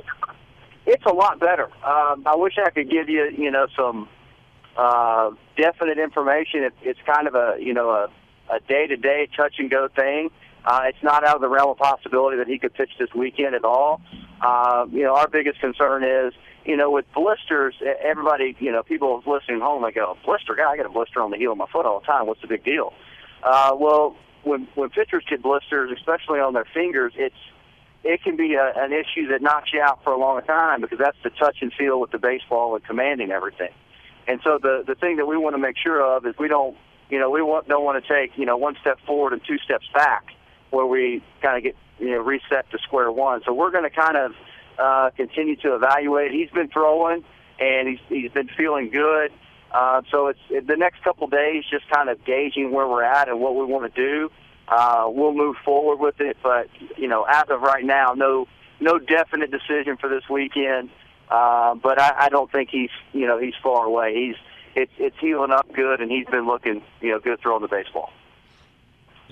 it's 0.86 1.04
a 1.04 1.12
lot 1.12 1.40
better. 1.40 1.64
Um, 1.84 2.22
I 2.26 2.34
wish 2.36 2.54
I 2.64 2.70
could 2.70 2.88
give 2.88 3.08
you 3.08 3.30
you 3.36 3.50
know 3.50 3.66
some 3.76 4.08
uh, 4.76 5.30
definite 5.56 5.98
information. 5.98 6.62
It, 6.62 6.74
it's 6.82 7.00
kind 7.04 7.26
of 7.26 7.34
a 7.34 7.56
you 7.58 7.74
know 7.74 7.90
a 7.90 8.08
a 8.54 8.60
day 8.60 8.86
to 8.86 8.96
day 8.96 9.28
touch 9.36 9.54
and 9.58 9.68
go 9.70 9.88
thing. 9.88 10.30
Uh, 10.64 10.82
it's 10.84 11.02
not 11.02 11.24
out 11.24 11.34
of 11.34 11.40
the 11.40 11.48
realm 11.48 11.70
of 11.70 11.76
possibility 11.76 12.38
that 12.38 12.46
he 12.46 12.58
could 12.58 12.72
pitch 12.72 12.90
this 12.98 13.12
weekend 13.14 13.54
at 13.54 13.64
all. 13.64 14.00
Uh, 14.40 14.86
you 14.90 15.02
know, 15.02 15.14
our 15.14 15.28
biggest 15.28 15.60
concern 15.60 16.02
is, 16.02 16.32
you 16.64 16.76
know, 16.76 16.90
with 16.90 17.04
blisters, 17.14 17.74
everybody, 18.02 18.56
you 18.58 18.72
know, 18.72 18.82
people 18.82 19.22
listening 19.26 19.60
home, 19.60 19.82
they 19.82 19.92
go, 19.92 20.16
blister, 20.24 20.54
guy, 20.54 20.70
I 20.70 20.76
got 20.76 20.86
a 20.86 20.90
blister 20.90 21.20
on 21.20 21.30
the 21.30 21.36
heel 21.36 21.52
of 21.52 21.58
my 21.58 21.66
foot 21.70 21.84
all 21.84 22.00
the 22.00 22.06
time. 22.06 22.26
What's 22.26 22.40
the 22.40 22.46
big 22.46 22.64
deal? 22.64 22.92
Uh, 23.42 23.76
well, 23.78 24.16
when 24.44 24.68
when 24.74 24.90
pitchers 24.90 25.24
get 25.28 25.42
blisters, 25.42 25.90
especially 25.96 26.40
on 26.40 26.54
their 26.54 26.66
fingers, 26.72 27.12
it's 27.16 27.36
it 28.02 28.22
can 28.22 28.36
be 28.36 28.54
a, 28.54 28.72
an 28.76 28.92
issue 28.92 29.28
that 29.28 29.40
knocks 29.42 29.72
you 29.72 29.80
out 29.80 30.02
for 30.04 30.12
a 30.12 30.18
long 30.18 30.42
time 30.42 30.80
because 30.80 30.98
that's 30.98 31.16
the 31.22 31.30
touch 31.30 31.58
and 31.60 31.72
feel 31.72 32.00
with 32.00 32.10
the 32.10 32.18
baseball 32.18 32.74
and 32.74 32.84
commanding 32.84 33.30
everything. 33.30 33.72
And 34.26 34.40
so 34.44 34.58
the 34.60 34.84
the 34.86 34.94
thing 34.94 35.16
that 35.16 35.26
we 35.26 35.36
want 35.36 35.54
to 35.54 35.58
make 35.58 35.76
sure 35.76 36.02
of 36.02 36.26
is 36.26 36.34
we 36.38 36.48
don't 36.48 36.76
you 37.10 37.18
know 37.18 37.30
we 37.30 37.42
want, 37.42 37.68
don't 37.68 37.84
want 37.84 38.02
to 38.02 38.08
take 38.08 38.36
you 38.38 38.46
know 38.46 38.56
one 38.56 38.76
step 38.80 38.98
forward 39.06 39.32
and 39.32 39.42
two 39.46 39.58
steps 39.58 39.86
back 39.92 40.26
where 40.70 40.86
we 40.86 41.22
kind 41.42 41.56
of 41.56 41.62
get 41.62 41.76
you 41.98 42.10
know 42.12 42.20
reset 42.20 42.70
to 42.70 42.78
square 42.78 43.10
one. 43.10 43.42
So 43.44 43.52
we're 43.52 43.70
going 43.70 43.84
to 43.84 43.94
kind 43.94 44.16
of 44.16 44.32
uh, 44.78 45.10
continue 45.16 45.56
to 45.56 45.74
evaluate. 45.74 46.32
He's 46.32 46.50
been 46.50 46.68
throwing 46.68 47.24
and 47.58 47.88
he's 47.88 48.00
he's 48.08 48.30
been 48.30 48.48
feeling 48.48 48.90
good. 48.90 49.32
Uh, 49.72 50.02
so 50.10 50.28
it's 50.28 50.38
it, 50.50 50.66
the 50.66 50.76
next 50.76 51.02
couple 51.02 51.26
days 51.26 51.64
just 51.70 51.88
kind 51.88 52.08
of 52.08 52.24
gauging 52.24 52.72
where 52.72 52.86
we're 52.86 53.02
at 53.02 53.28
and 53.28 53.40
what 53.40 53.56
we 53.56 53.64
want 53.64 53.92
to 53.92 54.00
do. 54.00 54.30
Uh, 54.66 55.04
we'll 55.08 55.34
move 55.34 55.56
forward 55.64 55.98
with 55.98 56.20
it, 56.20 56.36
but 56.42 56.68
you 56.96 57.06
know, 57.08 57.24
as 57.24 57.44
of 57.50 57.60
right 57.60 57.84
now, 57.84 58.14
no 58.14 58.46
no 58.80 58.98
definite 58.98 59.50
decision 59.50 59.96
for 59.96 60.08
this 60.08 60.28
weekend. 60.28 60.90
Uh, 61.28 61.74
but 61.74 61.98
I, 61.98 62.26
I 62.26 62.28
don't 62.28 62.50
think 62.50 62.70
he's, 62.70 62.90
you 63.12 63.26
know, 63.26 63.38
he's 63.38 63.54
far 63.62 63.86
away. 63.86 64.14
He's, 64.14 64.36
it's, 64.74 64.92
it's 64.98 65.16
healing 65.18 65.50
up 65.50 65.72
good, 65.72 66.00
and 66.00 66.10
he's 66.10 66.26
been 66.26 66.46
looking, 66.46 66.82
you 67.00 67.12
know, 67.12 67.18
good 67.18 67.40
throwing 67.40 67.62
the 67.62 67.68
baseball. 67.68 68.12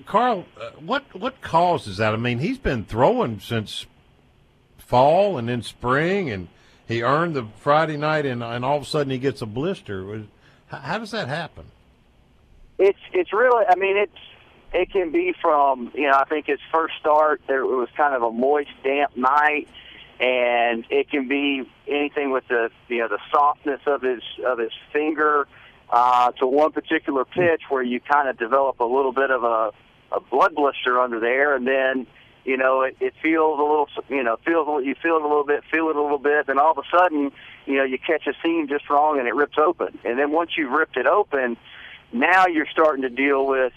Carl, 0.06 0.46
uh, 0.58 0.70
what 0.80 1.04
what 1.14 1.40
causes 1.42 1.98
that? 1.98 2.14
I 2.14 2.16
mean, 2.16 2.38
he's 2.38 2.58
been 2.58 2.84
throwing 2.84 3.38
since 3.38 3.86
fall 4.92 5.38
and 5.38 5.48
then 5.48 5.62
spring, 5.62 6.30
and 6.30 6.48
he 6.86 7.02
earned 7.02 7.34
the 7.34 7.46
Friday 7.56 7.96
night, 7.96 8.26
and, 8.26 8.42
and 8.42 8.64
all 8.64 8.76
of 8.76 8.82
a 8.82 8.86
sudden 8.86 9.10
he 9.10 9.18
gets 9.18 9.42
a 9.42 9.46
blister. 9.46 10.24
How, 10.66 10.98
does 10.98 11.10
that 11.12 11.28
happen? 11.28 11.64
It's 12.78 12.98
it's 13.12 13.32
really, 13.32 13.64
I 13.68 13.74
mean, 13.76 13.96
it's 13.96 14.18
it 14.72 14.90
can 14.90 15.10
be 15.10 15.34
from 15.40 15.90
you 15.94 16.08
know, 16.08 16.16
I 16.16 16.24
think 16.24 16.46
his 16.46 16.60
first 16.70 16.94
start 17.00 17.40
there 17.46 17.62
it 17.62 17.66
was 17.66 17.88
kind 17.96 18.14
of 18.14 18.22
a 18.22 18.30
moist, 18.30 18.70
damp 18.84 19.16
night 19.16 19.68
and 20.20 20.84
it 20.88 21.10
can 21.10 21.26
be 21.26 21.68
anything 21.88 22.30
with 22.30 22.46
the 22.48 22.70
you 22.88 22.98
know 22.98 23.08
the 23.08 23.18
softness 23.30 23.80
of 23.86 24.02
his 24.02 24.22
of 24.46 24.58
his 24.58 24.70
finger 24.92 25.48
uh, 25.90 26.30
to 26.32 26.46
one 26.46 26.70
particular 26.70 27.24
pitch 27.24 27.62
where 27.68 27.82
you 27.82 28.00
kind 28.00 28.28
of 28.28 28.38
develop 28.38 28.80
a 28.80 28.84
little 28.84 29.12
bit 29.12 29.30
of 29.30 29.42
a, 29.42 29.72
a 30.12 30.20
blood 30.30 30.54
blister 30.54 31.00
under 31.00 31.18
there, 31.18 31.54
and 31.54 31.66
then 31.66 32.06
you 32.44 32.56
know 32.56 32.82
it, 32.82 32.96
it 33.00 33.14
feels 33.22 33.58
a 33.58 33.62
little 33.62 33.88
you 34.08 34.22
know 34.22 34.36
feels 34.44 34.84
you 34.84 34.94
feel 35.02 35.16
it 35.16 35.22
a 35.22 35.28
little 35.28 35.44
bit, 35.44 35.62
feel 35.70 35.88
it 35.88 35.96
a 35.96 36.02
little 36.02 36.18
bit, 36.18 36.46
then 36.46 36.58
all 36.58 36.72
of 36.72 36.78
a 36.78 36.96
sudden 36.96 37.32
you 37.66 37.76
know 37.76 37.84
you 37.84 37.98
catch 37.98 38.26
a 38.26 38.34
seam 38.42 38.68
just 38.68 38.88
wrong 38.90 39.18
and 39.18 39.28
it 39.28 39.34
rips 39.34 39.58
open, 39.58 39.98
and 40.04 40.18
then 40.18 40.32
once 40.32 40.52
you've 40.56 40.72
ripped 40.72 40.96
it 40.96 41.06
open, 41.06 41.56
now 42.12 42.46
you're 42.46 42.66
starting 42.70 43.02
to 43.02 43.10
deal 43.10 43.46
with 43.46 43.72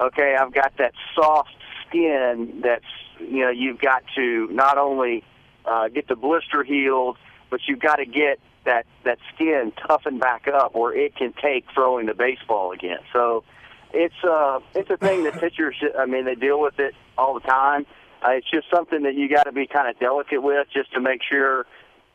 okay, 0.00 0.36
I've 0.40 0.52
got 0.52 0.76
that 0.78 0.92
soft 1.14 1.54
skin 1.86 2.60
that's 2.62 2.84
you 3.18 3.40
know 3.40 3.50
you've 3.50 3.80
got 3.80 4.04
to 4.16 4.48
not 4.48 4.78
only 4.78 5.24
uh, 5.64 5.88
get 5.88 6.08
the 6.08 6.16
blister 6.16 6.62
healed, 6.62 7.16
but 7.50 7.60
you've 7.66 7.80
got 7.80 7.96
to 7.96 8.06
get 8.06 8.38
that 8.64 8.86
that 9.04 9.18
skin 9.34 9.72
toughened 9.86 10.20
back 10.20 10.46
up 10.48 10.74
where 10.74 10.94
it 10.94 11.16
can 11.16 11.32
take 11.40 11.64
throwing 11.74 12.06
the 12.06 12.14
baseball 12.14 12.72
again. 12.72 12.98
So 13.12 13.44
it's 13.92 14.22
uh 14.22 14.60
it's 14.74 14.90
a 14.90 14.96
thing 14.96 15.24
that 15.24 15.34
pitchers 15.40 15.76
I 15.98 16.06
mean 16.06 16.24
they 16.24 16.34
deal 16.34 16.60
with 16.60 16.78
it 16.78 16.94
all 17.16 17.34
the 17.34 17.40
time. 17.40 17.86
Uh, 18.22 18.30
it's 18.30 18.50
just 18.50 18.66
something 18.72 19.02
that 19.02 19.14
you 19.14 19.28
got 19.28 19.44
to 19.44 19.52
be 19.52 19.66
kind 19.66 19.88
of 19.88 19.98
delicate 19.98 20.42
with 20.42 20.66
just 20.72 20.92
to 20.92 21.00
make 21.00 21.20
sure 21.22 21.66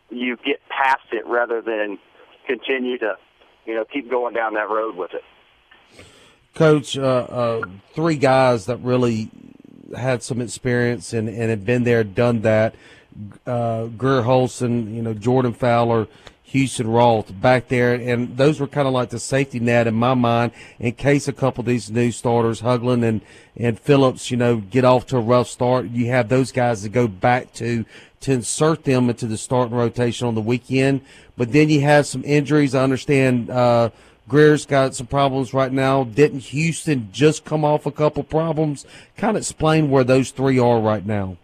you 0.09 0.37
get 0.37 0.61
past 0.69 1.05
it 1.11 1.25
rather 1.25 1.61
than 1.61 1.97
continue 2.45 2.97
to 2.97 3.17
you 3.65 3.73
know 3.73 3.85
keep 3.85 4.09
going 4.09 4.33
down 4.33 4.53
that 4.53 4.69
road 4.69 4.95
with 4.95 5.11
it. 5.13 5.23
Coach, 6.55 6.97
uh, 6.97 7.01
uh, 7.01 7.61
three 7.93 8.15
guys 8.15 8.65
that 8.65 8.77
really 8.77 9.29
had 9.95 10.21
some 10.21 10.41
experience 10.41 11.13
and, 11.13 11.27
and 11.27 11.49
had 11.49 11.65
been 11.65 11.83
there, 11.83 12.03
done 12.03 12.41
that 12.41 12.75
uh, 13.45 13.85
Greer 13.85 14.23
Holston, 14.23 14.93
you 14.95 15.01
know, 15.01 15.13
Jordan 15.13 15.53
Fowler, 15.53 16.07
Houston 16.53 16.87
Roth 16.87 17.41
back 17.41 17.67
there, 17.67 17.95
and 17.95 18.37
those 18.37 18.59
were 18.59 18.67
kind 18.67 18.87
of 18.87 18.93
like 18.93 19.09
the 19.09 19.17
safety 19.17 19.59
net 19.59 19.87
in 19.87 19.95
my 19.95 20.13
mind 20.13 20.51
in 20.79 20.93
case 20.93 21.27
a 21.27 21.33
couple 21.33 21.61
of 21.61 21.65
these 21.65 21.89
new 21.89 22.11
starters, 22.11 22.61
Hoglund 22.61 23.03
and 23.03 23.21
and 23.57 23.79
Phillips, 23.79 24.29
you 24.29 24.37
know, 24.37 24.57
get 24.57 24.85
off 24.85 25.07
to 25.07 25.17
a 25.17 25.19
rough 25.19 25.47
start. 25.47 25.87
You 25.87 26.07
have 26.09 26.29
those 26.29 26.51
guys 26.51 26.83
to 26.83 26.89
go 26.89 27.07
back 27.07 27.53
to 27.53 27.85
to 28.21 28.31
insert 28.31 28.83
them 28.83 29.09
into 29.09 29.25
the 29.25 29.35
starting 29.35 29.75
rotation 29.75 30.27
on 30.27 30.35
the 30.35 30.41
weekend. 30.41 31.01
But 31.35 31.51
then 31.51 31.71
you 31.71 31.81
have 31.81 32.05
some 32.05 32.23
injuries. 32.23 32.75
I 32.75 32.83
understand 32.83 33.49
uh, 33.49 33.89
Greer's 34.29 34.67
got 34.67 34.93
some 34.93 35.07
problems 35.07 35.55
right 35.55 35.71
now. 35.71 36.03
Didn't 36.03 36.41
Houston 36.41 37.09
just 37.11 37.45
come 37.45 37.65
off 37.65 37.87
a 37.87 37.91
couple 37.91 38.21
problems? 38.21 38.85
Kind 39.17 39.37
of 39.37 39.41
explain 39.41 39.89
where 39.89 40.03
those 40.03 40.29
three 40.29 40.59
are 40.59 40.79
right 40.79 41.03
now. 41.03 41.37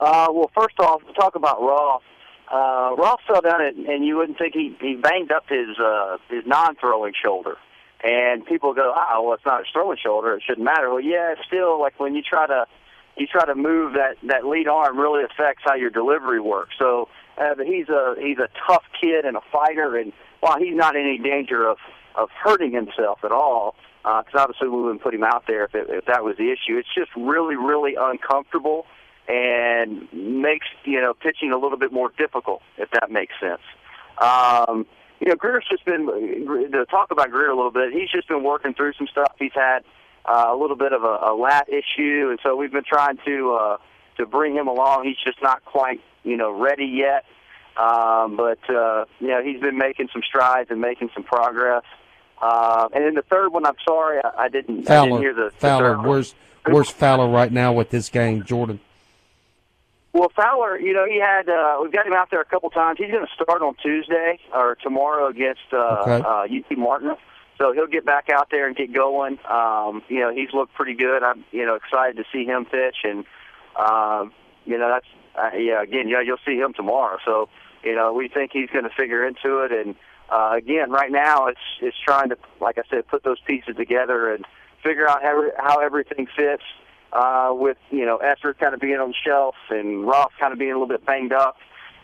Uh, 0.00 0.26
well, 0.32 0.50
first 0.52 0.80
off, 0.80 1.00
talk 1.14 1.36
about 1.36 1.62
Roth. 1.62 2.02
Uh, 2.50 2.94
Roth 2.96 3.20
fell 3.26 3.42
down 3.42 3.60
and, 3.60 3.86
and 3.86 4.04
you 4.04 4.16
wouldn't 4.16 4.38
think 4.38 4.54
he 4.54 4.76
he 4.80 4.94
banged 4.96 5.30
up 5.30 5.44
his 5.48 5.78
uh, 5.78 6.16
his 6.30 6.44
non-throwing 6.46 7.12
shoulder. 7.22 7.56
And 8.02 8.46
people 8.46 8.74
go, 8.74 8.94
oh, 8.94 9.22
well, 9.24 9.34
it's 9.34 9.44
not 9.44 9.60
his 9.60 9.66
throwing 9.72 9.98
shoulder. 10.00 10.34
It 10.34 10.42
shouldn't 10.46 10.64
matter. 10.64 10.88
Well, 10.88 11.00
yeah, 11.00 11.34
still 11.46 11.80
like 11.80 11.98
when 11.98 12.14
you 12.14 12.22
try 12.22 12.46
to 12.46 12.64
you 13.16 13.26
try 13.26 13.44
to 13.44 13.54
move 13.54 13.94
that 13.94 14.16
that 14.28 14.46
lead 14.46 14.68
arm 14.68 14.98
really 14.98 15.24
affects 15.24 15.62
how 15.66 15.74
your 15.74 15.90
delivery 15.90 16.40
works. 16.40 16.74
So 16.78 17.08
uh, 17.36 17.54
he's 17.64 17.88
a 17.88 18.14
he's 18.18 18.38
a 18.38 18.48
tough 18.66 18.84
kid 19.00 19.24
and 19.24 19.36
a 19.36 19.42
fighter, 19.52 19.96
and 19.96 20.12
while 20.40 20.58
he's 20.58 20.76
not 20.76 20.96
in 20.96 21.02
any 21.02 21.18
danger 21.18 21.68
of 21.68 21.78
of 22.14 22.30
hurting 22.30 22.72
himself 22.72 23.20
at 23.24 23.32
all, 23.32 23.74
because 24.02 24.24
uh, 24.34 24.40
obviously 24.40 24.68
we 24.68 24.80
wouldn't 24.80 25.02
put 25.02 25.14
him 25.14 25.24
out 25.24 25.44
there 25.46 25.64
if, 25.64 25.74
it, 25.74 25.86
if 25.90 26.04
that 26.06 26.24
was 26.24 26.36
the 26.36 26.50
issue. 26.50 26.78
It's 26.78 26.94
just 26.94 27.10
really 27.16 27.56
really 27.56 27.94
uncomfortable 27.98 28.86
and 29.28 30.08
makes 30.12 30.66
you 30.84 31.00
know 31.00 31.14
pitching 31.14 31.52
a 31.52 31.58
little 31.58 31.78
bit 31.78 31.92
more 31.92 32.10
difficult, 32.16 32.62
if 32.76 32.90
that 32.92 33.10
makes 33.10 33.34
sense. 33.40 33.60
Um, 34.20 34.86
you 35.20 35.28
know, 35.28 35.34
Greer's 35.34 35.64
just 35.68 35.84
been 35.84 36.06
to 36.06 36.86
talk 36.86 37.10
about 37.10 37.30
Greer 37.30 37.50
a 37.50 37.56
little 37.56 37.70
bit. 37.70 37.92
He's 37.92 38.10
just 38.10 38.28
been 38.28 38.42
working 38.42 38.74
through 38.74 38.92
some 38.94 39.06
stuff. 39.08 39.32
He's 39.38 39.52
had 39.54 39.80
uh, 40.24 40.46
a 40.48 40.56
little 40.56 40.76
bit 40.76 40.92
of 40.92 41.02
a, 41.02 41.30
a 41.30 41.34
lat 41.34 41.68
issue, 41.68 42.28
and 42.30 42.38
so 42.42 42.56
we've 42.56 42.72
been 42.72 42.84
trying 42.84 43.18
to 43.26 43.54
uh, 43.54 43.76
to 44.16 44.26
bring 44.26 44.54
him 44.54 44.68
along. 44.68 45.04
He's 45.04 45.18
just 45.22 45.42
not 45.42 45.64
quite 45.64 46.00
you 46.24 46.36
know 46.36 46.50
ready 46.50 46.86
yet. 46.86 47.24
Um, 47.76 48.36
but 48.36 48.58
uh, 48.68 49.04
you 49.20 49.28
know 49.28 49.42
he's 49.42 49.60
been 49.60 49.78
making 49.78 50.08
some 50.12 50.22
strides 50.26 50.70
and 50.70 50.80
making 50.80 51.10
some 51.14 51.22
progress. 51.22 51.84
Uh, 52.40 52.88
and 52.94 53.04
then 53.04 53.14
the 53.14 53.22
third 53.22 53.48
one, 53.48 53.66
I'm 53.66 53.76
sorry, 53.86 54.20
I, 54.22 54.44
I 54.44 54.48
didn't. 54.48 54.88
I 54.88 55.04
didn't 55.04 55.20
hear 55.20 55.34
the, 55.34 55.50
Fowler, 55.58 55.90
third 55.90 55.96
one. 55.98 56.06
where's 56.06 56.34
where's 56.66 56.90
Fowler 56.90 57.28
right 57.28 57.52
now 57.52 57.72
with 57.72 57.90
this 57.90 58.08
game, 58.08 58.44
Jordan? 58.44 58.80
Well, 60.18 60.32
Fowler, 60.34 60.80
you 60.80 60.92
know, 60.92 61.06
he 61.06 61.20
had 61.20 61.48
uh, 61.48 61.78
we've 61.80 61.92
got 61.92 62.04
him 62.04 62.12
out 62.12 62.28
there 62.30 62.40
a 62.40 62.44
couple 62.44 62.70
times. 62.70 62.98
He's 62.98 63.10
going 63.12 63.24
to 63.24 63.32
start 63.40 63.62
on 63.62 63.76
Tuesday 63.80 64.40
or 64.52 64.74
tomorrow 64.82 65.28
against 65.28 65.60
uh, 65.72 65.76
Okay. 65.76 66.20
uh, 66.26 66.42
UT 66.72 66.76
Martin. 66.76 67.14
So 67.56 67.72
he'll 67.72 67.86
get 67.86 68.04
back 68.04 68.28
out 68.28 68.48
there 68.50 68.66
and 68.66 68.74
get 68.76 68.92
going. 68.92 69.38
Um, 69.48 70.02
you 70.08 70.18
know, 70.20 70.32
he's 70.34 70.52
looked 70.52 70.74
pretty 70.74 70.94
good. 70.94 71.22
I'm, 71.22 71.44
you 71.52 71.64
know, 71.64 71.76
excited 71.76 72.16
to 72.16 72.24
see 72.32 72.44
him 72.44 72.64
pitch, 72.64 72.96
and 73.04 73.24
um, 73.76 74.32
you 74.64 74.76
know, 74.76 74.88
that's 74.88 75.06
uh, 75.36 75.56
yeah. 75.56 75.82
Again, 75.82 76.08
yeah, 76.08 76.20
you'll 76.20 76.42
see 76.44 76.56
him 76.56 76.72
tomorrow. 76.74 77.18
So 77.24 77.48
you 77.84 77.94
know, 77.94 78.12
we 78.12 78.26
think 78.28 78.50
he's 78.52 78.70
going 78.70 78.84
to 78.84 78.94
figure 78.96 79.24
into 79.24 79.58
it. 79.60 79.70
And 79.70 79.94
uh, 80.30 80.54
again, 80.56 80.90
right 80.90 81.12
now, 81.12 81.46
it's 81.46 81.60
it's 81.80 81.96
trying 82.04 82.30
to, 82.30 82.36
like 82.60 82.76
I 82.78 82.82
said, 82.90 83.06
put 83.06 83.22
those 83.22 83.38
pieces 83.46 83.76
together 83.76 84.32
and 84.34 84.44
figure 84.82 85.08
out 85.08 85.22
how 85.22 85.44
how 85.58 85.78
everything 85.78 86.26
fits. 86.36 86.64
Uh, 87.10 87.50
with 87.52 87.78
you 87.90 88.04
know 88.04 88.18
Esther 88.18 88.52
kind 88.52 88.74
of 88.74 88.80
being 88.80 88.98
on 88.98 89.08
the 89.08 89.14
shelf 89.24 89.54
and 89.70 90.06
Roth 90.06 90.32
kind 90.38 90.52
of 90.52 90.58
being 90.58 90.72
a 90.72 90.74
little 90.74 90.88
bit 90.88 91.06
banged 91.06 91.32
up, 91.32 91.56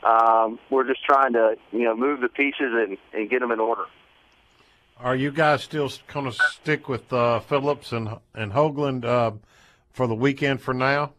um, 0.02 0.58
we're 0.70 0.86
just 0.86 1.04
trying 1.04 1.34
to 1.34 1.56
you 1.72 1.84
know 1.84 1.94
move 1.94 2.20
the 2.20 2.28
pieces 2.28 2.72
and, 2.72 2.96
and 3.12 3.28
get 3.28 3.40
them 3.40 3.52
in 3.52 3.60
order. 3.60 3.84
Are 4.98 5.16
you 5.16 5.30
guys 5.30 5.62
still 5.62 5.90
going 6.06 6.30
to 6.30 6.32
stick 6.32 6.88
with 6.88 7.12
uh, 7.12 7.40
Phillips 7.40 7.92
and 7.92 8.08
and 8.34 8.52
Hoglund 8.52 9.04
uh, 9.04 9.32
for 9.92 10.06
the 10.06 10.14
weekend 10.14 10.62
for 10.62 10.72
now? 10.72 11.12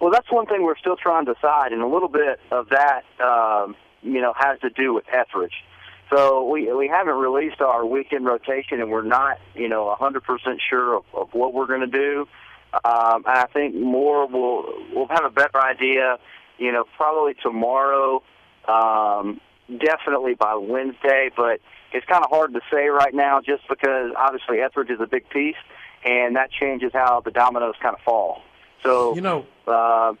Well, 0.00 0.10
that's 0.10 0.30
one 0.30 0.46
thing 0.46 0.62
we're 0.62 0.76
still 0.78 0.96
trying 0.96 1.26
to 1.26 1.34
decide, 1.34 1.72
and 1.72 1.82
a 1.82 1.86
little 1.86 2.08
bit 2.08 2.40
of 2.50 2.68
that, 2.68 3.02
um, 3.20 3.74
you 4.02 4.20
know, 4.20 4.32
has 4.36 4.60
to 4.60 4.70
do 4.70 4.94
with 4.94 5.04
Ethridge. 5.12 5.64
So 6.10 6.44
we 6.44 6.72
we 6.72 6.88
haven't 6.88 7.16
released 7.16 7.60
our 7.60 7.84
weekend 7.84 8.24
rotation, 8.24 8.80
and 8.80 8.90
we're 8.90 9.02
not, 9.02 9.38
you 9.54 9.68
know, 9.68 9.94
100% 10.00 10.22
sure 10.68 10.96
of, 10.96 11.04
of 11.12 11.34
what 11.34 11.52
we're 11.52 11.66
going 11.66 11.80
to 11.80 11.86
do. 11.86 12.26
Um, 12.72 13.24
and 13.26 13.38
I 13.38 13.46
think 13.52 13.74
more 13.74 14.26
we'll 14.26 14.64
we'll 14.94 15.08
have 15.08 15.24
a 15.24 15.30
better 15.30 15.58
idea, 15.60 16.18
you 16.58 16.70
know, 16.70 16.84
probably 16.96 17.34
tomorrow, 17.34 18.22
um, 18.66 19.40
definitely 19.78 20.34
by 20.34 20.54
Wednesday. 20.54 21.30
But 21.34 21.60
it's 21.92 22.06
kind 22.06 22.22
of 22.22 22.30
hard 22.30 22.52
to 22.54 22.60
say 22.70 22.88
right 22.88 23.14
now, 23.14 23.40
just 23.40 23.66
because 23.68 24.12
obviously 24.16 24.60
Ethridge 24.60 24.90
is 24.90 25.00
a 25.00 25.06
big 25.06 25.28
piece, 25.30 25.56
and 26.04 26.36
that 26.36 26.50
changes 26.50 26.92
how 26.92 27.22
the 27.24 27.30
dominoes 27.30 27.74
kind 27.80 27.94
of 27.94 28.02
fall. 28.02 28.42
So 28.82 29.14
you 29.14 29.22
know, 29.22 29.46
uh, 29.66 30.12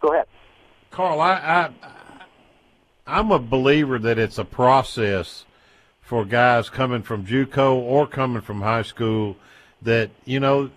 go 0.00 0.14
ahead, 0.14 0.26
Carl. 0.90 1.20
I, 1.20 1.32
I 1.32 1.70
I'm 3.06 3.30
a 3.30 3.38
believer 3.38 3.98
that 3.98 4.18
it's 4.18 4.38
a 4.38 4.44
process 4.44 5.44
for 6.00 6.24
guys 6.24 6.70
coming 6.70 7.02
from 7.02 7.26
JUCO 7.26 7.74
or 7.74 8.06
coming 8.06 8.42
from 8.42 8.62
high 8.62 8.82
school. 8.82 9.36
That 9.82 10.10
you 10.24 10.40
know, 10.40 10.70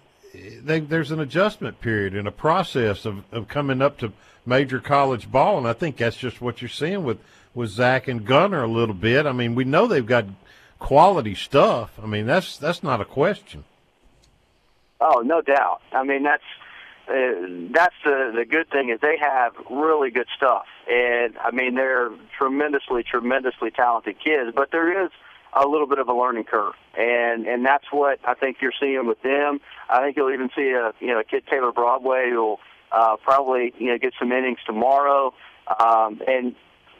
they, 0.64 0.80
there's 0.80 1.12
an 1.12 1.20
adjustment 1.20 1.82
period 1.82 2.16
and 2.16 2.28
a 2.28 2.32
process 2.32 3.06
of, 3.06 3.24
of 3.32 3.48
coming 3.48 3.82
up 3.82 3.98
to 4.00 4.14
major 4.46 4.80
college 4.80 5.32
ball, 5.32 5.58
and 5.58 5.68
I 5.68 5.74
think 5.74 5.98
that's 5.98 6.18
just 6.18 6.42
what 6.42 6.62
you're 6.62 6.70
seeing 6.70 7.04
with 7.04 7.20
with 7.54 7.70
Zach 7.70 8.08
and 8.08 8.26
Gunnar 8.26 8.64
a 8.64 8.68
little 8.68 8.96
bit. 8.96 9.26
I 9.26 9.32
mean, 9.32 9.56
we 9.56 9.64
know 9.64 9.88
they've 9.88 10.06
got 10.06 10.26
quality 10.78 11.36
stuff. 11.36 11.98
I 12.02 12.06
mean, 12.06 12.26
that's 12.26 12.58
that's 12.58 12.84
not 12.84 13.02
a 13.02 13.06
question. 13.06 13.64
Oh, 15.00 15.22
no 15.22 15.42
doubt. 15.42 15.82
I 15.92 16.04
mean, 16.04 16.24
that's 16.24 16.44
uh, 17.08 17.14
that's 17.72 17.96
the 18.04 18.34
the 18.36 18.46
good 18.46 18.70
thing 18.70 18.90
is 18.90 19.00
they 19.00 19.18
have 19.18 19.54
really 19.70 20.10
good 20.10 20.28
stuff, 20.36 20.66
and 20.90 21.38
I 21.38 21.52
mean 21.52 21.76
they're 21.76 22.10
tremendously, 22.38 23.04
tremendously 23.04 23.72
talented 23.72 24.20
kids. 24.20 24.52
But 24.56 24.72
there 24.72 25.06
is 25.06 25.12
a 25.56 25.66
little 25.66 25.88
bit 25.88 26.00
of 26.00 26.08
a 26.08 26.14
learning 26.14 26.44
curve, 26.44 26.74
and 26.98 27.48
and 27.48 27.66
that's 27.66 27.86
what 27.92 28.20
I 28.26 28.34
think 28.34 28.58
you're 28.62 28.74
seeing 28.80 29.08
with 29.08 29.22
them. 29.22 29.60
I 29.90 30.02
think 30.02 30.18
you'll 30.18 30.34
even 30.34 30.50
see 30.56 30.72
a 30.72 30.94
you 31.00 31.08
know 31.08 31.20
a 31.20 31.24
kid 31.24 31.44
Taylor 31.50 31.72
Broadway 31.72 32.30
who'll 32.30 32.60
uh, 32.92 33.18
probably 33.24 33.74
you 33.78 33.88
know 33.88 33.98
get 33.98 34.14
some 34.20 34.32
innings 34.32 34.60
tomorrow, 34.66 35.34
um, 35.80 36.22
and 36.28 36.56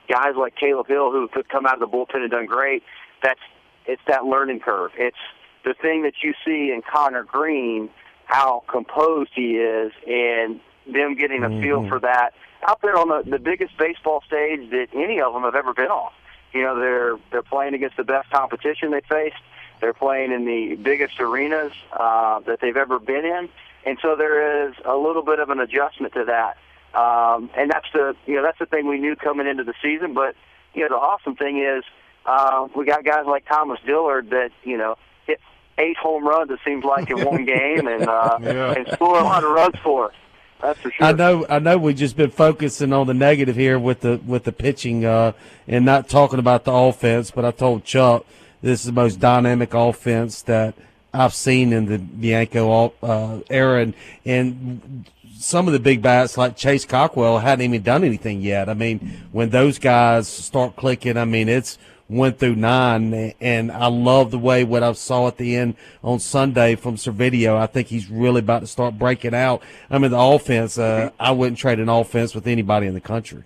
guys 0.10 0.36
like 0.38 0.56
Caleb 0.56 0.88
Hill 0.88 1.12
who 1.12 1.28
could 1.28 1.50
come 1.50 1.66
out 1.66 1.74
of 1.74 1.80
the 1.80 1.88
bullpen 1.88 2.22
and 2.22 2.32
done 2.32 2.46
great. 2.46 2.84
That's 3.22 3.40
it's 3.86 4.02
that 4.08 4.26
learning 4.26 4.62
curve. 4.62 4.92
It's 4.98 5.18
the 5.64 5.74
thing 5.74 6.04
that 6.04 6.16
you 6.24 6.34
see 6.46 6.72
in 6.72 6.82
Connor 6.82 7.24
Green, 7.24 7.90
how 8.26 8.64
composed 8.68 9.32
he 9.36 9.58
is, 9.58 9.92
and 10.08 10.60
them 10.92 11.16
getting 11.16 11.44
a 11.44 11.50
feel 11.62 11.88
for 11.88 12.00
that 12.00 12.34
out 12.68 12.82
there 12.82 12.98
on 12.98 13.10
the, 13.10 13.30
the 13.30 13.40
biggest 13.40 13.78
baseball 13.78 14.22
stage 14.26 14.70
that 14.72 14.88
any 14.94 15.20
of 15.20 15.34
them 15.34 15.44
have 15.44 15.56
ever 15.56 15.74
been 15.74 15.88
on. 15.88 16.12
You 16.56 16.64
know, 16.64 16.80
they're 16.80 17.18
they're 17.32 17.44
playing 17.44 17.74
against 17.74 17.98
the 17.98 18.06
best 18.06 18.30
competition 18.32 18.90
they 18.92 19.02
faced. 19.02 19.36
They're 19.82 19.94
playing 19.94 20.32
in 20.32 20.46
the 20.46 20.76
biggest 20.76 21.20
arenas 21.20 21.74
uh, 21.92 22.40
that 22.48 22.62
they've 22.62 22.78
ever 22.78 22.98
been 22.98 23.26
in, 23.26 23.50
and 23.86 23.98
so 24.02 24.16
there 24.16 24.68
is 24.70 24.74
a 24.86 24.96
little 24.96 25.22
bit 25.22 25.40
of 25.40 25.50
an 25.50 25.60
adjustment 25.60 26.14
to 26.14 26.24
that. 26.26 26.58
Um, 26.98 27.50
and 27.58 27.70
that's 27.70 27.88
the 27.94 28.16
you 28.26 28.36
know 28.36 28.42
that's 28.42 28.58
the 28.58 28.66
thing 28.68 28.88
we 28.88 29.00
knew 29.00 29.18
coming 29.18 29.48
into 29.48 29.66
the 29.66 29.74
season. 29.82 30.14
But 30.14 30.36
you 30.74 30.84
know 30.84 30.88
the 30.90 30.96
awesome 30.96 31.36
thing 31.36 31.58
is 31.62 31.84
uh, 32.26 32.70
we 32.74 32.86
got 32.86 33.04
guys 33.04 33.26
like 33.28 33.46
Thomas 33.48 33.80
Dillard 33.86 34.30
that 34.30 34.52
you 34.64 34.78
know 34.78 34.96
hit 35.28 35.42
eight 35.78 35.98
home 35.98 36.26
runs 36.26 36.52
it 36.52 36.60
seems 36.66 36.86
like 36.86 37.10
in 37.12 37.26
one 37.26 37.44
game 37.58 37.86
and 37.88 38.08
uh, 38.08 38.40
Yeah. 38.42 38.74
and 38.78 38.88
score 38.94 39.20
a 39.20 39.24
lot 39.26 39.44
of 39.44 39.50
runs 39.52 39.76
for 39.84 40.06
us. 40.06 40.14
That's 40.62 40.80
for 40.80 40.92
sure. 40.92 41.08
I 41.08 41.12
know, 41.12 41.46
I 41.50 41.60
know. 41.60 41.78
We've 41.78 41.96
just 41.96 42.16
been 42.16 42.32
focusing 42.32 42.94
on 42.94 43.08
the 43.08 43.14
negative 43.14 43.56
here 43.56 43.78
with 43.78 44.02
the 44.02 44.20
with 44.26 44.46
the 44.46 44.52
pitching 44.52 45.06
uh, 45.06 45.34
and 45.68 45.86
not 45.86 46.10
talking 46.10 46.40
about 46.40 46.64
the 46.64 46.72
offense. 46.72 47.32
But 47.32 47.46
I 47.46 47.52
told 47.52 47.84
Chuck 47.84 48.26
this 48.62 48.80
is 48.80 48.86
the 48.88 48.92
most 48.92 49.20
dynamic 49.20 49.74
offense 49.74 50.42
that 50.44 50.74
I've 51.14 51.34
seen 51.34 51.72
in 51.72 51.86
the 51.86 51.98
Bianco 52.00 52.94
uh, 53.04 53.40
era, 53.50 53.82
and 53.82 53.94
and 54.26 55.06
some 55.38 55.68
of 55.68 55.74
the 55.74 55.80
big 55.80 56.02
bats 56.02 56.38
like 56.38 56.56
Chase 56.56 56.86
Cockrell 56.86 57.40
hadn't 57.40 57.64
even 57.64 57.84
done 57.84 58.04
anything 58.04 58.42
yet. 58.42 58.70
I 58.70 58.74
mean, 58.74 59.24
when 59.32 59.50
those 59.50 59.78
guys 59.78 60.28
start 60.28 60.76
clicking, 60.76 61.18
I 61.18 61.26
mean, 61.26 61.50
it's 61.50 61.78
one 62.08 62.34
through 62.34 62.56
nine, 62.56 63.34
and 63.42 63.72
I 63.72 63.88
love 63.88 64.32
the 64.32 64.38
way 64.38 64.64
what 64.64 64.84
I 64.84 64.92
saw 64.94 65.28
at 65.28 65.38
the 65.38 65.56
end 65.56 65.76
on 66.04 66.20
Sunday 66.20 66.76
from 66.76 66.96
Servideo. 66.96 67.58
I 67.58 67.66
think 67.66 67.88
he's 67.88 68.10
really 68.10 68.40
about 68.40 68.60
to 68.60 68.68
start 68.68 68.98
breaking 69.00 69.34
out. 69.34 69.64
I 69.90 69.98
mean, 69.98 70.12
the 70.12 70.20
offense, 70.20 70.78
uh, 70.78 71.10
I 71.20 71.32
wouldn't 71.32 71.58
trade 71.58 71.80
an 71.80 71.90
offense 71.90 72.36
with 72.36 72.46
anybody 72.48 72.88
in 72.88 72.94
the 72.94 73.02
country. 73.02 73.44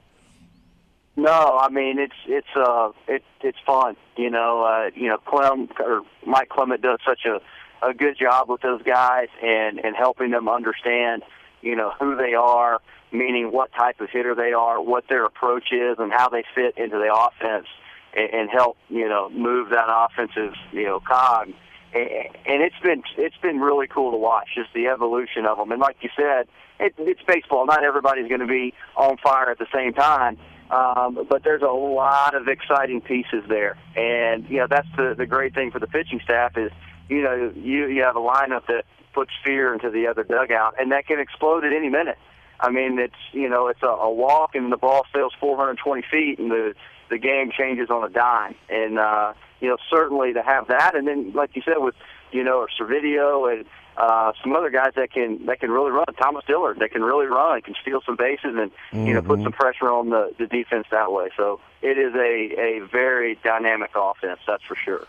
No, 1.19 1.59
I 1.61 1.67
mean 1.67 1.99
it's 1.99 2.15
it's 2.27 2.47
uh 2.55 2.91
it 3.07 3.23
it's 3.41 3.57
fun. 3.65 3.97
You 4.15 4.29
know, 4.29 4.63
uh, 4.63 4.89
you 4.95 5.09
know 5.09 5.17
Clem 5.17 5.67
or 5.79 6.03
Mike 6.25 6.47
Clement 6.47 6.81
does 6.81 6.99
such 7.05 7.25
a 7.25 7.41
a 7.85 7.93
good 7.93 8.17
job 8.17 8.49
with 8.49 8.61
those 8.61 8.81
guys 8.83 9.27
and 9.43 9.79
and 9.79 9.97
helping 9.97 10.31
them 10.31 10.47
understand, 10.47 11.23
you 11.61 11.75
know, 11.75 11.91
who 11.99 12.15
they 12.15 12.35
are, 12.35 12.79
meaning 13.11 13.51
what 13.51 13.73
type 13.73 13.99
of 13.99 14.09
hitter 14.09 14.33
they 14.33 14.53
are, 14.53 14.81
what 14.81 15.09
their 15.09 15.25
approach 15.25 15.73
is, 15.73 15.97
and 15.99 16.13
how 16.13 16.29
they 16.29 16.45
fit 16.55 16.77
into 16.77 16.97
the 16.97 17.13
offense, 17.13 17.67
and, 18.15 18.33
and 18.33 18.49
help 18.49 18.77
you 18.89 19.07
know 19.07 19.29
move 19.29 19.69
that 19.69 19.87
offensive 19.87 20.53
you 20.71 20.83
know 20.83 20.99
cog. 20.99 21.51
And 21.93 22.05
and 22.45 22.61
it's 22.61 22.79
been 22.83 23.03
it's 23.17 23.37
been 23.37 23.59
really 23.59 23.87
cool 23.87 24.11
to 24.11 24.17
watch 24.17 24.49
just 24.55 24.73
the 24.73 24.87
evolution 24.87 25.45
of 25.45 25.57
them. 25.57 25.71
And 25.71 25.81
like 25.81 25.97
you 26.01 26.09
said, 26.15 26.47
it, 26.79 26.93
it's 26.97 27.21
baseball. 27.23 27.65
Not 27.65 27.83
everybody's 27.83 28.27
going 28.27 28.41
to 28.41 28.47
be 28.47 28.73
on 28.95 29.17
fire 29.17 29.49
at 29.49 29.57
the 29.57 29.67
same 29.73 29.93
time. 29.93 30.37
Um, 30.69 31.25
but 31.27 31.43
there's 31.43 31.63
a 31.63 31.65
lot 31.65 32.35
of 32.35 32.47
exciting 32.47 33.01
pieces 33.01 33.43
there, 33.47 33.75
and 33.95 34.47
you 34.47 34.57
know 34.57 34.67
that's 34.69 34.87
the 34.95 35.15
the 35.17 35.25
great 35.25 35.55
thing 35.55 35.71
for 35.71 35.79
the 35.79 35.87
pitching 35.87 36.21
staff 36.23 36.57
is 36.57 36.71
you 37.09 37.23
know 37.23 37.51
you 37.55 37.87
you 37.87 38.03
have 38.03 38.15
a 38.15 38.19
lineup 38.19 38.67
that 38.67 38.85
puts 39.13 39.31
fear 39.43 39.73
into 39.73 39.89
the 39.89 40.05
other 40.05 40.23
dugout, 40.23 40.75
and 40.79 40.91
that 40.91 41.07
can 41.07 41.19
explode 41.19 41.65
at 41.65 41.73
any 41.73 41.89
minute. 41.89 42.19
I 42.59 42.69
mean, 42.69 42.99
it's 42.99 43.15
you 43.31 43.49
know 43.49 43.67
it's 43.67 43.81
a, 43.81 43.87
a 43.87 44.13
walk 44.13 44.53
and 44.53 44.71
the 44.71 44.77
ball 44.77 45.07
sails 45.11 45.33
420 45.39 46.03
feet, 46.11 46.37
and 46.37 46.51
the 46.51 46.75
the 47.09 47.17
game 47.17 47.51
changes 47.51 47.89
on 47.89 48.03
a 48.03 48.09
dime. 48.09 48.55
And 48.69 48.99
uh, 48.99 49.33
you 49.59 49.67
know 49.69 49.77
certainly 49.89 50.33
to 50.33 50.41
have 50.41 50.67
that, 50.67 50.95
and 50.95 51.07
then 51.07 51.31
like 51.33 51.55
you 51.55 51.61
said 51.63 51.77
with 51.77 51.95
you 52.31 52.43
know 52.43 52.67
Servideo 52.79 53.51
and 53.51 53.65
uh, 53.97 54.31
some 54.41 54.55
other 54.55 54.69
guys 54.69 54.91
that 54.95 55.11
can 55.11 55.45
that 55.47 55.59
can 55.59 55.71
really 55.71 55.91
run. 55.91 56.05
Thomas 56.21 56.45
Dillard 56.47 56.79
that 56.79 56.91
can 56.91 57.01
really 57.03 57.25
run, 57.25 57.61
can 57.61 57.75
steal 57.81 57.99
some 58.05 58.15
bases, 58.15 58.55
and 58.55 58.71
you 59.07 59.13
know 59.13 59.21
put 59.21 59.39
Mhm. 59.39 59.43
some 59.43 59.51
pressure 59.51 59.91
on 59.91 60.09
the 60.09 60.33
the 60.37 60.47
defense 60.47 60.87
that 60.91 61.11
way. 61.11 61.29
So 61.35 61.59
it 61.81 61.97
is 61.97 62.13
a 62.15 62.59
a 62.59 62.79
very 62.91 63.35
dynamic 63.43 63.91
offense, 63.95 64.39
that's 64.47 64.63
for 64.63 64.75
sure. 64.75 65.05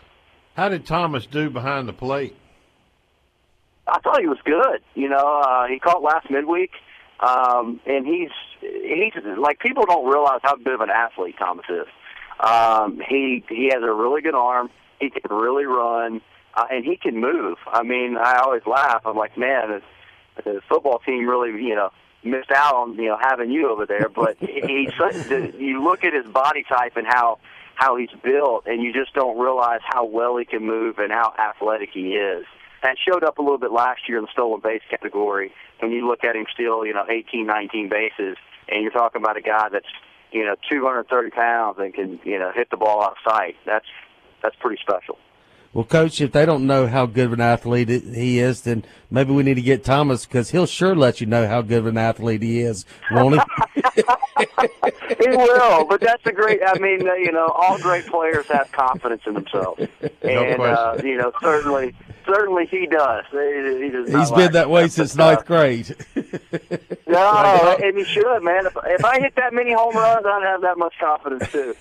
How 0.57 0.67
did 0.67 0.85
Thomas 0.85 1.25
do 1.25 1.49
behind 1.49 1.87
the 1.87 1.93
plate? 1.93 2.35
I 3.87 3.99
thought 3.99 4.19
he 4.19 4.27
was 4.27 4.39
good. 4.43 4.81
You 4.95 5.09
know, 5.09 5.41
uh, 5.41 5.67
he 5.67 5.79
caught 5.79 6.01
last 6.03 6.29
midweek, 6.29 6.71
um, 7.21 7.79
and 7.85 8.05
he's 8.05 8.31
he's 8.59 9.13
like 9.37 9.59
people 9.59 9.85
don't 9.85 10.09
realize 10.09 10.39
how 10.43 10.55
good 10.55 10.73
of 10.73 10.81
an 10.81 10.89
athlete 10.89 11.35
Thomas 11.37 11.65
is. 11.69 11.87
Um, 12.39 13.01
he 13.07 13.43
he 13.47 13.69
has 13.73 13.83
a 13.83 13.93
really 13.93 14.21
good 14.21 14.35
arm. 14.35 14.69
He 14.99 15.09
can 15.09 15.35
really 15.35 15.65
run, 15.65 16.21
uh, 16.55 16.65
and 16.71 16.83
he 16.83 16.97
can 16.97 17.19
move. 17.19 17.57
I 17.67 17.83
mean, 17.83 18.17
I 18.17 18.39
always 18.43 18.63
laugh. 18.65 19.01
I'm 19.05 19.15
like, 19.15 19.37
man, 19.37 19.81
the 20.43 20.61
football 20.67 20.99
team 20.99 21.27
really, 21.27 21.49
you 21.63 21.75
know, 21.75 21.91
missed 22.23 22.51
out 22.51 22.75
on 22.75 22.95
you 22.95 23.07
know 23.07 23.17
having 23.21 23.51
you 23.51 23.69
over 23.71 23.85
there. 23.85 24.09
But 24.09 24.37
he's 24.39 24.91
you 25.59 25.83
look 25.83 26.03
at 26.03 26.13
his 26.13 26.25
body 26.25 26.63
type 26.63 26.97
and 26.97 27.05
how 27.07 27.39
how 27.75 27.97
he's 27.97 28.09
built, 28.23 28.65
and 28.65 28.81
you 28.81 28.93
just 28.93 29.13
don't 29.13 29.39
realize 29.39 29.81
how 29.83 30.05
well 30.05 30.37
he 30.37 30.45
can 30.45 30.65
move 30.65 30.97
and 30.97 31.11
how 31.11 31.33
athletic 31.37 31.89
he 31.93 32.13
is. 32.13 32.45
That 32.83 32.97
showed 32.97 33.23
up 33.23 33.37
a 33.37 33.41
little 33.41 33.59
bit 33.59 33.71
last 33.71 34.09
year 34.09 34.17
in 34.17 34.23
the 34.23 34.31
stolen 34.31 34.59
base 34.59 34.81
category. 34.89 35.53
When 35.79 35.91
you 35.91 36.07
look 36.07 36.23
at 36.23 36.35
him 36.35 36.45
still, 36.53 36.85
you 36.85 36.93
know, 36.93 37.05
18, 37.09 37.45
19 37.45 37.89
bases, 37.89 38.37
and 38.69 38.81
you're 38.81 38.91
talking 38.91 39.21
about 39.21 39.37
a 39.37 39.41
guy 39.41 39.69
that's 39.69 39.85
you 40.31 40.45
know 40.45 40.55
230 40.69 41.29
pounds 41.31 41.77
and 41.79 41.93
can 41.93 42.19
you 42.23 42.39
know 42.39 42.51
hit 42.53 42.69
the 42.69 42.77
ball 42.77 43.03
out 43.03 43.11
of 43.11 43.17
sight. 43.31 43.55
That's 43.65 43.85
that's 44.41 44.55
pretty 44.59 44.81
special. 44.81 45.17
Well, 45.73 45.85
coach, 45.85 46.19
if 46.19 46.33
they 46.33 46.45
don't 46.45 46.67
know 46.67 46.87
how 46.87 47.05
good 47.05 47.27
of 47.27 47.33
an 47.33 47.39
athlete 47.39 47.87
he 47.87 48.39
is, 48.39 48.61
then 48.61 48.83
maybe 49.09 49.31
we 49.31 49.41
need 49.43 49.53
to 49.53 49.61
get 49.61 49.85
Thomas 49.85 50.25
because 50.25 50.51
he'll 50.51 50.65
sure 50.65 50.93
let 50.93 51.21
you 51.21 51.27
know 51.27 51.47
how 51.47 51.61
good 51.61 51.79
of 51.79 51.85
an 51.85 51.97
athlete 51.97 52.41
he 52.41 52.59
is, 52.59 52.83
won't 53.09 53.35
he? 53.35 53.81
he 55.21 55.29
will, 55.29 55.85
but 55.85 56.01
that's 56.01 56.25
a 56.25 56.33
great. 56.33 56.59
I 56.65 56.77
mean, 56.77 56.99
you 56.99 57.31
know, 57.31 57.47
all 57.47 57.77
great 57.79 58.05
players 58.05 58.47
have 58.47 58.69
confidence 58.73 59.21
in 59.25 59.33
themselves, 59.33 59.87
and 60.21 60.61
uh, 60.61 60.97
you 61.05 61.15
know, 61.15 61.31
certainly, 61.41 61.95
certainly 62.25 62.65
he 62.67 62.85
does. 62.87 63.25
He, 63.31 63.83
he 63.83 63.89
does 63.89 64.09
He's 64.11 64.31
been 64.31 64.51
that 64.53 64.69
way 64.69 64.87
since 64.87 65.15
ninth 65.15 65.45
grade. 65.45 65.95
no, 67.07 67.77
and 67.83 67.97
he 67.97 68.03
should, 68.03 68.39
man. 68.43 68.65
If, 68.65 68.75
if 68.85 69.05
I 69.05 69.19
hit 69.19 69.35
that 69.35 69.53
many 69.53 69.73
home 69.73 69.95
runs, 69.95 70.25
I'd 70.25 70.43
have 70.43 70.61
that 70.61 70.77
much 70.77 70.93
confidence 70.99 71.51
too. 71.51 71.75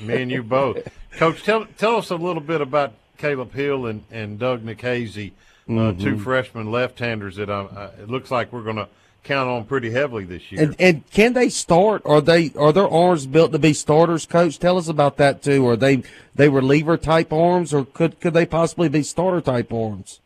Me 0.04 0.22
and 0.22 0.30
you 0.30 0.42
both, 0.42 0.88
Coach. 1.12 1.42
Tell 1.42 1.66
tell 1.78 1.96
us 1.96 2.10
a 2.10 2.16
little 2.16 2.42
bit 2.42 2.60
about 2.60 2.92
Caleb 3.18 3.52
Hill 3.52 3.86
and, 3.86 4.04
and 4.10 4.38
Doug 4.38 4.64
Nikhazy, 4.64 5.32
uh, 5.68 5.72
Mhm. 5.72 6.00
two 6.02 6.18
freshman 6.18 6.70
left-handers 6.70 7.36
that 7.36 7.48
uh, 7.50 7.64
uh, 7.64 7.90
it 8.00 8.08
looks 8.10 8.30
like 8.30 8.52
we're 8.52 8.62
going 8.62 8.76
to 8.76 8.88
count 9.26 9.48
on 9.48 9.64
pretty 9.64 9.90
heavily 9.90 10.24
this 10.24 10.50
year. 10.50 10.62
And, 10.62 10.76
and 10.78 11.10
can 11.10 11.32
they 11.32 11.48
start? 11.48 12.02
Are 12.04 12.20
they 12.20 12.52
are 12.56 12.72
their 12.72 12.88
arms 12.88 13.26
built 13.26 13.52
to 13.52 13.58
be 13.58 13.72
starters? 13.72 14.26
Coach, 14.26 14.58
tell 14.58 14.78
us 14.78 14.88
about 14.88 15.16
that 15.18 15.42
too. 15.42 15.66
Are 15.68 15.76
they 15.76 16.02
they 16.34 16.48
reliever 16.48 16.96
type 16.96 17.32
arms, 17.32 17.74
or 17.74 17.84
could 17.84 18.20
could 18.20 18.34
they 18.34 18.46
possibly 18.46 18.88
be 18.88 19.02
starter 19.02 19.40
type 19.40 19.72
arms? 19.72 20.20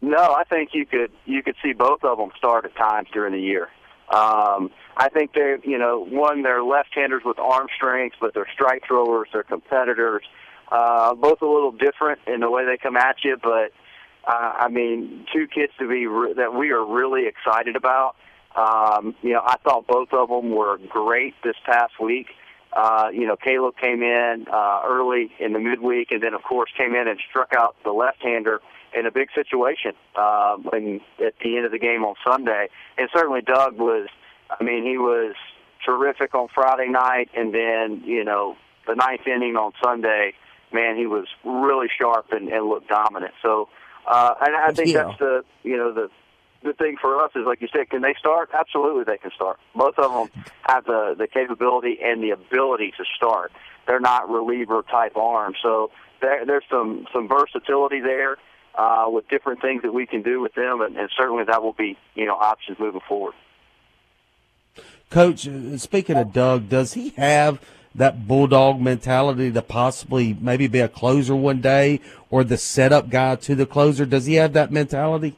No, 0.00 0.34
I 0.34 0.44
think 0.44 0.70
you 0.72 0.84
could 0.84 1.12
you 1.24 1.42
could 1.42 1.56
see 1.62 1.72
both 1.72 2.04
of 2.04 2.18
them 2.18 2.30
start 2.36 2.64
at 2.64 2.76
times 2.76 3.08
during 3.12 3.32
the 3.32 3.40
year. 3.40 3.68
Um, 4.08 4.70
I 4.96 5.08
think 5.08 5.32
they're 5.32 5.58
you 5.64 5.78
know 5.78 6.04
one 6.04 6.42
they're 6.42 6.62
left-handers 6.62 7.22
with 7.24 7.38
arm 7.38 7.68
strength, 7.74 8.16
but 8.20 8.34
they're 8.34 8.48
strike 8.52 8.82
throwers, 8.86 9.28
they're 9.32 9.42
competitors. 9.42 10.24
Uh, 10.70 11.14
both 11.14 11.42
a 11.42 11.46
little 11.46 11.72
different 11.72 12.18
in 12.26 12.40
the 12.40 12.50
way 12.50 12.64
they 12.64 12.78
come 12.78 12.96
at 12.96 13.16
you, 13.22 13.36
but 13.42 13.72
uh, 14.24 14.52
I 14.56 14.68
mean 14.68 15.26
two 15.32 15.46
kids 15.46 15.72
to 15.78 15.88
be 15.88 16.06
re- 16.06 16.34
that 16.34 16.54
we 16.54 16.70
are 16.70 16.84
really 16.84 17.26
excited 17.26 17.76
about. 17.76 18.16
Um, 18.54 19.14
you 19.22 19.32
know, 19.32 19.42
I 19.44 19.56
thought 19.64 19.86
both 19.86 20.12
of 20.12 20.28
them 20.28 20.50
were 20.50 20.78
great 20.88 21.34
this 21.42 21.56
past 21.64 21.98
week. 22.00 22.28
Uh, 22.72 23.08
you 23.12 23.26
know, 23.26 23.36
Caleb 23.36 23.74
came 23.76 24.02
in 24.02 24.46
uh, 24.50 24.82
early 24.86 25.30
in 25.38 25.52
the 25.52 25.58
midweek, 25.58 26.10
and 26.10 26.22
then 26.22 26.34
of 26.34 26.42
course 26.42 26.70
came 26.76 26.94
in 26.94 27.06
and 27.08 27.18
struck 27.28 27.52
out 27.56 27.76
the 27.84 27.92
left-hander 27.92 28.60
in 28.94 29.06
a 29.06 29.10
big 29.10 29.28
situation 29.34 29.92
uh, 30.16 30.56
when 30.56 31.00
at 31.24 31.34
the 31.42 31.56
end 31.56 31.66
of 31.66 31.72
the 31.72 31.78
game 31.78 32.04
on 32.04 32.14
Sunday. 32.26 32.68
And 32.98 33.08
certainly 33.14 33.40
Doug 33.42 33.78
was, 33.78 34.08
I 34.50 34.62
mean, 34.62 34.84
he 34.84 34.98
was 34.98 35.34
terrific 35.84 36.34
on 36.34 36.48
Friday 36.54 36.88
night, 36.88 37.30
and 37.34 37.54
then 37.54 38.02
you 38.04 38.24
know 38.24 38.56
the 38.86 38.94
ninth 38.94 39.26
inning 39.26 39.56
on 39.56 39.72
Sunday. 39.82 40.34
Man, 40.72 40.96
he 40.96 41.06
was 41.06 41.26
really 41.44 41.88
sharp 42.00 42.32
and, 42.32 42.48
and 42.48 42.66
looked 42.66 42.88
dominant. 42.88 43.34
So, 43.42 43.68
uh, 44.06 44.34
and 44.40 44.56
I 44.56 44.72
think 44.72 44.88
Yeah. 44.88 45.04
that's 45.04 45.18
the 45.18 45.44
you 45.62 45.76
know 45.76 45.92
the 45.92 46.10
the 46.62 46.72
thing 46.72 46.96
for 47.00 47.22
us 47.22 47.32
is 47.34 47.44
like 47.46 47.60
you 47.60 47.68
said, 47.72 47.90
can 47.90 48.02
they 48.02 48.14
start? 48.18 48.50
Absolutely, 48.52 49.04
they 49.04 49.18
can 49.18 49.30
start. 49.34 49.58
Both 49.74 49.98
of 49.98 50.12
them 50.12 50.44
have 50.62 50.84
the 50.84 51.14
the 51.16 51.26
capability 51.26 51.98
and 52.02 52.22
the 52.22 52.30
ability 52.30 52.92
to 52.96 53.04
start. 53.16 53.52
They're 53.86 54.00
not 54.00 54.30
reliever 54.30 54.82
type 54.82 55.16
arms, 55.16 55.56
so 55.62 55.90
there, 56.20 56.44
there's 56.46 56.64
some 56.70 57.06
some 57.12 57.28
versatility 57.28 58.00
there 58.00 58.36
uh, 58.76 59.06
with 59.08 59.28
different 59.28 59.60
things 59.60 59.82
that 59.82 59.92
we 59.92 60.06
can 60.06 60.22
do 60.22 60.40
with 60.40 60.54
them, 60.54 60.80
and, 60.80 60.96
and 60.96 61.08
certainly 61.16 61.44
that 61.44 61.62
will 61.62 61.72
be 61.72 61.96
you 62.14 62.26
know 62.26 62.34
options 62.34 62.78
moving 62.78 63.00
forward. 63.08 63.34
Coach, 65.10 65.46
uh, 65.46 65.76
speaking 65.76 66.16
of 66.16 66.32
Doug, 66.32 66.68
does 66.68 66.94
he 66.94 67.10
have 67.10 67.60
that 67.94 68.26
bulldog 68.26 68.80
mentality 68.80 69.50
to 69.52 69.62
possibly 69.62 70.36
maybe 70.40 70.66
be 70.66 70.80
a 70.80 70.88
closer 70.88 71.36
one 71.36 71.60
day, 71.60 72.00
or 72.30 72.44
the 72.44 72.56
setup 72.56 73.10
guy 73.10 73.36
to 73.36 73.54
the 73.54 73.66
closer? 73.66 74.06
Does 74.06 74.26
he 74.26 74.34
have 74.34 74.52
that 74.54 74.72
mentality? 74.72 75.36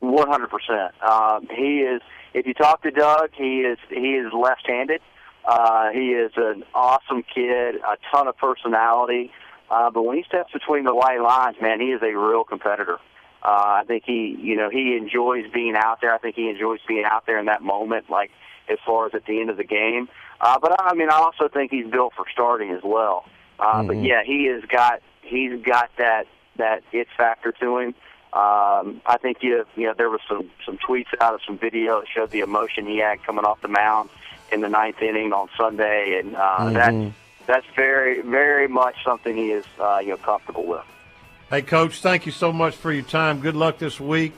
One 0.00 0.28
hundred 0.28 0.50
percent. 0.50 0.92
Um, 1.02 1.48
He 1.50 1.80
is. 1.80 2.02
If 2.34 2.46
you 2.46 2.52
talk 2.52 2.82
to 2.82 2.90
Doug, 2.90 3.30
he 3.32 3.60
is 3.60 3.78
he 3.88 4.14
is 4.14 4.32
left-handed. 4.32 5.00
Uh, 5.44 5.90
he 5.90 6.10
is 6.10 6.32
an 6.36 6.64
awesome 6.74 7.22
kid, 7.22 7.76
a 7.76 7.96
ton 8.10 8.28
of 8.28 8.36
personality. 8.36 9.30
Uh, 9.70 9.90
but 9.90 10.02
when 10.02 10.16
he 10.16 10.24
steps 10.24 10.52
between 10.52 10.84
the 10.84 10.94
white 10.94 11.20
lines, 11.20 11.56
man, 11.62 11.80
he 11.80 11.86
is 11.86 12.02
a 12.02 12.14
real 12.14 12.44
competitor. 12.44 12.98
Uh, 13.42 13.80
I 13.80 13.84
think 13.86 14.04
he, 14.04 14.36
you 14.40 14.56
know, 14.56 14.68
he 14.68 14.96
enjoys 14.96 15.50
being 15.52 15.76
out 15.76 16.00
there. 16.00 16.12
I 16.12 16.18
think 16.18 16.34
he 16.34 16.48
enjoys 16.50 16.80
being 16.86 17.04
out 17.04 17.26
there 17.26 17.38
in 17.38 17.46
that 17.46 17.62
moment, 17.62 18.10
like 18.10 18.32
as 18.68 18.78
far 18.84 19.06
as 19.06 19.14
at 19.14 19.24
the 19.26 19.40
end 19.40 19.50
of 19.50 19.56
the 19.56 19.64
game. 19.64 20.08
Uh, 20.40 20.58
but 20.58 20.74
I 20.78 20.94
mean, 20.94 21.08
I 21.10 21.14
also 21.16 21.48
think 21.48 21.70
he's 21.70 21.86
built 21.86 22.12
for 22.14 22.26
starting 22.32 22.70
as 22.70 22.82
well. 22.82 23.24
Uh, 23.58 23.82
But 23.82 23.96
Mhm. 23.96 24.04
yeah, 24.06 24.22
he 24.24 24.46
has 24.46 24.64
got 24.64 25.00
he's 25.22 25.60
got 25.62 25.90
that 25.96 26.26
that 26.56 26.82
it 26.92 27.08
factor 27.16 27.52
to 27.52 27.78
him. 27.78 27.94
Um, 28.32 29.00
I 29.06 29.16
think 29.20 29.42
you 29.42 29.64
you 29.76 29.86
know 29.86 29.94
there 29.94 30.10
was 30.10 30.20
some 30.28 30.50
some 30.64 30.76
tweets 30.78 31.06
out 31.20 31.34
of 31.34 31.40
some 31.46 31.56
video 31.58 32.00
that 32.00 32.08
showed 32.08 32.30
the 32.30 32.40
emotion 32.40 32.86
he 32.86 32.98
had 32.98 33.22
coming 33.24 33.44
off 33.44 33.60
the 33.62 33.68
mound 33.68 34.10
in 34.52 34.60
the 34.60 34.68
ninth 34.68 35.00
inning 35.00 35.32
on 35.32 35.48
Sunday, 35.56 36.18
and 36.18 36.36
uh, 36.36 36.70
that 36.70 36.92
Mhm. 36.92 37.12
that's 37.46 37.66
very 37.74 38.20
very 38.20 38.68
much 38.68 39.02
something 39.04 39.34
he 39.36 39.52
is 39.52 39.64
uh, 39.80 40.00
you 40.02 40.10
know 40.10 40.16
comfortable 40.18 40.64
with. 40.64 40.84
Hey, 41.48 41.62
Coach, 41.62 42.00
thank 42.02 42.26
you 42.26 42.32
so 42.32 42.52
much 42.52 42.74
for 42.74 42.92
your 42.92 43.04
time. 43.04 43.40
Good 43.40 43.54
luck 43.56 43.78
this 43.78 44.00
week. 44.00 44.34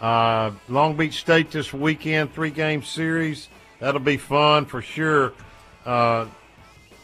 Uh, 0.00 0.50
Long 0.68 0.94
Beach 0.96 1.14
State 1.20 1.50
this 1.50 1.72
weekend, 1.72 2.32
three 2.34 2.50
game 2.50 2.82
series. 2.82 3.48
That'll 3.82 4.00
be 4.00 4.16
fun 4.16 4.66
for 4.66 4.80
sure. 4.80 5.32
Uh, 5.84 6.26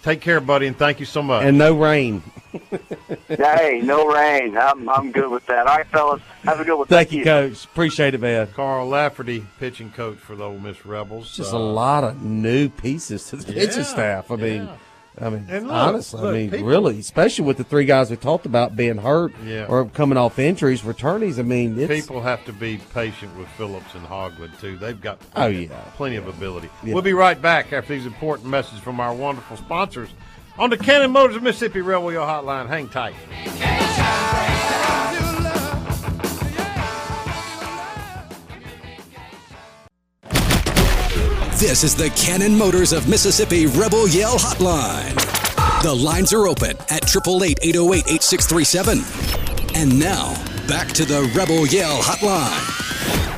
take 0.04 0.20
care, 0.20 0.38
buddy, 0.40 0.68
and 0.68 0.76
thank 0.76 1.00
you 1.00 1.06
so 1.06 1.22
much. 1.24 1.42
And 1.44 1.58
no 1.58 1.74
rain. 1.76 2.22
hey, 3.28 3.80
no 3.82 4.06
rain. 4.06 4.56
I'm 4.56 4.88
I'm 4.88 5.10
good 5.10 5.28
with 5.28 5.44
that. 5.46 5.66
All 5.66 5.76
right, 5.76 5.86
fellas, 5.88 6.22
have 6.44 6.60
a 6.60 6.64
good 6.64 6.78
one. 6.78 6.86
Thank 6.86 7.10
you, 7.10 7.24
Coach. 7.24 7.64
Appreciate 7.64 8.14
it, 8.14 8.20
man. 8.20 8.46
Carl 8.54 8.86
Lafferty, 8.86 9.44
pitching 9.58 9.90
coach 9.90 10.18
for 10.18 10.36
the 10.36 10.44
Ole 10.44 10.60
Miss 10.60 10.86
Rebels. 10.86 11.36
Just 11.36 11.52
Uh, 11.52 11.56
a 11.56 11.58
lot 11.58 12.04
of 12.04 12.22
new 12.22 12.68
pieces 12.68 13.28
to 13.30 13.36
the 13.36 13.52
pitching 13.52 13.82
staff. 13.82 14.30
I 14.30 14.36
mean, 14.36 14.68
I 15.20 15.30
mean, 15.30 15.46
look, 15.48 15.72
honestly, 15.72 16.20
look, 16.20 16.30
I 16.34 16.36
mean, 16.38 16.50
people- 16.50 16.66
really, 16.66 16.98
especially 16.98 17.44
with 17.44 17.56
the 17.56 17.64
three 17.64 17.84
guys 17.84 18.10
we 18.10 18.16
talked 18.16 18.46
about 18.46 18.76
being 18.76 18.98
hurt 18.98 19.32
Yeah. 19.44 19.66
or 19.68 19.84
coming 19.86 20.16
off 20.18 20.38
injuries, 20.38 20.82
returnees. 20.82 21.38
I 21.38 21.42
mean, 21.42 21.86
People 21.88 22.20
have 22.22 22.44
to 22.46 22.52
be 22.52 22.78
patient 22.94 23.36
with 23.36 23.48
Phillips 23.56 23.94
and 23.94 24.06
Hoglund 24.06 24.58
too. 24.60 24.76
They've 24.76 25.00
got 25.00 25.18
Oh, 25.36 25.46
yeah. 25.46 25.68
plenty 25.96 26.16
of 26.16 26.26
ability. 26.28 26.68
Yeah. 26.84 26.94
We'll 26.94 27.02
be 27.02 27.12
right 27.14 27.40
back 27.40 27.72
after 27.72 27.94
these 27.94 28.06
important 28.06 28.48
messages 28.48 28.80
from 28.80 29.00
our 29.00 29.14
wonderful 29.14 29.56
sponsors 29.56 30.08
on 30.58 30.70
the 30.70 30.76
Cannon 30.76 31.10
Motors 31.12 31.36
of 31.36 31.42
Mississippi 31.42 31.80
Rebel 31.80 32.12
Yell 32.12 32.26
Hotline. 32.26 32.68
Hang 32.68 32.88
tight. 32.88 33.14
This 41.58 41.82
is 41.82 41.96
the 41.96 42.08
Cannon 42.10 42.56
Motors 42.56 42.92
of 42.92 43.08
Mississippi 43.08 43.66
Rebel 43.66 44.06
Yell 44.06 44.38
Hotline. 44.38 45.12
The 45.82 45.92
lines 45.92 46.32
are 46.32 46.46
open 46.46 46.76
at 46.88 47.02
888 47.02 47.58
808 47.60 48.04
8637. 48.06 49.74
And 49.74 49.98
now, 49.98 50.34
back 50.68 50.86
to 50.92 51.04
the 51.04 51.28
Rebel 51.34 51.66
Yell 51.66 52.00
Hotline. 52.00 53.37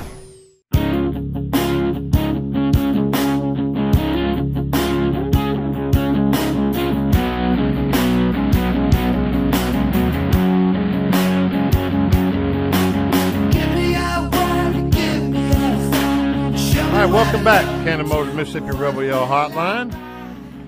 Welcome 17.21 17.45
back, 17.45 17.67
Cannon 17.85 18.09
Motors 18.09 18.35
Mississippi 18.35 18.71
Rebel 18.71 19.05
Yell 19.05 19.27
Hotline. 19.27 19.95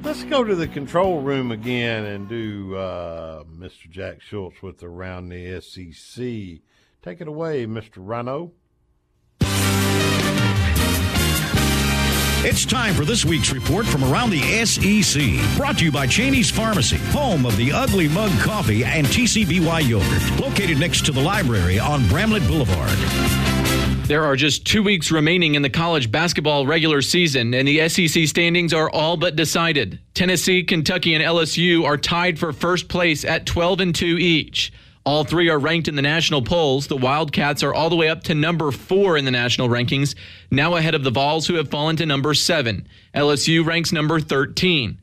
Let's 0.05 0.23
go 0.25 0.45
to 0.45 0.55
the 0.55 0.69
control 0.69 1.23
room 1.23 1.51
again 1.51 2.05
and 2.05 2.29
do 2.29 2.77
uh, 2.77 3.45
Mr. 3.45 3.89
Jack 3.89 4.21
Schultz 4.21 4.61
with 4.61 4.83
Around 4.83 5.31
the 5.31 5.63
SEC. 5.63 6.23
Take 7.03 7.23
it 7.23 7.27
away, 7.27 7.65
Mr. 7.65 7.93
Rhino. 7.97 8.53
It's 12.45 12.67
time 12.67 12.93
for 12.95 13.07
this 13.07 13.25
week's 13.25 13.51
report 13.51 13.87
from 13.87 14.05
around 14.05 14.29
the 14.29 14.43
SEC. 14.67 15.57
Brought 15.57 15.79
to 15.79 15.87
you 15.87 15.93
by 15.93 16.07
Cheney's 16.07 16.51
Pharmacy, 16.51 16.99
home 17.13 17.47
of 17.47 17.57
the 17.57 17.73
Ugly 17.73 18.09
Mug 18.09 18.31
Coffee 18.41 18.85
and 18.85 19.07
TCBY 19.07 19.89
Yogurt, 19.89 20.41
located 20.41 20.79
next 20.79 21.07
to 21.07 21.13
the 21.13 21.21
library 21.23 21.79
on 21.79 22.07
Bramlett 22.09 22.47
Boulevard. 22.47 22.99
There 24.13 24.25
are 24.25 24.37
just 24.37 24.67
two 24.67 24.83
weeks 24.83 25.11
remaining 25.11 25.55
in 25.55 25.63
the 25.63 25.71
college 25.71 26.13
basketball 26.13 26.67
regular 26.67 27.01
season, 27.01 27.55
and 27.55 27.67
the 27.67 27.89
SEC 27.89 28.29
standings 28.29 28.75
are 28.75 28.91
all 28.91 29.17
but 29.17 29.37
decided. 29.37 30.01
Tennessee, 30.13 30.65
Kentucky, 30.65 31.15
and 31.15 31.25
LSU 31.25 31.87
are 31.87 31.97
tied 31.97 32.39
for 32.39 32.53
first 32.53 32.89
place 32.89 33.25
at 33.25 33.47
12 33.47 33.81
and 33.81 33.95
2 33.95 34.19
each. 34.19 34.71
All 35.07 35.25
three 35.25 35.49
are 35.49 35.59
ranked 35.59 35.89
in 35.89 35.95
the 35.95 36.03
national 36.03 36.43
polls. 36.43 36.89
The 36.89 36.97
Wildcats 36.99 37.63
are 37.63 37.73
all 37.73 37.89
the 37.89 37.97
way 37.97 38.11
up 38.11 38.23
to 38.25 38.35
number 38.35 38.71
four 38.71 39.17
in 39.17 39.25
the 39.25 39.31
national 39.31 39.71
rankings, 39.71 40.15
now 40.51 40.77
ahead 40.77 40.95
of 40.95 41.05
the 41.05 41.11
Vols, 41.11 41.47
who 41.47 41.55
have 41.55 41.71
fallen 41.71 41.97
to 41.97 42.05
number 42.05 42.35
seven. 42.35 42.87
LSU 43.15 43.65
ranks 43.65 43.93
number 43.93 44.21
13. 44.21 44.99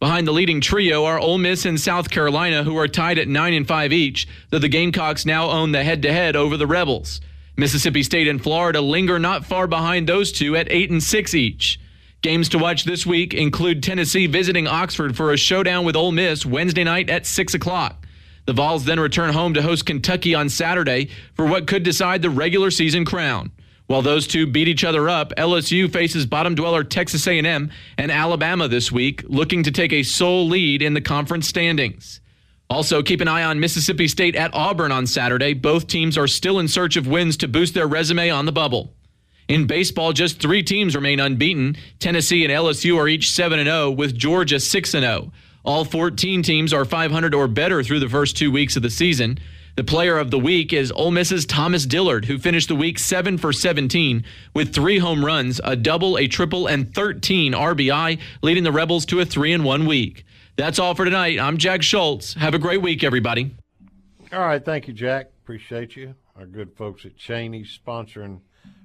Behind 0.00 0.28
the 0.28 0.32
leading 0.32 0.60
trio 0.60 1.06
are 1.06 1.18
Ole 1.18 1.38
Miss 1.38 1.64
and 1.64 1.80
South 1.80 2.10
Carolina, 2.10 2.62
who 2.64 2.76
are 2.76 2.88
tied 2.88 3.18
at 3.18 3.26
9 3.26 3.54
and 3.54 3.66
5 3.66 3.90
each, 3.90 4.28
though 4.50 4.58
the 4.58 4.68
Gamecocks 4.68 5.24
now 5.24 5.48
own 5.48 5.72
the 5.72 5.82
head 5.82 6.02
to 6.02 6.12
head 6.12 6.36
over 6.36 6.58
the 6.58 6.66
Rebels. 6.66 7.22
Mississippi 7.60 8.02
State 8.02 8.26
and 8.26 8.42
Florida 8.42 8.80
linger 8.80 9.18
not 9.18 9.44
far 9.44 9.66
behind 9.66 10.08
those 10.08 10.32
two 10.32 10.56
at 10.56 10.72
8 10.72 10.90
and 10.90 11.02
6 11.02 11.34
each. 11.34 11.78
Games 12.22 12.48
to 12.48 12.58
watch 12.58 12.84
this 12.84 13.04
week 13.04 13.34
include 13.34 13.82
Tennessee 13.82 14.26
visiting 14.26 14.66
Oxford 14.66 15.14
for 15.14 15.30
a 15.30 15.36
showdown 15.36 15.84
with 15.84 15.94
Ole 15.94 16.10
Miss 16.10 16.46
Wednesday 16.46 16.84
night 16.84 17.10
at 17.10 17.26
6 17.26 17.52
o'clock. 17.52 18.06
The 18.46 18.54
Vols 18.54 18.86
then 18.86 18.98
return 18.98 19.34
home 19.34 19.52
to 19.54 19.62
host 19.62 19.84
Kentucky 19.84 20.34
on 20.34 20.48
Saturday 20.48 21.10
for 21.34 21.44
what 21.44 21.66
could 21.66 21.82
decide 21.82 22.22
the 22.22 22.30
regular 22.30 22.70
season 22.70 23.04
crown. 23.04 23.52
While 23.86 24.02
those 24.02 24.26
two 24.26 24.46
beat 24.46 24.68
each 24.68 24.84
other 24.84 25.10
up, 25.10 25.34
LSU 25.36 25.92
faces 25.92 26.24
bottom 26.24 26.54
dweller 26.54 26.82
Texas 26.82 27.26
A&M 27.26 27.70
and 27.98 28.10
Alabama 28.10 28.68
this 28.68 28.90
week, 28.90 29.22
looking 29.26 29.64
to 29.64 29.70
take 29.70 29.92
a 29.92 30.02
sole 30.02 30.48
lead 30.48 30.80
in 30.80 30.94
the 30.94 31.00
conference 31.02 31.46
standings. 31.46 32.19
Also, 32.70 33.02
keep 33.02 33.20
an 33.20 33.26
eye 33.26 33.42
on 33.42 33.58
Mississippi 33.58 34.06
State 34.06 34.36
at 34.36 34.54
Auburn 34.54 34.92
on 34.92 35.04
Saturday. 35.04 35.54
Both 35.54 35.88
teams 35.88 36.16
are 36.16 36.28
still 36.28 36.60
in 36.60 36.68
search 36.68 36.96
of 36.96 37.08
wins 37.08 37.36
to 37.38 37.48
boost 37.48 37.74
their 37.74 37.88
resume 37.88 38.30
on 38.30 38.46
the 38.46 38.52
bubble. 38.52 38.94
In 39.48 39.66
baseball, 39.66 40.12
just 40.12 40.40
three 40.40 40.62
teams 40.62 40.94
remain 40.94 41.18
unbeaten. 41.18 41.76
Tennessee 41.98 42.44
and 42.44 42.52
LSU 42.52 42.96
are 42.96 43.08
each 43.08 43.32
7 43.32 43.64
0, 43.64 43.90
with 43.90 44.16
Georgia 44.16 44.60
6 44.60 44.90
0. 44.92 45.32
All 45.64 45.84
14 45.84 46.44
teams 46.44 46.72
are 46.72 46.84
500 46.84 47.34
or 47.34 47.48
better 47.48 47.82
through 47.82 47.98
the 47.98 48.08
first 48.08 48.36
two 48.36 48.52
weeks 48.52 48.76
of 48.76 48.82
the 48.82 48.90
season. 48.90 49.40
The 49.74 49.82
player 49.82 50.16
of 50.16 50.30
the 50.30 50.38
week 50.38 50.72
is 50.72 50.92
Ole 50.92 51.10
Miss's 51.10 51.44
Thomas 51.46 51.86
Dillard, 51.86 52.26
who 52.26 52.38
finished 52.38 52.68
the 52.68 52.76
week 52.76 53.00
7 53.00 53.36
for 53.36 53.52
17 53.52 54.24
with 54.54 54.72
three 54.72 54.98
home 54.98 55.24
runs, 55.24 55.60
a 55.64 55.74
double, 55.74 56.16
a 56.16 56.28
triple, 56.28 56.68
and 56.68 56.94
13 56.94 57.52
RBI, 57.52 58.20
leading 58.42 58.62
the 58.62 58.70
Rebels 58.70 59.04
to 59.06 59.18
a 59.18 59.24
3 59.24 59.54
and 59.54 59.64
1 59.64 59.86
week. 59.86 60.24
That's 60.56 60.78
all 60.78 60.94
for 60.94 61.04
tonight. 61.04 61.38
I'm 61.38 61.56
Jack 61.56 61.82
Schultz. 61.82 62.34
Have 62.34 62.54
a 62.54 62.58
great 62.58 62.82
week, 62.82 63.02
everybody. 63.02 63.54
All 64.32 64.40
right. 64.40 64.64
Thank 64.64 64.88
you, 64.88 64.94
Jack. 64.94 65.30
Appreciate 65.42 65.96
you. 65.96 66.14
Our 66.36 66.46
good 66.46 66.76
folks 66.76 67.04
at 67.04 67.16
Cheney 67.16 67.64
sponsoring 67.64 68.40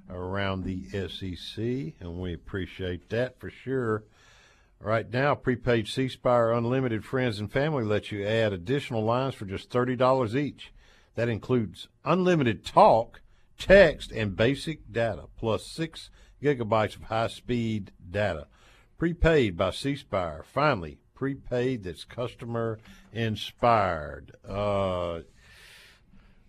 around 0.08 0.64
the 0.64 0.84
SEC, 1.08 1.94
and 2.00 2.20
we 2.20 2.32
appreciate 2.32 3.08
that 3.10 3.38
for 3.38 3.50
sure. 3.50 4.04
Right 4.80 5.10
now, 5.10 5.34
prepaid 5.34 5.88
C 5.88 6.08
Spire 6.08 6.52
Unlimited 6.52 7.04
Friends 7.04 7.38
and 7.38 7.50
Family 7.50 7.84
lets 7.84 8.12
you 8.12 8.26
add 8.26 8.52
additional 8.52 9.02
lines 9.02 9.34
for 9.34 9.46
just 9.46 9.70
$30 9.70 10.34
each. 10.34 10.72
That 11.14 11.28
includes 11.28 11.88
unlimited 12.04 12.64
talk, 12.64 13.22
text, 13.58 14.12
and 14.12 14.36
basic 14.36 14.92
data, 14.92 15.24
plus 15.36 15.66
six 15.66 16.10
gigabytes 16.42 16.96
of 16.96 17.04
high 17.04 17.28
speed 17.28 17.92
data. 18.08 18.48
Prepaid 18.98 19.56
by 19.56 19.70
C 19.70 19.96
Spire. 19.96 20.44
Finally, 20.46 20.98
prepaid 21.16 21.82
that's 21.82 22.04
customer 22.04 22.78
inspired. 23.12 24.36
Uh, 24.48 25.20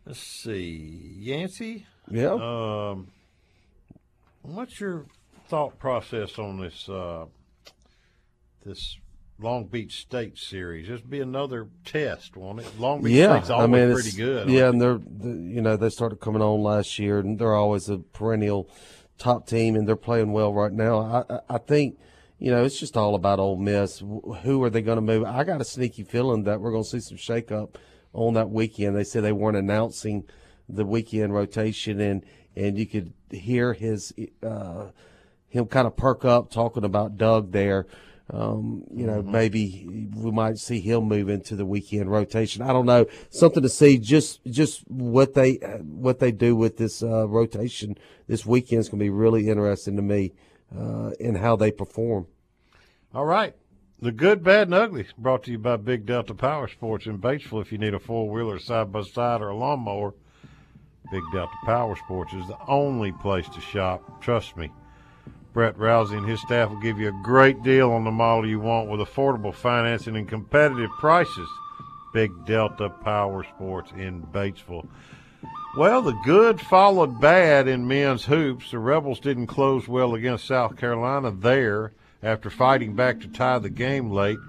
let's 0.06 0.20
see. 0.20 1.16
Yancy? 1.18 1.88
Yeah. 2.12 2.34
Um, 2.34 3.08
what's 4.44 4.80
your 4.80 5.08
thought 5.48 5.80
process 5.80 6.38
on 6.38 6.60
this? 6.60 6.88
Uh, 6.88 7.26
this 8.64 8.98
Long 9.40 9.66
Beach 9.66 10.02
State 10.02 10.38
series. 10.38 10.88
This 10.88 11.02
be 11.02 11.22
another 11.22 11.68
test, 11.86 12.36
won't 12.36 12.60
it? 12.60 12.80
Long 12.80 13.02
Beach 13.02 13.14
yeah, 13.14 13.38
State's 13.38 13.50
always 13.50 13.64
I 13.64 13.86
mean, 13.86 13.94
pretty 13.94 14.18
good. 14.18 14.50
Yeah, 14.50 14.70
and 14.70 14.82
they're 14.82 15.00
you 15.24 15.62
know 15.62 15.78
they 15.78 15.90
started 15.90 16.20
coming 16.20 16.42
on 16.42 16.62
last 16.62 17.00
year, 17.00 17.20
and 17.20 17.40
they're 17.40 17.56
always 17.56 17.90
a 17.90 18.00
perennial 18.00 18.70
top 19.18 19.48
team, 19.48 19.76
and 19.76 19.88
they're 19.88 19.96
playing 19.96 20.32
well 20.34 20.54
right 20.54 20.74
now. 20.74 21.26
I 21.30 21.40
I 21.50 21.58
think 21.60 22.00
you 22.40 22.52
know 22.52 22.64
it's 22.64 22.80
just 22.80 22.98
all 22.98 23.16
about 23.16 23.40
Ole 23.40 23.58
Miss. 23.58 24.00
Who 24.00 24.64
are 24.64 24.70
they 24.70 24.82
going 24.82 24.98
to 24.98 25.02
move? 25.02 25.24
I 25.26 25.44
got 25.44 25.62
a 25.62 25.66
sneaky 25.66 26.04
feeling 26.04 26.44
that 26.44 26.62
we're 26.62 26.72
going 26.72 26.84
to 26.84 26.90
see 26.90 27.00
some 27.00 27.18
shakeup 27.18 27.76
on 28.14 28.34
that 28.36 28.50
weekend. 28.50 28.96
They 28.96 29.04
said 29.04 29.24
they 29.24 29.32
weren't 29.32 29.58
announcing 29.58 30.26
the 30.70 30.86
weekend 30.86 31.34
rotation, 31.34 32.00
and 32.00 32.26
and 32.56 32.78
you 32.78 32.86
could 32.86 33.14
hear 33.32 33.74
his 33.74 34.14
uh, 34.44 34.88
him 35.48 35.66
kind 35.66 35.88
of 35.88 35.96
perk 35.96 36.26
up 36.26 36.52
talking 36.52 36.84
about 36.84 37.18
Doug 37.18 37.52
there. 37.52 37.88
Um, 38.30 38.84
you 38.94 39.08
know, 39.08 39.22
mm-hmm. 39.22 39.32
maybe 39.32 40.10
we 40.14 40.32
might 40.32 40.58
see 40.58 40.82
him 40.82 41.06
move 41.06 41.30
into 41.30 41.56
the 41.56 41.66
weekend 41.66 42.12
rotation. 42.12 42.62
I 42.62 42.74
don't 42.74 42.86
know. 42.86 43.06
Something 43.30 43.64
to 43.64 43.70
see. 43.70 43.98
Just 43.98 44.44
just 44.46 44.82
what 44.90 45.34
they 45.34 45.54
what 45.82 46.20
they 46.20 46.32
do 46.32 46.56
with 46.56 46.78
this 46.78 47.02
uh, 47.02 47.28
rotation 47.28 47.98
this 48.28 48.46
weekend 48.46 48.82
is 48.82 48.90
going 48.90 49.00
to 49.00 49.06
be 49.06 49.10
really 49.10 49.48
interesting 49.48 49.96
to 49.96 50.02
me 50.02 50.34
uh, 50.76 51.12
in 51.20 51.36
how 51.36 51.56
they 51.56 51.72
perform. 51.72 52.28
All 53.14 53.26
right. 53.26 53.56
The 54.00 54.12
good, 54.12 54.44
bad, 54.44 54.68
and 54.68 54.76
ugly 54.76 55.08
brought 55.18 55.44
to 55.44 55.52
you 55.52 55.58
by 55.58 55.78
Big 55.78 56.06
Delta 56.06 56.36
Power 56.36 56.68
Sports 56.68 57.08
in 57.08 57.18
Batesville. 57.18 57.62
If 57.62 57.72
you 57.72 57.80
need 57.80 57.96
a 57.96 58.00
four 58.00 58.30
wheeler, 58.30 58.60
side 58.60 58.92
by 58.92 59.02
side, 59.02 59.42
or 59.42 59.50
a 59.50 59.56
lawnmower, 59.56 60.14
Big 61.12 61.24
Delta 61.34 61.54
Power 61.66 61.96
Sports 61.96 62.34
is 62.34 62.46
the 62.48 62.58
only 62.68 63.12
place 63.12 63.50
to 63.50 63.62
shop. 63.62 64.22
Trust 64.22 64.56
me. 64.56 64.72
Brett 65.52 65.76
Rousey 65.78 66.18
and 66.18 66.28
his 66.28 66.40
staff 66.42 66.70
will 66.70 66.80
give 66.80 67.00
you 67.00 67.08
a 67.08 67.24
great 67.24 67.64
deal 67.64 67.92
on 67.92 68.04
the 68.04 68.12
model 68.12 68.48
you 68.48 68.60
want 68.60 68.90
with 68.90 69.00
affordable 69.00 69.56
financing 69.56 70.16
and 70.16 70.30
competitive 70.30 70.92
prices. 71.00 71.50
Big 72.14 72.32
Delta 72.46 72.90
Power 72.90 73.44
Sports 73.44 73.92
in 73.98 74.22
Batesville. 74.22 74.88
Well, 75.78 76.02
the 76.02 76.20
good 76.26 76.60
followed 76.60 77.22
bad 77.22 77.68
in 77.68 77.88
men's 77.88 78.26
hoops. 78.26 78.72
The 78.72 78.80
Rebels 78.80 79.20
didn't 79.20 79.46
close 79.46 79.88
well 79.88 80.16
against 80.16 80.48
South 80.48 80.76
Carolina 80.76 81.30
there 81.30 81.92
after 82.24 82.50
fighting 82.50 82.96
back 82.96 83.20
to 83.20 83.28
tie 83.28 83.60
the 83.60 83.70
game 83.70 84.10
late, 84.10 84.40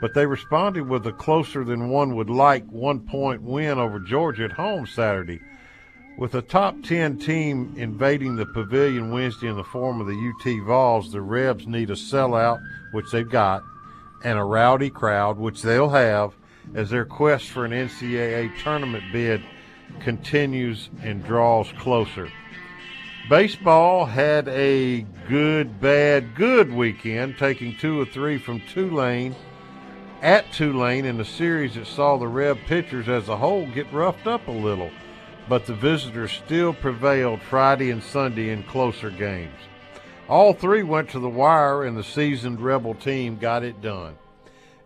but 0.00 0.14
they 0.14 0.24
responded 0.24 0.88
with 0.88 1.04
a 1.08 1.12
closer 1.12 1.64
than 1.64 1.88
one 1.88 2.14
would 2.14 2.30
like 2.30 2.64
one 2.70 3.00
point 3.00 3.42
win 3.42 3.76
over 3.76 3.98
Georgia 3.98 4.44
at 4.44 4.52
home 4.52 4.86
Saturday. 4.86 5.40
With 6.16 6.36
a 6.36 6.42
top 6.42 6.80
10 6.84 7.18
team 7.18 7.74
invading 7.76 8.36
the 8.36 8.46
pavilion 8.46 9.10
Wednesday 9.10 9.48
in 9.48 9.56
the 9.56 9.64
form 9.64 10.00
of 10.00 10.06
the 10.06 10.12
UT 10.14 10.64
Vols, 10.64 11.10
the 11.10 11.20
Rebs 11.20 11.66
need 11.66 11.90
a 11.90 11.94
sellout, 11.94 12.62
which 12.92 13.10
they've 13.10 13.28
got, 13.28 13.64
and 14.22 14.38
a 14.38 14.44
rowdy 14.44 14.90
crowd, 14.90 15.38
which 15.38 15.60
they'll 15.60 15.90
have, 15.90 16.34
as 16.76 16.90
their 16.90 17.04
quest 17.04 17.46
for 17.46 17.64
an 17.64 17.72
NCAA 17.72 18.56
tournament 18.62 19.02
bid 19.12 19.42
continues 20.00 20.90
and 21.02 21.24
draws 21.24 21.72
closer. 21.78 22.30
Baseball 23.28 24.06
had 24.06 24.48
a 24.48 25.02
good, 25.28 25.80
bad, 25.80 26.34
good 26.34 26.72
weekend, 26.72 27.36
taking 27.38 27.76
two 27.76 28.00
or 28.00 28.06
three 28.06 28.38
from 28.38 28.60
Tulane 28.72 29.34
at 30.22 30.50
Tulane 30.52 31.04
in 31.04 31.20
a 31.20 31.24
series 31.24 31.74
that 31.74 31.86
saw 31.86 32.16
the 32.16 32.26
Reb 32.26 32.58
pitchers 32.66 33.08
as 33.08 33.28
a 33.28 33.36
whole 33.36 33.66
get 33.66 33.92
roughed 33.92 34.26
up 34.26 34.48
a 34.48 34.52
little 34.52 34.90
but 35.48 35.66
the 35.66 35.74
visitors 35.74 36.32
still 36.32 36.74
prevailed 36.74 37.40
Friday 37.40 37.90
and 37.90 38.02
Sunday 38.02 38.50
in 38.50 38.62
closer 38.64 39.10
games. 39.10 39.54
All 40.28 40.52
three 40.52 40.82
went 40.82 41.08
to 41.10 41.18
the 41.18 41.28
wire, 41.28 41.84
and 41.84 41.96
the 41.96 42.04
seasoned 42.04 42.60
Rebel 42.60 42.94
team 42.94 43.38
got 43.38 43.64
it 43.64 43.80
done. 43.80 44.16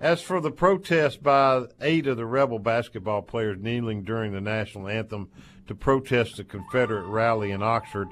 As 0.03 0.21
for 0.21 0.41
the 0.41 0.51
protest 0.51 1.23
by 1.23 1.67
eight 1.81 2.09
of 2.09 2.17
the 2.17 2.27
Rebel 2.27 2.59
basketball 2.59 3.23
players 3.23 3.59
kneeling 3.61 4.03
during 4.03 4.33
the 4.33 4.41
national 4.41 4.89
anthem 4.89 5.31
to 5.69 5.77
protest 5.77 6.39
the 6.39 6.45
Confederate 6.45 7.07
rally 7.07 7.53
in 7.53 7.63
Oxford, 7.63 8.09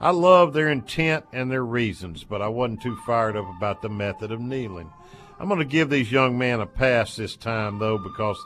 I 0.00 0.10
love 0.10 0.52
their 0.52 0.68
intent 0.68 1.24
and 1.32 1.50
their 1.50 1.64
reasons, 1.64 2.24
but 2.24 2.42
I 2.42 2.48
wasn't 2.48 2.82
too 2.82 2.94
fired 3.06 3.38
up 3.38 3.48
about 3.56 3.80
the 3.80 3.88
method 3.88 4.30
of 4.32 4.38
kneeling. 4.38 4.92
I'm 5.38 5.48
going 5.48 5.60
to 5.60 5.64
give 5.64 5.88
these 5.88 6.12
young 6.12 6.36
men 6.36 6.60
a 6.60 6.66
pass 6.66 7.16
this 7.16 7.36
time, 7.36 7.78
though, 7.78 7.96
because 7.96 8.38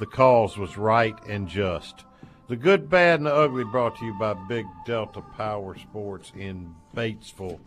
the 0.00 0.06
cause 0.06 0.58
was 0.58 0.76
right 0.76 1.14
and 1.28 1.46
just. 1.46 2.04
The 2.48 2.56
good, 2.56 2.90
bad, 2.90 3.20
and 3.20 3.26
the 3.26 3.32
ugly 3.34 3.62
brought 3.62 3.96
to 3.98 4.04
you 4.04 4.14
by 4.14 4.34
Big 4.34 4.66
Delta 4.86 5.20
Power 5.20 5.78
Sports 5.78 6.32
in 6.36 6.74
Batesville. 6.96 7.60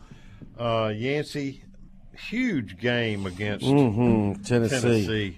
Uh, 0.60 0.92
Yancy, 0.94 1.64
huge 2.18 2.78
game 2.78 3.26
against 3.26 3.66
mm-hmm. 3.66 4.42
Tennessee. 4.44 4.80
Tennessee. 4.80 5.38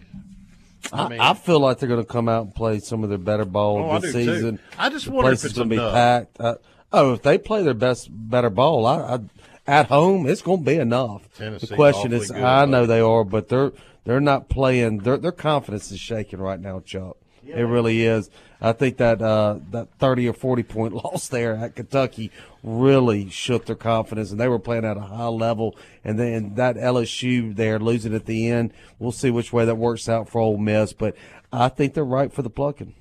I, 0.94 1.10
mean, 1.10 1.20
I, 1.20 1.34
feel 1.34 1.60
like 1.60 1.80
they're 1.80 1.90
going 1.90 2.04
to 2.04 2.08
come 2.08 2.30
out 2.30 2.44
and 2.44 2.56
play 2.56 2.80
some 2.80 3.04
of 3.04 3.10
their 3.10 3.18
better 3.18 3.46
ball 3.46 3.90
oh, 3.92 4.00
this 4.00 4.14
season. 4.14 4.58
Too. 4.58 4.64
I 4.78 4.90
just 4.90 5.06
the 5.06 5.12
wonder 5.12 5.32
place 5.32 5.44
if 5.44 5.52
is 5.52 5.58
going 5.58 5.70
to 5.70 5.76
be 5.76 5.82
packed. 5.82 6.40
Uh, 6.40 6.56
oh, 6.94 7.14
if 7.14 7.24
they 7.24 7.38
play 7.38 7.64
their 7.64 7.74
best, 7.74 8.08
better 8.12 8.50
ball, 8.50 8.86
I, 8.86 9.16
I, 9.16 9.20
at 9.68 9.88
home, 9.88 10.28
it's 10.28 10.42
going 10.42 10.60
to 10.60 10.66
be 10.66 10.76
enough. 10.76 11.28
Tennessee 11.36 11.68
the 11.68 11.76
question 11.76 12.14
is, 12.14 12.30
I 12.32 12.66
know 12.66 12.86
they 12.86 13.00
are, 13.00 13.24
but 13.24 13.50
they're 13.50 13.72
they're 14.04 14.20
not 14.20 14.48
playing. 14.48 15.00
Their 15.00 15.18
their 15.18 15.32
confidence 15.32 15.92
is 15.92 16.00
shaking 16.00 16.40
right 16.40 16.60
now, 16.60 16.82
Chuck. 16.82 17.18
It 17.54 17.64
really 17.64 18.04
is. 18.06 18.30
I 18.62 18.72
think 18.72 18.98
that 18.98 19.22
uh, 19.22 19.60
that 19.72 19.90
thirty 20.00 20.28
or 20.28 20.34
forty 20.34 20.64
point 20.64 20.94
loss 21.04 21.28
there 21.28 21.56
at 21.56 21.76
Kentucky 21.76 22.32
really 22.64 23.30
shook 23.30 23.66
their 23.66 23.76
confidence, 23.76 24.32
and 24.32 24.40
they 24.40 24.48
were 24.48 24.60
playing 24.60 24.86
at 24.86 24.98
a 24.98 25.02
high 25.02 25.28
level. 25.28 25.76
And 26.04 26.18
then 26.20 26.56
that 26.56 26.76
LSU 26.76 27.56
there 27.56 27.80
losing 27.80 28.16
at 28.16 28.26
the 28.26 28.50
end, 28.50 28.74
we'll 28.98 29.12
see 29.12 29.30
which 29.30 29.54
way 29.54 29.66
that 29.66 29.76
works 29.76 30.10
out 30.10 30.30
for 30.30 30.40
Ole 30.40 30.58
Miss. 30.58 30.94
But 30.94 31.16
I 31.52 31.70
think 31.70 31.94
they're 31.94 32.04
right 32.04 32.34
for 32.34 32.42
the 32.42 32.50
plucking. 32.50 32.94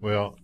Well, 0.00 0.36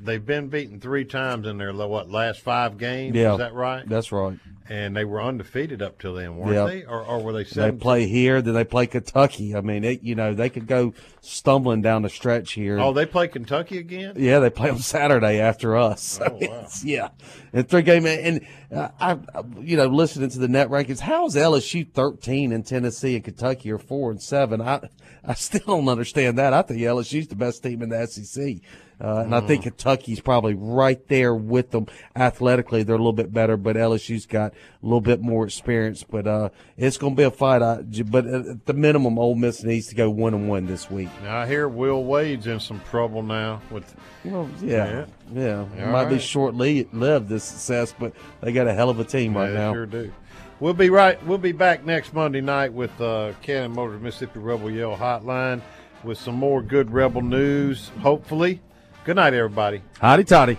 they've 0.00 0.24
been 0.24 0.48
beaten 0.48 0.80
three 0.80 1.04
times 1.04 1.46
in 1.46 1.58
their 1.58 1.72
what 1.74 2.10
last 2.10 2.40
five 2.40 2.78
games. 2.78 3.16
Yeah, 3.16 3.32
is 3.32 3.38
that 3.38 3.54
right? 3.54 3.88
That's 3.88 4.12
right. 4.12 4.38
And 4.70 4.94
they 4.94 5.06
were 5.06 5.22
undefeated 5.22 5.80
up 5.80 5.98
till 5.98 6.12
then, 6.14 6.36
weren't 6.36 6.52
Yep. 6.52 6.66
they? 6.66 6.84
Or, 6.84 7.02
or 7.02 7.22
were 7.22 7.32
they? 7.32 7.44
They 7.44 7.50
17? 7.50 7.80
play 7.80 8.06
here, 8.06 8.42
then 8.42 8.52
they 8.52 8.64
play 8.64 8.86
Kentucky. 8.86 9.56
I 9.56 9.62
mean, 9.62 9.82
it, 9.82 10.02
you 10.02 10.14
know, 10.14 10.34
they 10.34 10.50
could 10.50 10.66
go 10.66 10.92
stumbling 11.22 11.80
down 11.80 12.02
the 12.02 12.10
stretch 12.10 12.52
here. 12.52 12.78
Oh, 12.78 12.92
they 12.92 13.06
play 13.06 13.28
Kentucky 13.28 13.78
again. 13.78 14.12
Yeah, 14.18 14.40
they 14.40 14.50
play 14.50 14.68
on 14.68 14.78
Saturday 14.78 15.40
after 15.40 15.74
us. 15.74 16.20
Oh, 16.22 16.38
wow. 16.38 16.66
yeah, 16.84 17.08
and 17.54 17.66
three 17.66 17.80
game 17.80 18.04
and 18.04 18.46
uh, 18.70 18.88
I, 19.00 19.16
you 19.58 19.78
know, 19.78 19.86
listening 19.86 20.28
to 20.30 20.38
the 20.38 20.48
net 20.48 20.68
rankings, 20.68 21.00
how 21.00 21.24
is 21.26 21.34
LSU 21.34 21.90
thirteen 21.90 22.52
and 22.52 22.66
Tennessee 22.66 23.14
and 23.16 23.24
Kentucky 23.24 23.70
are 23.72 23.78
four 23.78 24.10
and 24.10 24.22
seven? 24.22 24.60
I 24.60 24.86
I 25.24 25.32
still 25.34 25.60
don't 25.66 25.88
understand 25.88 26.36
that. 26.38 26.52
I 26.52 26.60
think 26.60 26.80
LSU's 26.80 27.28
the 27.28 27.36
best 27.36 27.62
team 27.62 27.82
in 27.82 27.88
the 27.88 28.06
SEC, 28.06 28.56
uh, 29.00 29.18
and 29.24 29.34
I 29.34 29.40
think 29.40 29.62
Kentucky's 29.62 30.20
probably 30.20 30.54
right 30.54 31.06
there 31.08 31.34
with 31.34 31.70
them 31.70 31.86
athletically. 32.16 32.82
They're 32.82 32.96
a 32.96 32.98
little 32.98 33.12
bit 33.12 33.32
better, 33.32 33.56
but 33.56 33.76
LSU's 33.76 34.26
got 34.26 34.52
a 34.52 34.86
little 34.86 35.00
bit 35.00 35.20
more 35.20 35.44
experience. 35.44 36.02
But 36.02 36.26
uh, 36.26 36.48
it's 36.76 36.98
going 36.98 37.14
to 37.14 37.16
be 37.16 37.22
a 37.22 37.30
fight. 37.30 37.62
I, 37.62 37.82
but 38.06 38.26
at 38.26 38.66
the 38.66 38.74
minimum, 38.74 39.18
Ole 39.18 39.36
Miss 39.36 39.62
needs 39.62 39.86
to 39.88 39.94
go 39.94 40.10
one 40.10 40.34
and 40.34 40.48
one 40.48 40.66
this 40.66 40.90
week. 40.90 41.08
Now 41.22 41.38
I 41.38 41.46
hear 41.46 41.68
Will 41.68 42.02
Wade's 42.04 42.46
in 42.46 42.58
some 42.60 42.80
trouble 42.90 43.22
now 43.22 43.62
with. 43.70 43.94
Well, 44.24 44.50
yeah, 44.60 45.06
yeah. 45.32 45.64
It 45.76 45.84
All 45.84 45.92
might 45.92 46.06
be 46.06 46.14
right. 46.16 46.22
short 46.22 46.54
lived 46.54 47.28
this 47.28 47.44
success, 47.44 47.94
but 47.98 48.12
they 48.40 48.52
got 48.52 48.66
a 48.66 48.74
hell 48.74 48.90
of 48.90 48.98
a 48.98 49.04
team 49.04 49.36
right 49.36 49.46
Yeah, 49.46 49.50
they 49.52 49.58
now. 49.58 49.72
Sure 49.74 49.86
do. 49.86 50.12
We'll 50.60 50.74
be 50.74 50.90
right. 50.90 51.24
We'll 51.24 51.38
be 51.38 51.52
back 51.52 51.84
next 51.84 52.12
Monday 52.12 52.40
night 52.40 52.72
with 52.72 53.00
uh, 53.00 53.32
Cannon 53.42 53.72
Motors 53.72 54.02
Mississippi 54.02 54.40
Rebel 54.40 54.72
Yell 54.72 54.96
Hotline 54.96 55.62
with 56.02 56.18
some 56.18 56.34
more 56.34 56.62
good 56.62 56.90
Rebel 56.90 57.22
news. 57.22 57.90
Hopefully. 58.00 58.60
Good 59.08 59.16
night, 59.16 59.32
everybody. 59.32 59.80
Hotty 60.02 60.26
toddy. 60.26 60.58